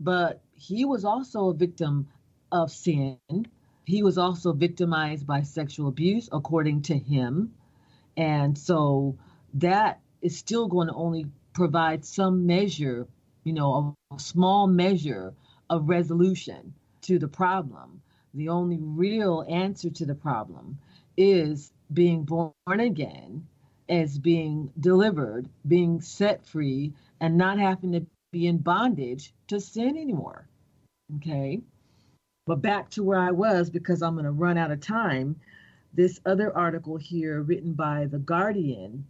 But 0.00 0.40
he 0.54 0.84
was 0.84 1.04
also 1.04 1.50
a 1.50 1.54
victim 1.54 2.08
of 2.52 2.70
sin. 2.70 3.18
He 3.84 4.02
was 4.02 4.18
also 4.18 4.52
victimized 4.52 5.26
by 5.26 5.42
sexual 5.42 5.88
abuse, 5.88 6.28
according 6.32 6.82
to 6.82 6.98
him. 6.98 7.54
And 8.16 8.56
so 8.56 9.16
that 9.54 10.00
is 10.22 10.38
still 10.38 10.68
going 10.68 10.88
to 10.88 10.94
only 10.94 11.26
provide 11.52 12.04
some 12.04 12.46
measure, 12.46 13.06
you 13.44 13.52
know, 13.52 13.96
a, 14.12 14.14
a 14.16 14.20
small 14.20 14.66
measure 14.66 15.34
of 15.70 15.88
resolution 15.88 16.74
to 17.02 17.18
the 17.18 17.28
problem 17.28 18.02
the 18.34 18.48
only 18.48 18.78
real 18.80 19.44
answer 19.48 19.90
to 19.90 20.06
the 20.06 20.14
problem 20.14 20.78
is 21.16 21.72
being 21.92 22.24
born 22.24 22.52
again 22.68 23.46
as 23.88 24.18
being 24.18 24.70
delivered, 24.78 25.48
being 25.66 26.00
set 26.00 26.46
free, 26.46 26.92
and 27.20 27.36
not 27.36 27.58
having 27.58 27.92
to 27.92 28.06
be 28.32 28.46
in 28.46 28.58
bondage 28.58 29.32
to 29.48 29.60
sin 29.60 29.96
anymore. 29.96 30.48
Okay. 31.16 31.60
But 32.46 32.62
back 32.62 32.90
to 32.90 33.02
where 33.02 33.18
I 33.18 33.30
was 33.30 33.70
because 33.70 34.02
I'm 34.02 34.14
going 34.14 34.24
to 34.24 34.30
run 34.30 34.58
out 34.58 34.70
of 34.70 34.80
time. 34.80 35.36
This 35.94 36.20
other 36.26 36.54
article 36.56 36.96
here, 36.96 37.42
written 37.42 37.72
by 37.72 38.06
The 38.06 38.18
Guardian, 38.18 39.06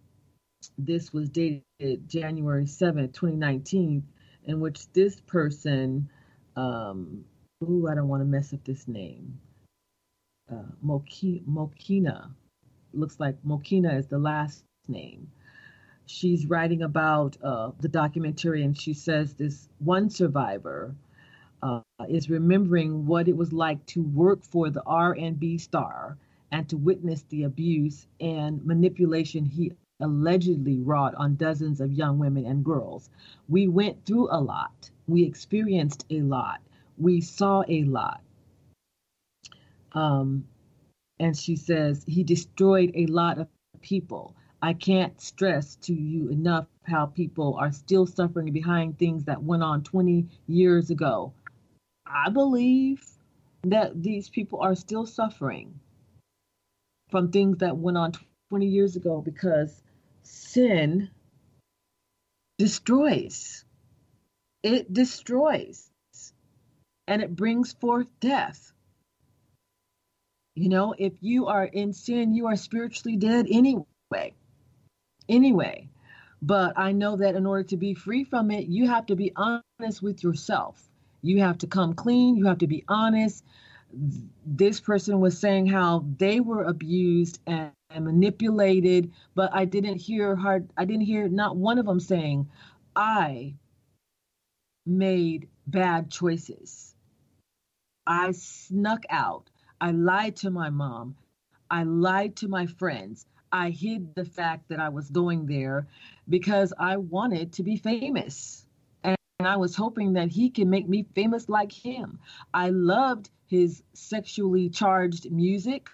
this 0.76 1.12
was 1.12 1.28
dated 1.28 1.62
January 2.08 2.64
7th, 2.64 3.12
2019, 3.12 4.06
in 4.44 4.60
which 4.60 4.90
this 4.92 5.20
person 5.20 6.08
um, 6.56 7.24
Ooh, 7.64 7.88
I 7.88 7.94
don't 7.94 8.08
want 8.08 8.20
to 8.20 8.24
mess 8.24 8.52
up 8.52 8.62
this 8.64 8.86
name. 8.86 9.40
Uh, 10.50 10.70
Moki, 10.80 11.42
Mokina. 11.48 12.30
Looks 12.94 13.18
like 13.18 13.42
Mokina 13.44 13.98
is 13.98 14.06
the 14.06 14.18
last 14.18 14.64
name. 14.88 15.30
She's 16.06 16.46
writing 16.46 16.82
about 16.82 17.36
uh, 17.42 17.72
the 17.80 17.88
documentary, 17.88 18.62
and 18.64 18.76
she 18.76 18.94
says 18.94 19.34
this 19.34 19.68
one 19.78 20.08
survivor 20.08 20.94
uh, 21.62 21.80
is 22.08 22.30
remembering 22.30 23.06
what 23.06 23.28
it 23.28 23.36
was 23.36 23.52
like 23.52 23.84
to 23.86 24.02
work 24.02 24.42
for 24.42 24.70
the 24.70 24.82
R&B 24.84 25.58
star 25.58 26.16
and 26.50 26.68
to 26.68 26.76
witness 26.76 27.24
the 27.28 27.42
abuse 27.42 28.06
and 28.20 28.64
manipulation 28.64 29.44
he 29.44 29.72
allegedly 30.00 30.78
wrought 30.80 31.14
on 31.16 31.34
dozens 31.36 31.80
of 31.80 31.92
young 31.92 32.18
women 32.18 32.46
and 32.46 32.64
girls. 32.64 33.10
We 33.48 33.68
went 33.68 34.06
through 34.06 34.28
a 34.30 34.40
lot. 34.40 34.90
We 35.08 35.24
experienced 35.24 36.06
a 36.10 36.22
lot 36.22 36.60
we 36.98 37.20
saw 37.20 37.62
a 37.68 37.84
lot. 37.84 38.20
Um, 39.92 40.44
and 41.18 41.36
she 41.36 41.56
says, 41.56 42.04
he 42.06 42.24
destroyed 42.24 42.92
a 42.94 43.06
lot 43.06 43.38
of 43.38 43.48
people. 43.80 44.34
I 44.60 44.72
can't 44.72 45.20
stress 45.20 45.76
to 45.82 45.94
you 45.94 46.30
enough 46.30 46.66
how 46.82 47.06
people 47.06 47.56
are 47.58 47.70
still 47.70 48.06
suffering 48.06 48.52
behind 48.52 48.98
things 48.98 49.24
that 49.26 49.42
went 49.42 49.62
on 49.62 49.84
20 49.84 50.26
years 50.48 50.90
ago. 50.90 51.32
I 52.04 52.30
believe 52.30 53.04
that 53.62 54.02
these 54.02 54.28
people 54.28 54.60
are 54.60 54.74
still 54.74 55.06
suffering 55.06 55.78
from 57.10 57.30
things 57.30 57.58
that 57.58 57.76
went 57.76 57.98
on 57.98 58.12
20 58.50 58.66
years 58.66 58.96
ago 58.96 59.20
because 59.20 59.80
sin 60.22 61.10
destroys. 62.58 63.64
It 64.64 64.92
destroys 64.92 65.88
and 67.06 67.22
it 67.22 67.36
brings 67.36 67.72
forth 67.74 68.08
death. 68.18 68.72
You 70.56 70.68
know, 70.68 70.94
if 70.98 71.12
you 71.20 71.46
are 71.46 71.64
in 71.64 71.92
sin, 71.92 72.34
you 72.34 72.48
are 72.48 72.56
spiritually 72.56 73.16
dead 73.16 73.46
anyway. 73.48 74.34
Anyway. 75.28 75.88
But 76.42 76.74
I 76.78 76.92
know 76.92 77.16
that 77.16 77.34
in 77.34 77.46
order 77.46 77.64
to 77.64 77.76
be 77.76 77.94
free 77.94 78.24
from 78.24 78.50
it, 78.50 78.66
you 78.68 78.86
have 78.88 79.06
to 79.06 79.16
be 79.16 79.32
honest 79.36 80.02
with 80.02 80.22
yourself. 80.22 80.88
You 81.22 81.40
have 81.40 81.58
to 81.58 81.66
come 81.66 81.94
clean. 81.94 82.36
You 82.36 82.46
have 82.46 82.58
to 82.58 82.66
be 82.68 82.84
honest. 82.88 83.44
This 84.46 84.80
person 84.80 85.20
was 85.20 85.38
saying 85.38 85.66
how 85.66 86.04
they 86.18 86.40
were 86.40 86.64
abused 86.64 87.40
and, 87.46 87.72
and 87.90 88.04
manipulated, 88.04 89.12
but 89.34 89.52
I 89.52 89.64
didn't 89.64 89.98
hear 89.98 90.36
hard. 90.36 90.70
I 90.76 90.84
didn't 90.84 91.06
hear 91.06 91.28
not 91.28 91.56
one 91.56 91.78
of 91.78 91.86
them 91.86 92.00
saying, 92.00 92.48
I 92.94 93.54
made 94.86 95.48
bad 95.66 96.10
choices. 96.10 96.94
I 98.06 98.32
snuck 98.32 99.04
out. 99.10 99.50
I 99.80 99.92
lied 99.92 100.36
to 100.36 100.50
my 100.50 100.70
mom. 100.70 101.16
I 101.70 101.84
lied 101.84 102.36
to 102.36 102.48
my 102.48 102.66
friends. 102.66 103.26
I 103.52 103.70
hid 103.70 104.14
the 104.14 104.24
fact 104.24 104.68
that 104.68 104.80
I 104.80 104.88
was 104.88 105.10
going 105.10 105.46
there 105.46 105.86
because 106.28 106.72
I 106.78 106.96
wanted 106.96 107.52
to 107.54 107.62
be 107.62 107.76
famous. 107.76 108.64
And 109.04 109.16
I 109.40 109.56
was 109.56 109.76
hoping 109.76 110.14
that 110.14 110.30
he 110.30 110.50
can 110.50 110.68
make 110.68 110.88
me 110.88 111.06
famous 111.14 111.48
like 111.48 111.72
him. 111.72 112.18
I 112.52 112.70
loved 112.70 113.30
his 113.46 113.82
sexually 113.92 114.68
charged 114.68 115.30
music 115.30 115.88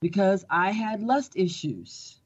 because 0.00 0.44
I 0.50 0.72
had 0.72 1.02
lust 1.02 1.32
issues, 1.36 2.20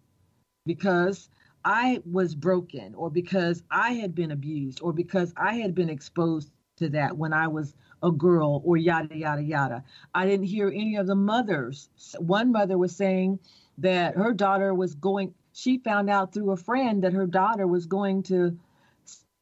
because 0.67 1.29
I 1.65 2.03
was 2.11 2.35
broken, 2.35 2.95
or 2.95 3.11
because 3.11 3.63
I 3.71 3.93
had 3.93 4.15
been 4.15 4.31
abused, 4.31 4.81
or 4.83 4.93
because 4.93 5.33
I 5.37 5.55
had 5.55 5.75
been 5.75 5.89
exposed 5.89 6.51
to 6.79 6.89
that 6.91 7.17
when 7.17 7.33
I 7.33 7.49
was 7.49 7.75
a 8.03 8.11
girl 8.11 8.63
or 8.65 8.77
yada, 8.77 9.17
yada, 9.17 9.43
yada. 9.43 9.85
I 10.15 10.27
didn't 10.27 10.47
hear 10.47 10.69
any 10.69 10.97
of 10.97 11.07
the 11.07 11.15
mothers. 11.15 11.89
One 12.19 12.53
mother 12.53 12.77
was 12.77 12.97
saying 12.97 13.39
that 13.79 14.17
her 14.17 14.33
daughter 14.33 14.75
was 14.75 14.95
going, 14.95 15.35
she 15.53 15.79
found 15.79 16.11
out 16.11 16.33
through 16.33 16.51
a 16.51 16.57
friend 16.57 17.03
that 17.05 17.13
her 17.13 17.27
daughter 17.27 17.67
was 17.67 17.87
going 17.87 18.23
to 18.25 18.59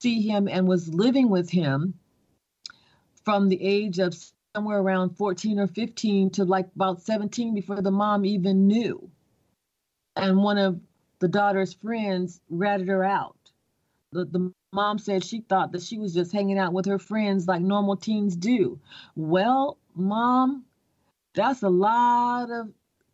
see 0.00 0.22
him 0.22 0.48
and 0.48 0.66
was 0.66 0.92
living 0.92 1.28
with 1.28 1.50
him 1.50 1.94
from 3.24 3.48
the 3.48 3.62
age 3.62 3.98
of 3.98 4.16
somewhere 4.54 4.78
around 4.78 5.16
14 5.16 5.58
or 5.58 5.66
15 5.66 6.30
to 6.30 6.44
like 6.44 6.68
about 6.74 7.02
17 7.02 7.54
before 7.54 7.80
the 7.80 7.90
mom 7.90 8.24
even 8.24 8.66
knew. 8.66 9.10
And 10.16 10.38
one 10.38 10.58
of 10.58 10.80
the 11.20 11.28
daughter's 11.28 11.74
friends 11.74 12.40
ratted 12.48 12.88
her 12.88 13.04
out. 13.04 13.36
The, 14.12 14.24
the 14.24 14.52
mom 14.72 14.98
said 14.98 15.24
she 15.24 15.42
thought 15.42 15.72
that 15.72 15.82
she 15.82 15.98
was 15.98 16.14
just 16.14 16.32
hanging 16.32 16.58
out 16.58 16.72
with 16.72 16.86
her 16.86 16.98
friends 16.98 17.46
like 17.46 17.62
normal 17.62 17.96
teens 17.96 18.34
do. 18.34 18.80
Well, 19.14 19.78
mom, 19.94 20.64
that's 21.34 21.62
a 21.62 21.68
lot 21.68 22.50
of 22.50 22.70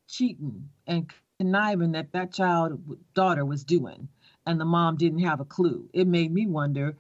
cheating 0.09 0.71
and 0.87 1.11
conniving 1.41 1.93
that 1.93 2.12
that 2.12 2.32
child 2.32 2.80
daughter 3.14 3.45
was 3.45 3.64
doing. 3.64 4.09
and 4.47 4.61
the 4.61 4.64
mom 4.64 4.97
didn't 4.97 5.20
have 5.20 5.41
a 5.41 5.45
clue. 5.45 5.89
It 5.93 6.07
made 6.07 6.32
me 6.32 6.47
wonder 6.47 6.97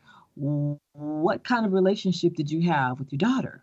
what 0.94 1.44
kind 1.44 1.66
of 1.66 1.72
relationship 1.72 2.34
did 2.34 2.50
you 2.50 2.62
have 2.70 2.98
with 2.98 3.12
your 3.12 3.18
daughter? 3.18 3.62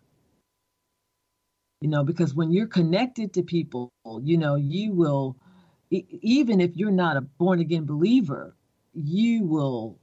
You 1.81 1.89
know, 1.89 2.03
because 2.03 2.35
when 2.35 2.51
you're 2.51 2.67
connected 2.67 3.33
to 3.33 3.43
people, 3.43 3.91
you 4.23 4.37
know, 4.37 4.55
you 4.55 4.93
will, 4.93 5.37
even 5.91 6.61
if 6.61 6.75
you're 6.77 6.91
not 6.91 7.17
a 7.17 7.21
born 7.21 7.59
again 7.59 7.85
believer, 7.85 8.55
you 8.93 9.45
will 9.45 9.99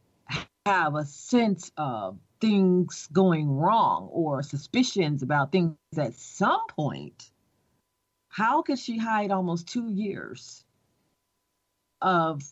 have 0.66 0.96
a 0.96 1.04
sense 1.04 1.72
of 1.76 2.18
things 2.40 3.08
going 3.12 3.50
wrong 3.50 4.08
or 4.12 4.42
suspicions 4.42 5.22
about 5.22 5.52
things 5.52 5.76
at 5.98 6.14
some 6.14 6.60
point. 6.68 7.30
How 8.30 8.62
could 8.62 8.78
she 8.78 8.96
hide 8.96 9.32
almost 9.32 9.66
two 9.66 9.90
years 9.90 10.64
of 12.00 12.42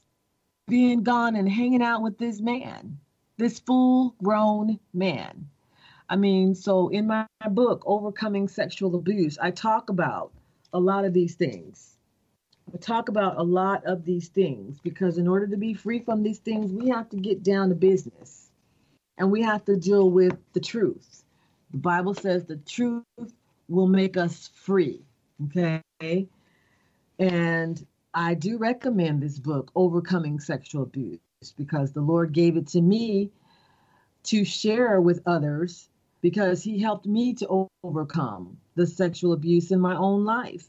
being 0.66 1.05
gone 1.05 1.37
and 1.37 1.49
hanging 1.49 1.83
out 1.83 2.03
with 2.03 2.18
this 2.18 2.41
man, 2.41 2.99
this 3.37 3.61
full 3.61 4.14
grown 4.22 4.81
man? 4.93 5.49
I 6.09 6.16
mean, 6.16 6.57
so 6.57 6.89
in 6.89 7.07
my 7.07 7.26
book, 7.51 7.85
Overcoming 7.87 8.49
Sexual 8.49 8.97
Abuse, 8.97 9.39
I 9.39 9.53
talk 9.53 9.89
about 9.89 10.33
a 10.72 10.81
lot 10.81 11.05
of 11.05 11.12
these 11.12 11.37
things. 11.37 11.97
I 12.74 12.79
talk 12.79 13.09
about 13.09 13.39
a 13.39 13.43
lot 13.43 13.85
of 13.87 14.05
these 14.05 14.29
things 14.29 14.81
because 14.83 15.16
in 15.16 15.29
order 15.29 15.47
to 15.47 15.57
be 15.57 15.74
free 15.74 16.01
from 16.01 16.24
these 16.24 16.39
things, 16.39 16.72
we 16.72 16.89
have 16.89 17.09
to 17.11 17.16
get 17.16 17.45
down 17.45 17.68
to 17.68 17.76
business 17.76 18.51
and 19.16 19.31
we 19.31 19.43
have 19.43 19.64
to 19.66 19.76
deal 19.76 20.11
with 20.11 20.37
the 20.55 20.61
truth. 20.61 21.22
The 21.70 21.79
Bible 21.79 22.14
says 22.14 22.45
the 22.45 22.57
truth 22.57 23.05
will 23.68 23.87
make 23.87 24.16
us 24.16 24.51
free. 24.55 25.03
Okay. 25.45 26.28
And 27.18 27.86
I 28.14 28.34
do 28.34 28.59
recommend 28.59 29.22
this 29.22 29.39
book, 29.39 29.70
Overcoming 29.74 30.41
Sexual 30.41 30.84
Abuse, 30.84 31.20
because 31.57 31.93
the 31.93 32.01
Lord 32.01 32.32
gave 32.32 32.57
it 32.57 32.66
to 32.68 32.80
me 32.80 33.30
to 34.24 34.45
share 34.45 35.01
with 35.01 35.22
others 35.26 35.89
because 36.20 36.62
He 36.62 36.80
helped 36.80 37.07
me 37.07 37.34
to 37.34 37.68
overcome 37.84 38.59
the 38.74 38.86
sexual 38.86 39.32
abuse 39.32 39.70
in 39.70 39.80
my 39.80 39.97
own 39.97 40.24
life. 40.24 40.66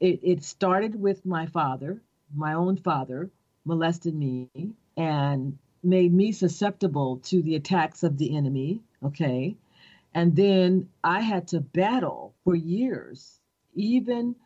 It, 0.00 0.20
it 0.22 0.44
started 0.44 1.00
with 1.00 1.24
my 1.24 1.46
father, 1.46 2.02
my 2.34 2.54
own 2.54 2.76
father, 2.76 3.30
molested 3.64 4.14
me 4.14 4.48
and 4.96 5.56
made 5.82 6.12
me 6.12 6.32
susceptible 6.32 7.18
to 7.18 7.42
the 7.42 7.56
attacks 7.56 8.02
of 8.02 8.18
the 8.18 8.36
enemy. 8.36 8.82
Okay. 9.04 9.56
And 10.14 10.36
then 10.36 10.88
I 11.02 11.20
had 11.20 11.48
to 11.48 11.60
battle 11.60 12.34
for 12.44 12.54
years, 12.54 13.40
even 13.74 14.36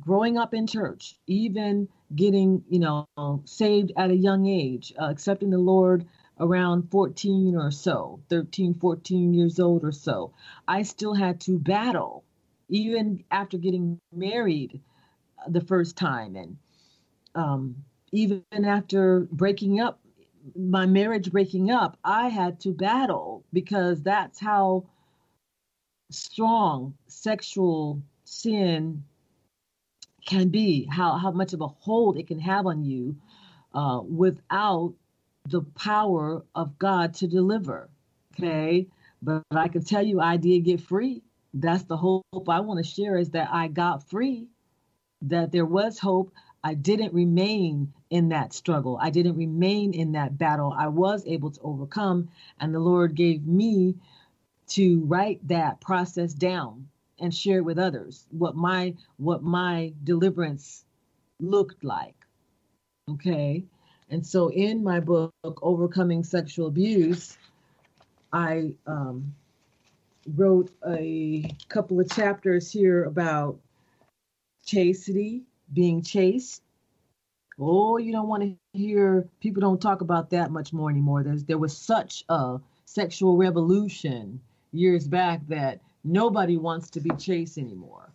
growing 0.00 0.38
up 0.38 0.54
in 0.54 0.66
church, 0.66 1.16
even 1.26 1.88
getting, 2.14 2.64
you 2.68 2.78
know, 2.78 3.06
saved 3.44 3.92
at 3.96 4.10
a 4.10 4.16
young 4.16 4.46
age, 4.46 4.92
uh, 5.00 5.06
accepting 5.10 5.50
the 5.50 5.58
Lord 5.58 6.06
around 6.40 6.90
14 6.90 7.56
or 7.56 7.70
so, 7.70 8.20
13, 8.28 8.74
14 8.74 9.34
years 9.34 9.58
old 9.58 9.84
or 9.84 9.92
so. 9.92 10.32
I 10.66 10.82
still 10.82 11.14
had 11.14 11.40
to 11.42 11.58
battle, 11.58 12.24
even 12.68 13.24
after 13.30 13.58
getting 13.58 13.98
married 14.12 14.80
the 15.48 15.60
first 15.60 15.96
time. 15.96 16.36
And 16.36 16.56
um, 17.34 17.84
even 18.12 18.44
after 18.52 19.20
breaking 19.32 19.80
up 19.80 20.00
my 20.56 20.86
marriage 20.86 21.30
breaking 21.30 21.70
up, 21.70 21.98
I 22.04 22.28
had 22.28 22.60
to 22.60 22.70
battle 22.70 23.44
because 23.52 24.02
that's 24.02 24.38
how 24.38 24.86
strong 26.10 26.94
sexual 27.06 28.02
sin 28.28 29.04
can 30.26 30.48
be, 30.48 30.86
how, 30.90 31.16
how 31.16 31.30
much 31.30 31.54
of 31.54 31.60
a 31.62 31.68
hold 31.68 32.18
it 32.18 32.26
can 32.26 32.38
have 32.38 32.66
on 32.66 32.84
you 32.84 33.16
uh, 33.74 34.00
without 34.02 34.92
the 35.48 35.62
power 35.62 36.44
of 36.54 36.78
God 36.78 37.14
to 37.14 37.26
deliver. 37.26 37.88
Okay. 38.34 38.86
But 39.22 39.42
I 39.50 39.68
can 39.68 39.82
tell 39.82 40.02
you, 40.02 40.20
I 40.20 40.36
did 40.36 40.60
get 40.60 40.80
free. 40.80 41.22
That's 41.54 41.84
the 41.84 41.96
hope 41.96 42.24
I 42.48 42.60
want 42.60 42.84
to 42.84 42.88
share 42.88 43.16
is 43.16 43.30
that 43.30 43.48
I 43.50 43.68
got 43.68 44.08
free, 44.08 44.46
that 45.22 45.50
there 45.50 45.66
was 45.66 45.98
hope. 45.98 46.32
I 46.62 46.74
didn't 46.74 47.14
remain 47.14 47.92
in 48.10 48.28
that 48.28 48.52
struggle. 48.52 48.98
I 49.00 49.10
didn't 49.10 49.36
remain 49.36 49.94
in 49.94 50.12
that 50.12 50.36
battle. 50.36 50.74
I 50.76 50.88
was 50.88 51.24
able 51.26 51.50
to 51.52 51.60
overcome, 51.62 52.28
and 52.60 52.74
the 52.74 52.80
Lord 52.80 53.14
gave 53.14 53.46
me 53.46 53.94
to 54.68 55.00
write 55.04 55.46
that 55.48 55.80
process 55.80 56.34
down 56.34 56.88
and 57.20 57.34
share 57.34 57.58
it 57.58 57.64
with 57.64 57.78
others 57.78 58.26
what 58.30 58.56
my 58.56 58.94
what 59.16 59.42
my 59.42 59.92
deliverance 60.04 60.84
looked 61.40 61.82
like. 61.84 62.14
Okay? 63.10 63.64
And 64.10 64.26
so 64.26 64.48
in 64.48 64.82
my 64.82 65.00
book 65.00 65.32
Overcoming 65.44 66.24
Sexual 66.24 66.68
Abuse, 66.68 67.36
I 68.32 68.72
um, 68.86 69.34
wrote 70.34 70.70
a 70.86 71.50
couple 71.68 72.00
of 72.00 72.10
chapters 72.10 72.70
here 72.70 73.04
about 73.04 73.58
chastity, 74.64 75.42
being 75.72 76.02
chaste, 76.02 76.62
Oh, 77.58 77.96
you 77.96 78.12
don't 78.12 78.28
want 78.28 78.42
to 78.44 78.56
hear 78.72 79.28
people 79.40 79.60
don't 79.60 79.82
talk 79.82 80.00
about 80.00 80.30
that 80.30 80.52
much 80.52 80.72
more 80.72 80.90
anymore. 80.90 81.24
There's 81.24 81.44
there 81.44 81.58
was 81.58 81.76
such 81.76 82.24
a 82.28 82.60
sexual 82.84 83.36
revolution 83.36 84.40
years 84.72 85.08
back 85.08 85.40
that 85.48 85.80
nobody 86.04 86.56
wants 86.56 86.90
to 86.90 87.00
be 87.00 87.10
chaste 87.18 87.58
anymore. 87.58 88.12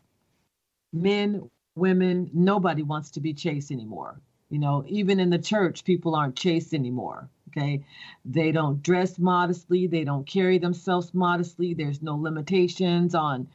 Men, 0.91 1.49
women, 1.75 2.29
nobody 2.33 2.83
wants 2.83 3.11
to 3.11 3.19
be 3.19 3.33
chaste 3.33 3.71
anymore. 3.71 4.19
You 4.49 4.59
know, 4.59 4.83
even 4.87 5.19
in 5.19 5.29
the 5.29 5.39
church, 5.39 5.83
people 5.83 6.15
aren't 6.15 6.35
chaste 6.35 6.73
anymore. 6.73 7.29
Okay. 7.49 7.83
They 8.25 8.51
don't 8.51 8.81
dress 8.81 9.19
modestly. 9.19 9.87
They 9.87 10.03
don't 10.03 10.27
carry 10.27 10.57
themselves 10.57 11.13
modestly. 11.13 11.73
There's 11.73 12.01
no 12.01 12.15
limitations 12.15 13.15
on 13.15 13.47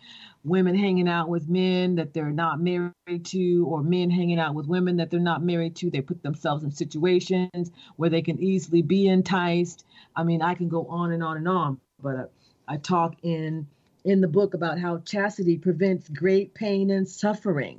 women 0.45 0.76
hanging 0.76 1.09
out 1.09 1.29
with 1.29 1.49
men 1.49 1.97
that 1.97 2.14
they're 2.14 2.31
not 2.31 2.61
married 2.61 3.24
to, 3.24 3.66
or 3.68 3.83
men 3.83 4.11
hanging 4.11 4.39
out 4.39 4.55
with 4.55 4.66
women 4.66 4.97
that 4.97 5.11
they're 5.11 5.20
not 5.20 5.43
married 5.43 5.76
to. 5.76 5.91
They 5.91 6.01
put 6.01 6.22
themselves 6.22 6.64
in 6.64 6.70
situations 6.70 7.70
where 7.97 8.11
they 8.11 8.22
can 8.22 8.39
easily 8.39 8.83
be 8.83 9.09
enticed. 9.09 9.85
I 10.14 10.22
mean, 10.24 10.43
I 10.43 10.55
can 10.55 10.68
go 10.68 10.87
on 10.87 11.12
and 11.12 11.22
on 11.22 11.37
and 11.37 11.49
on, 11.49 11.81
but 12.01 12.16
uh, 12.16 12.26
I 12.66 12.76
talk 12.76 13.16
in 13.22 13.66
in 14.09 14.22
the 14.22 14.28
book 14.28 14.54
about 14.54 14.78
how 14.78 14.96
chastity 15.00 15.59
prevents 15.59 16.09
great 16.09 16.54
pain 16.54 16.90
and 16.90 17.06
suffering. 17.06 17.78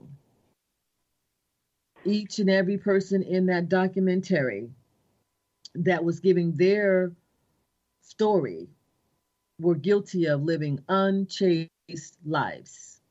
Each 2.05 2.38
and 2.38 2.51
every 2.51 2.77
person 2.77 3.23
in 3.23 3.47
that 3.47 3.67
documentary 3.67 4.69
that 5.73 6.03
was 6.03 6.19
giving 6.19 6.53
their 6.53 7.13
story 8.03 8.67
were 9.59 9.73
guilty 9.73 10.27
of 10.27 10.43
living 10.43 10.80
unchaste 10.88 11.69
lives. 12.23 13.01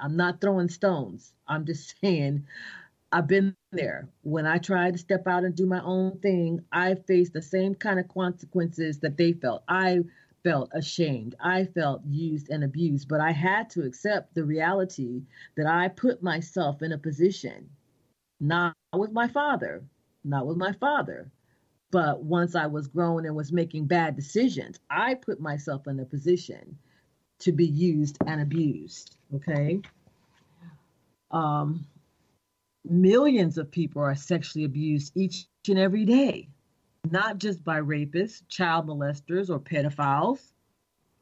I'm 0.00 0.16
not 0.16 0.40
throwing 0.40 0.68
stones. 0.68 1.32
I'm 1.48 1.66
just 1.66 1.96
saying 2.00 2.46
I've 3.10 3.26
been 3.26 3.56
there. 3.72 4.08
When 4.22 4.46
I 4.46 4.58
tried 4.58 4.92
to 4.92 4.98
step 4.98 5.26
out 5.26 5.42
and 5.42 5.56
do 5.56 5.66
my 5.66 5.82
own 5.82 6.20
thing, 6.20 6.60
I 6.70 6.94
faced 6.94 7.32
the 7.32 7.42
same 7.42 7.74
kind 7.74 7.98
of 7.98 8.06
consequences 8.06 9.00
that 9.00 9.16
they 9.16 9.32
felt. 9.32 9.64
I 9.66 10.04
felt 10.44 10.70
ashamed. 10.74 11.34
I 11.40 11.64
felt 11.64 12.02
used 12.06 12.50
and 12.50 12.62
abused, 12.62 13.08
but 13.08 13.20
I 13.20 13.32
had 13.32 13.70
to 13.70 13.82
accept 13.82 14.34
the 14.34 14.44
reality 14.44 15.22
that 15.56 15.66
I 15.66 15.88
put 15.88 16.22
myself 16.22 16.82
in 16.82 16.92
a 16.92 16.98
position, 16.98 17.68
not 18.40 18.74
with 18.94 19.10
my 19.10 19.26
father, 19.26 19.82
not 20.22 20.46
with 20.46 20.58
my 20.58 20.72
father, 20.72 21.30
but 21.90 22.22
once 22.22 22.54
I 22.54 22.66
was 22.66 22.88
grown 22.88 23.24
and 23.24 23.34
was 23.34 23.52
making 23.52 23.86
bad 23.86 24.16
decisions, 24.16 24.78
I 24.90 25.14
put 25.14 25.40
myself 25.40 25.86
in 25.86 25.98
a 26.00 26.04
position 26.04 26.78
to 27.40 27.52
be 27.52 27.66
used 27.66 28.18
and 28.26 28.40
abused. 28.40 29.16
Okay. 29.34 29.80
Um, 31.30 31.86
millions 32.84 33.58
of 33.58 33.70
people 33.70 34.02
are 34.02 34.14
sexually 34.14 34.64
abused 34.64 35.12
each 35.16 35.46
and 35.68 35.78
every 35.78 36.04
day, 36.04 36.48
not 37.10 37.38
just 37.38 37.64
by 37.64 37.80
rapists, 37.80 38.42
child 38.48 38.86
molesters, 38.86 39.50
or 39.50 39.58
pedophiles, 39.58 40.40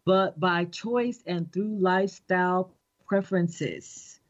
but 0.04 0.38
by 0.38 0.64
choice 0.66 1.22
and 1.26 1.52
through 1.52 1.78
lifestyle 1.78 2.72
preferences. 3.06 4.20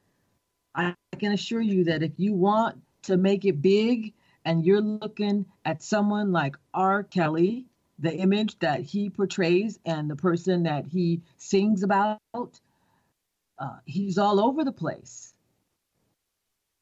I 0.74 0.94
can 1.18 1.32
assure 1.32 1.60
you 1.60 1.84
that 1.84 2.02
if 2.02 2.12
you 2.16 2.32
want 2.32 2.80
to 3.02 3.16
make 3.16 3.44
it 3.44 3.60
big 3.60 4.14
and 4.44 4.64
you're 4.64 4.80
looking 4.80 5.46
at 5.64 5.82
someone 5.82 6.32
like 6.32 6.56
R. 6.74 7.02
Kelly, 7.02 7.66
the 7.98 8.14
image 8.14 8.58
that 8.58 8.80
he 8.80 9.10
portrays 9.10 9.78
and 9.84 10.10
the 10.10 10.16
person 10.16 10.64
that 10.64 10.86
he 10.86 11.22
sings 11.36 11.82
about, 11.82 12.18
uh, 12.34 13.76
he's 13.84 14.18
all 14.18 14.40
over 14.40 14.64
the 14.64 14.72
place. 14.72 15.34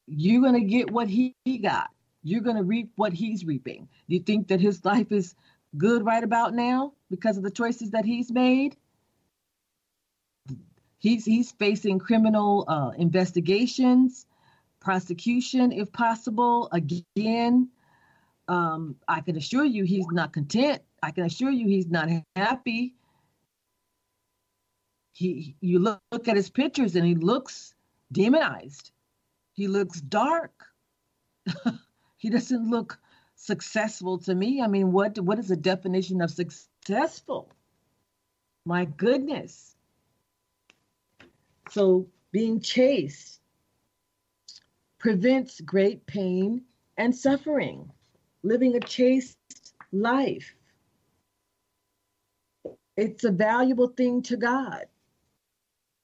You're 0.07 0.41
going 0.41 0.59
to 0.59 0.67
get 0.67 0.89
what 0.89 1.07
he, 1.07 1.35
he 1.45 1.59
got. 1.59 1.89
You're 2.23 2.41
going 2.41 2.57
to 2.57 2.63
reap 2.63 2.91
what 2.95 3.13
he's 3.13 3.45
reaping. 3.45 3.87
Do 4.07 4.15
you 4.15 4.21
think 4.21 4.47
that 4.49 4.61
his 4.61 4.83
life 4.85 5.11
is 5.11 5.35
good 5.77 6.05
right 6.05 6.23
about 6.23 6.53
now 6.53 6.93
because 7.09 7.37
of 7.37 7.43
the 7.43 7.51
choices 7.51 7.91
that 7.91 8.05
he's 8.05 8.31
made? 8.31 8.75
He's 10.99 11.25
he's 11.25 11.51
facing 11.51 11.97
criminal 11.97 12.63
uh, 12.67 12.91
investigations, 12.95 14.27
prosecution 14.79 15.71
if 15.71 15.91
possible. 15.91 16.69
Again, 16.71 17.69
um, 18.47 18.95
I 19.07 19.21
can 19.21 19.35
assure 19.35 19.65
you 19.65 19.83
he's 19.83 20.05
not 20.11 20.31
content. 20.31 20.83
I 21.01 21.09
can 21.09 21.25
assure 21.25 21.49
you 21.49 21.67
he's 21.67 21.87
not 21.87 22.09
happy. 22.35 22.93
He, 25.13 25.55
you 25.59 25.79
look, 25.79 26.01
look 26.11 26.27
at 26.27 26.35
his 26.35 26.49
pictures 26.49 26.95
and 26.95 27.05
he 27.05 27.15
looks 27.15 27.73
demonized. 28.11 28.91
He 29.53 29.67
looks 29.67 30.01
dark. 30.01 30.51
he 32.21 32.29
doesn't 32.29 32.69
look 32.69 32.99
successful 33.35 34.19
to 34.19 34.35
me. 34.35 34.61
I 34.61 34.67
mean, 34.67 34.91
what 34.91 35.17
what 35.17 35.39
is 35.39 35.47
the 35.47 35.55
definition 35.55 36.21
of 36.21 36.29
successful? 36.29 37.51
My 38.63 38.85
goodness. 38.85 39.75
So 41.71 42.05
being 42.31 42.61
chaste 42.61 43.41
prevents 44.99 45.61
great 45.61 46.05
pain 46.05 46.61
and 46.95 47.15
suffering, 47.15 47.89
living 48.43 48.75
a 48.75 48.79
chaste 48.79 49.39
life. 49.91 50.53
It's 52.97 53.23
a 53.23 53.31
valuable 53.31 53.87
thing 53.87 54.21
to 54.23 54.37
God. 54.37 54.85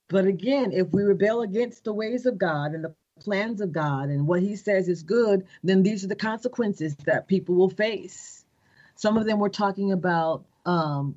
But 0.10 0.26
again, 0.26 0.72
if 0.72 0.92
we 0.92 1.04
rebel 1.04 1.44
against 1.44 1.84
the 1.84 1.94
ways 1.94 2.26
of 2.26 2.40
God 2.40 2.72
and 2.72 2.84
the 2.84 2.96
plans 3.20 3.62
of 3.62 3.72
God 3.72 4.10
and 4.10 4.28
what 4.28 4.42
He 4.42 4.56
says 4.56 4.88
is 4.88 5.04
good, 5.04 5.46
then 5.64 5.84
these 5.84 6.04
are 6.04 6.08
the 6.08 6.16
consequences 6.16 6.96
that 7.06 7.28
people 7.28 7.56
will 7.56 7.70
face. 7.70 8.46
Some 8.96 9.18
of 9.18 9.26
them 9.26 9.40
were 9.40 9.50
talking 9.50 9.92
about, 9.92 10.44
um, 10.66 11.16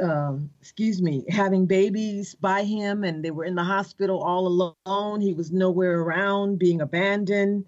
um, 0.00 0.50
excuse 0.60 1.02
me, 1.02 1.24
having 1.28 1.66
babies 1.66 2.36
by 2.36 2.62
him, 2.62 3.02
and 3.02 3.24
they 3.24 3.32
were 3.32 3.44
in 3.44 3.56
the 3.56 3.64
hospital 3.64 4.22
all 4.22 4.74
alone. 4.86 5.20
He 5.20 5.34
was 5.34 5.50
nowhere 5.50 6.00
around, 6.00 6.58
being 6.58 6.80
abandoned. 6.80 7.64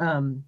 Um, 0.00 0.44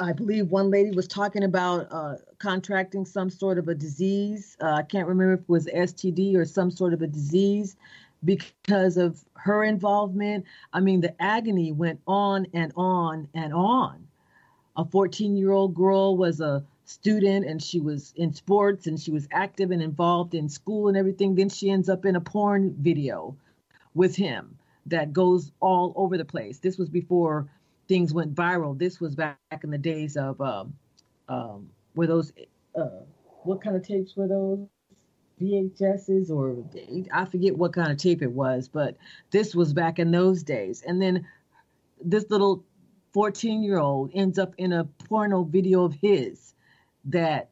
I 0.00 0.12
believe 0.12 0.50
one 0.50 0.70
lady 0.70 0.90
was 0.90 1.08
talking 1.08 1.44
about 1.44 1.86
uh, 1.90 2.16
contracting 2.38 3.06
some 3.06 3.30
sort 3.30 3.58
of 3.58 3.68
a 3.68 3.74
disease. 3.74 4.56
Uh, 4.60 4.72
I 4.72 4.82
can't 4.82 5.08
remember 5.08 5.34
if 5.34 5.40
it 5.40 5.48
was 5.48 5.66
STD 5.66 6.36
or 6.36 6.44
some 6.44 6.70
sort 6.70 6.92
of 6.92 7.00
a 7.00 7.06
disease 7.06 7.76
because 8.24 8.96
of 8.96 9.22
her 9.34 9.62
involvement. 9.62 10.44
I 10.72 10.80
mean, 10.80 11.00
the 11.00 11.20
agony 11.22 11.72
went 11.72 12.00
on 12.06 12.46
and 12.52 12.72
on 12.76 13.28
and 13.34 13.52
on. 13.52 14.06
A 14.76 14.84
14 14.84 15.36
year 15.36 15.52
old 15.52 15.74
girl 15.74 16.16
was 16.16 16.40
a 16.40 16.64
student 16.84 17.46
and 17.46 17.62
she 17.62 17.80
was 17.80 18.12
in 18.16 18.32
sports 18.32 18.86
and 18.86 19.00
she 19.00 19.10
was 19.10 19.26
active 19.32 19.70
and 19.70 19.82
involved 19.82 20.34
in 20.34 20.48
school 20.48 20.88
and 20.88 20.96
everything. 20.96 21.34
Then 21.34 21.48
she 21.48 21.70
ends 21.70 21.88
up 21.88 22.04
in 22.04 22.16
a 22.16 22.20
porn 22.20 22.74
video 22.78 23.36
with 23.94 24.16
him 24.16 24.58
that 24.86 25.12
goes 25.12 25.50
all 25.60 25.92
over 25.96 26.18
the 26.18 26.24
place. 26.24 26.58
This 26.58 26.76
was 26.76 26.88
before 26.88 27.48
things 27.88 28.12
went 28.12 28.34
viral. 28.34 28.78
This 28.78 29.00
was 29.00 29.14
back 29.14 29.38
in 29.62 29.70
the 29.70 29.78
days 29.78 30.16
of 30.16 30.40
um, 30.40 30.74
um, 31.28 31.70
those 31.96 32.32
uh, 32.74 32.88
what 33.44 33.62
kind 33.62 33.76
of 33.76 33.86
tapes 33.86 34.16
were 34.16 34.26
those? 34.26 34.66
VHSs 35.44 36.30
or 36.30 36.64
I 37.12 37.24
forget 37.26 37.56
what 37.56 37.72
kind 37.72 37.92
of 37.92 37.98
tape 37.98 38.22
it 38.22 38.32
was, 38.32 38.68
but 38.68 38.96
this 39.30 39.54
was 39.54 39.72
back 39.72 39.98
in 39.98 40.10
those 40.10 40.42
days. 40.42 40.82
And 40.82 41.00
then 41.00 41.26
this 42.02 42.30
little 42.30 42.64
14 43.12 43.62
year 43.62 43.78
old 43.78 44.10
ends 44.14 44.38
up 44.38 44.54
in 44.58 44.72
a 44.72 44.84
porno 44.84 45.44
video 45.44 45.84
of 45.84 45.94
his 45.94 46.54
that 47.06 47.50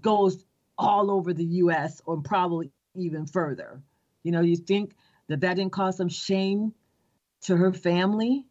goes 0.00 0.44
all 0.76 1.10
over 1.10 1.32
the 1.32 1.44
US 1.44 2.02
or 2.04 2.20
probably 2.20 2.70
even 2.94 3.26
further. 3.26 3.80
You 4.22 4.32
know, 4.32 4.40
you 4.40 4.56
think 4.56 4.94
that 5.28 5.40
that 5.40 5.54
didn't 5.54 5.72
cause 5.72 5.96
some 5.96 6.08
shame 6.08 6.74
to 7.42 7.56
her 7.56 7.72
family? 7.72 8.44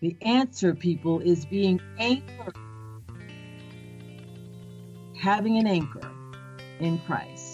The 0.00 0.16
answer, 0.22 0.74
people, 0.74 1.20
is 1.20 1.44
being 1.44 1.80
anchored, 1.98 2.56
having 5.20 5.58
an 5.58 5.66
anchor 5.66 6.08
in 6.78 6.98
Christ. 7.00 7.47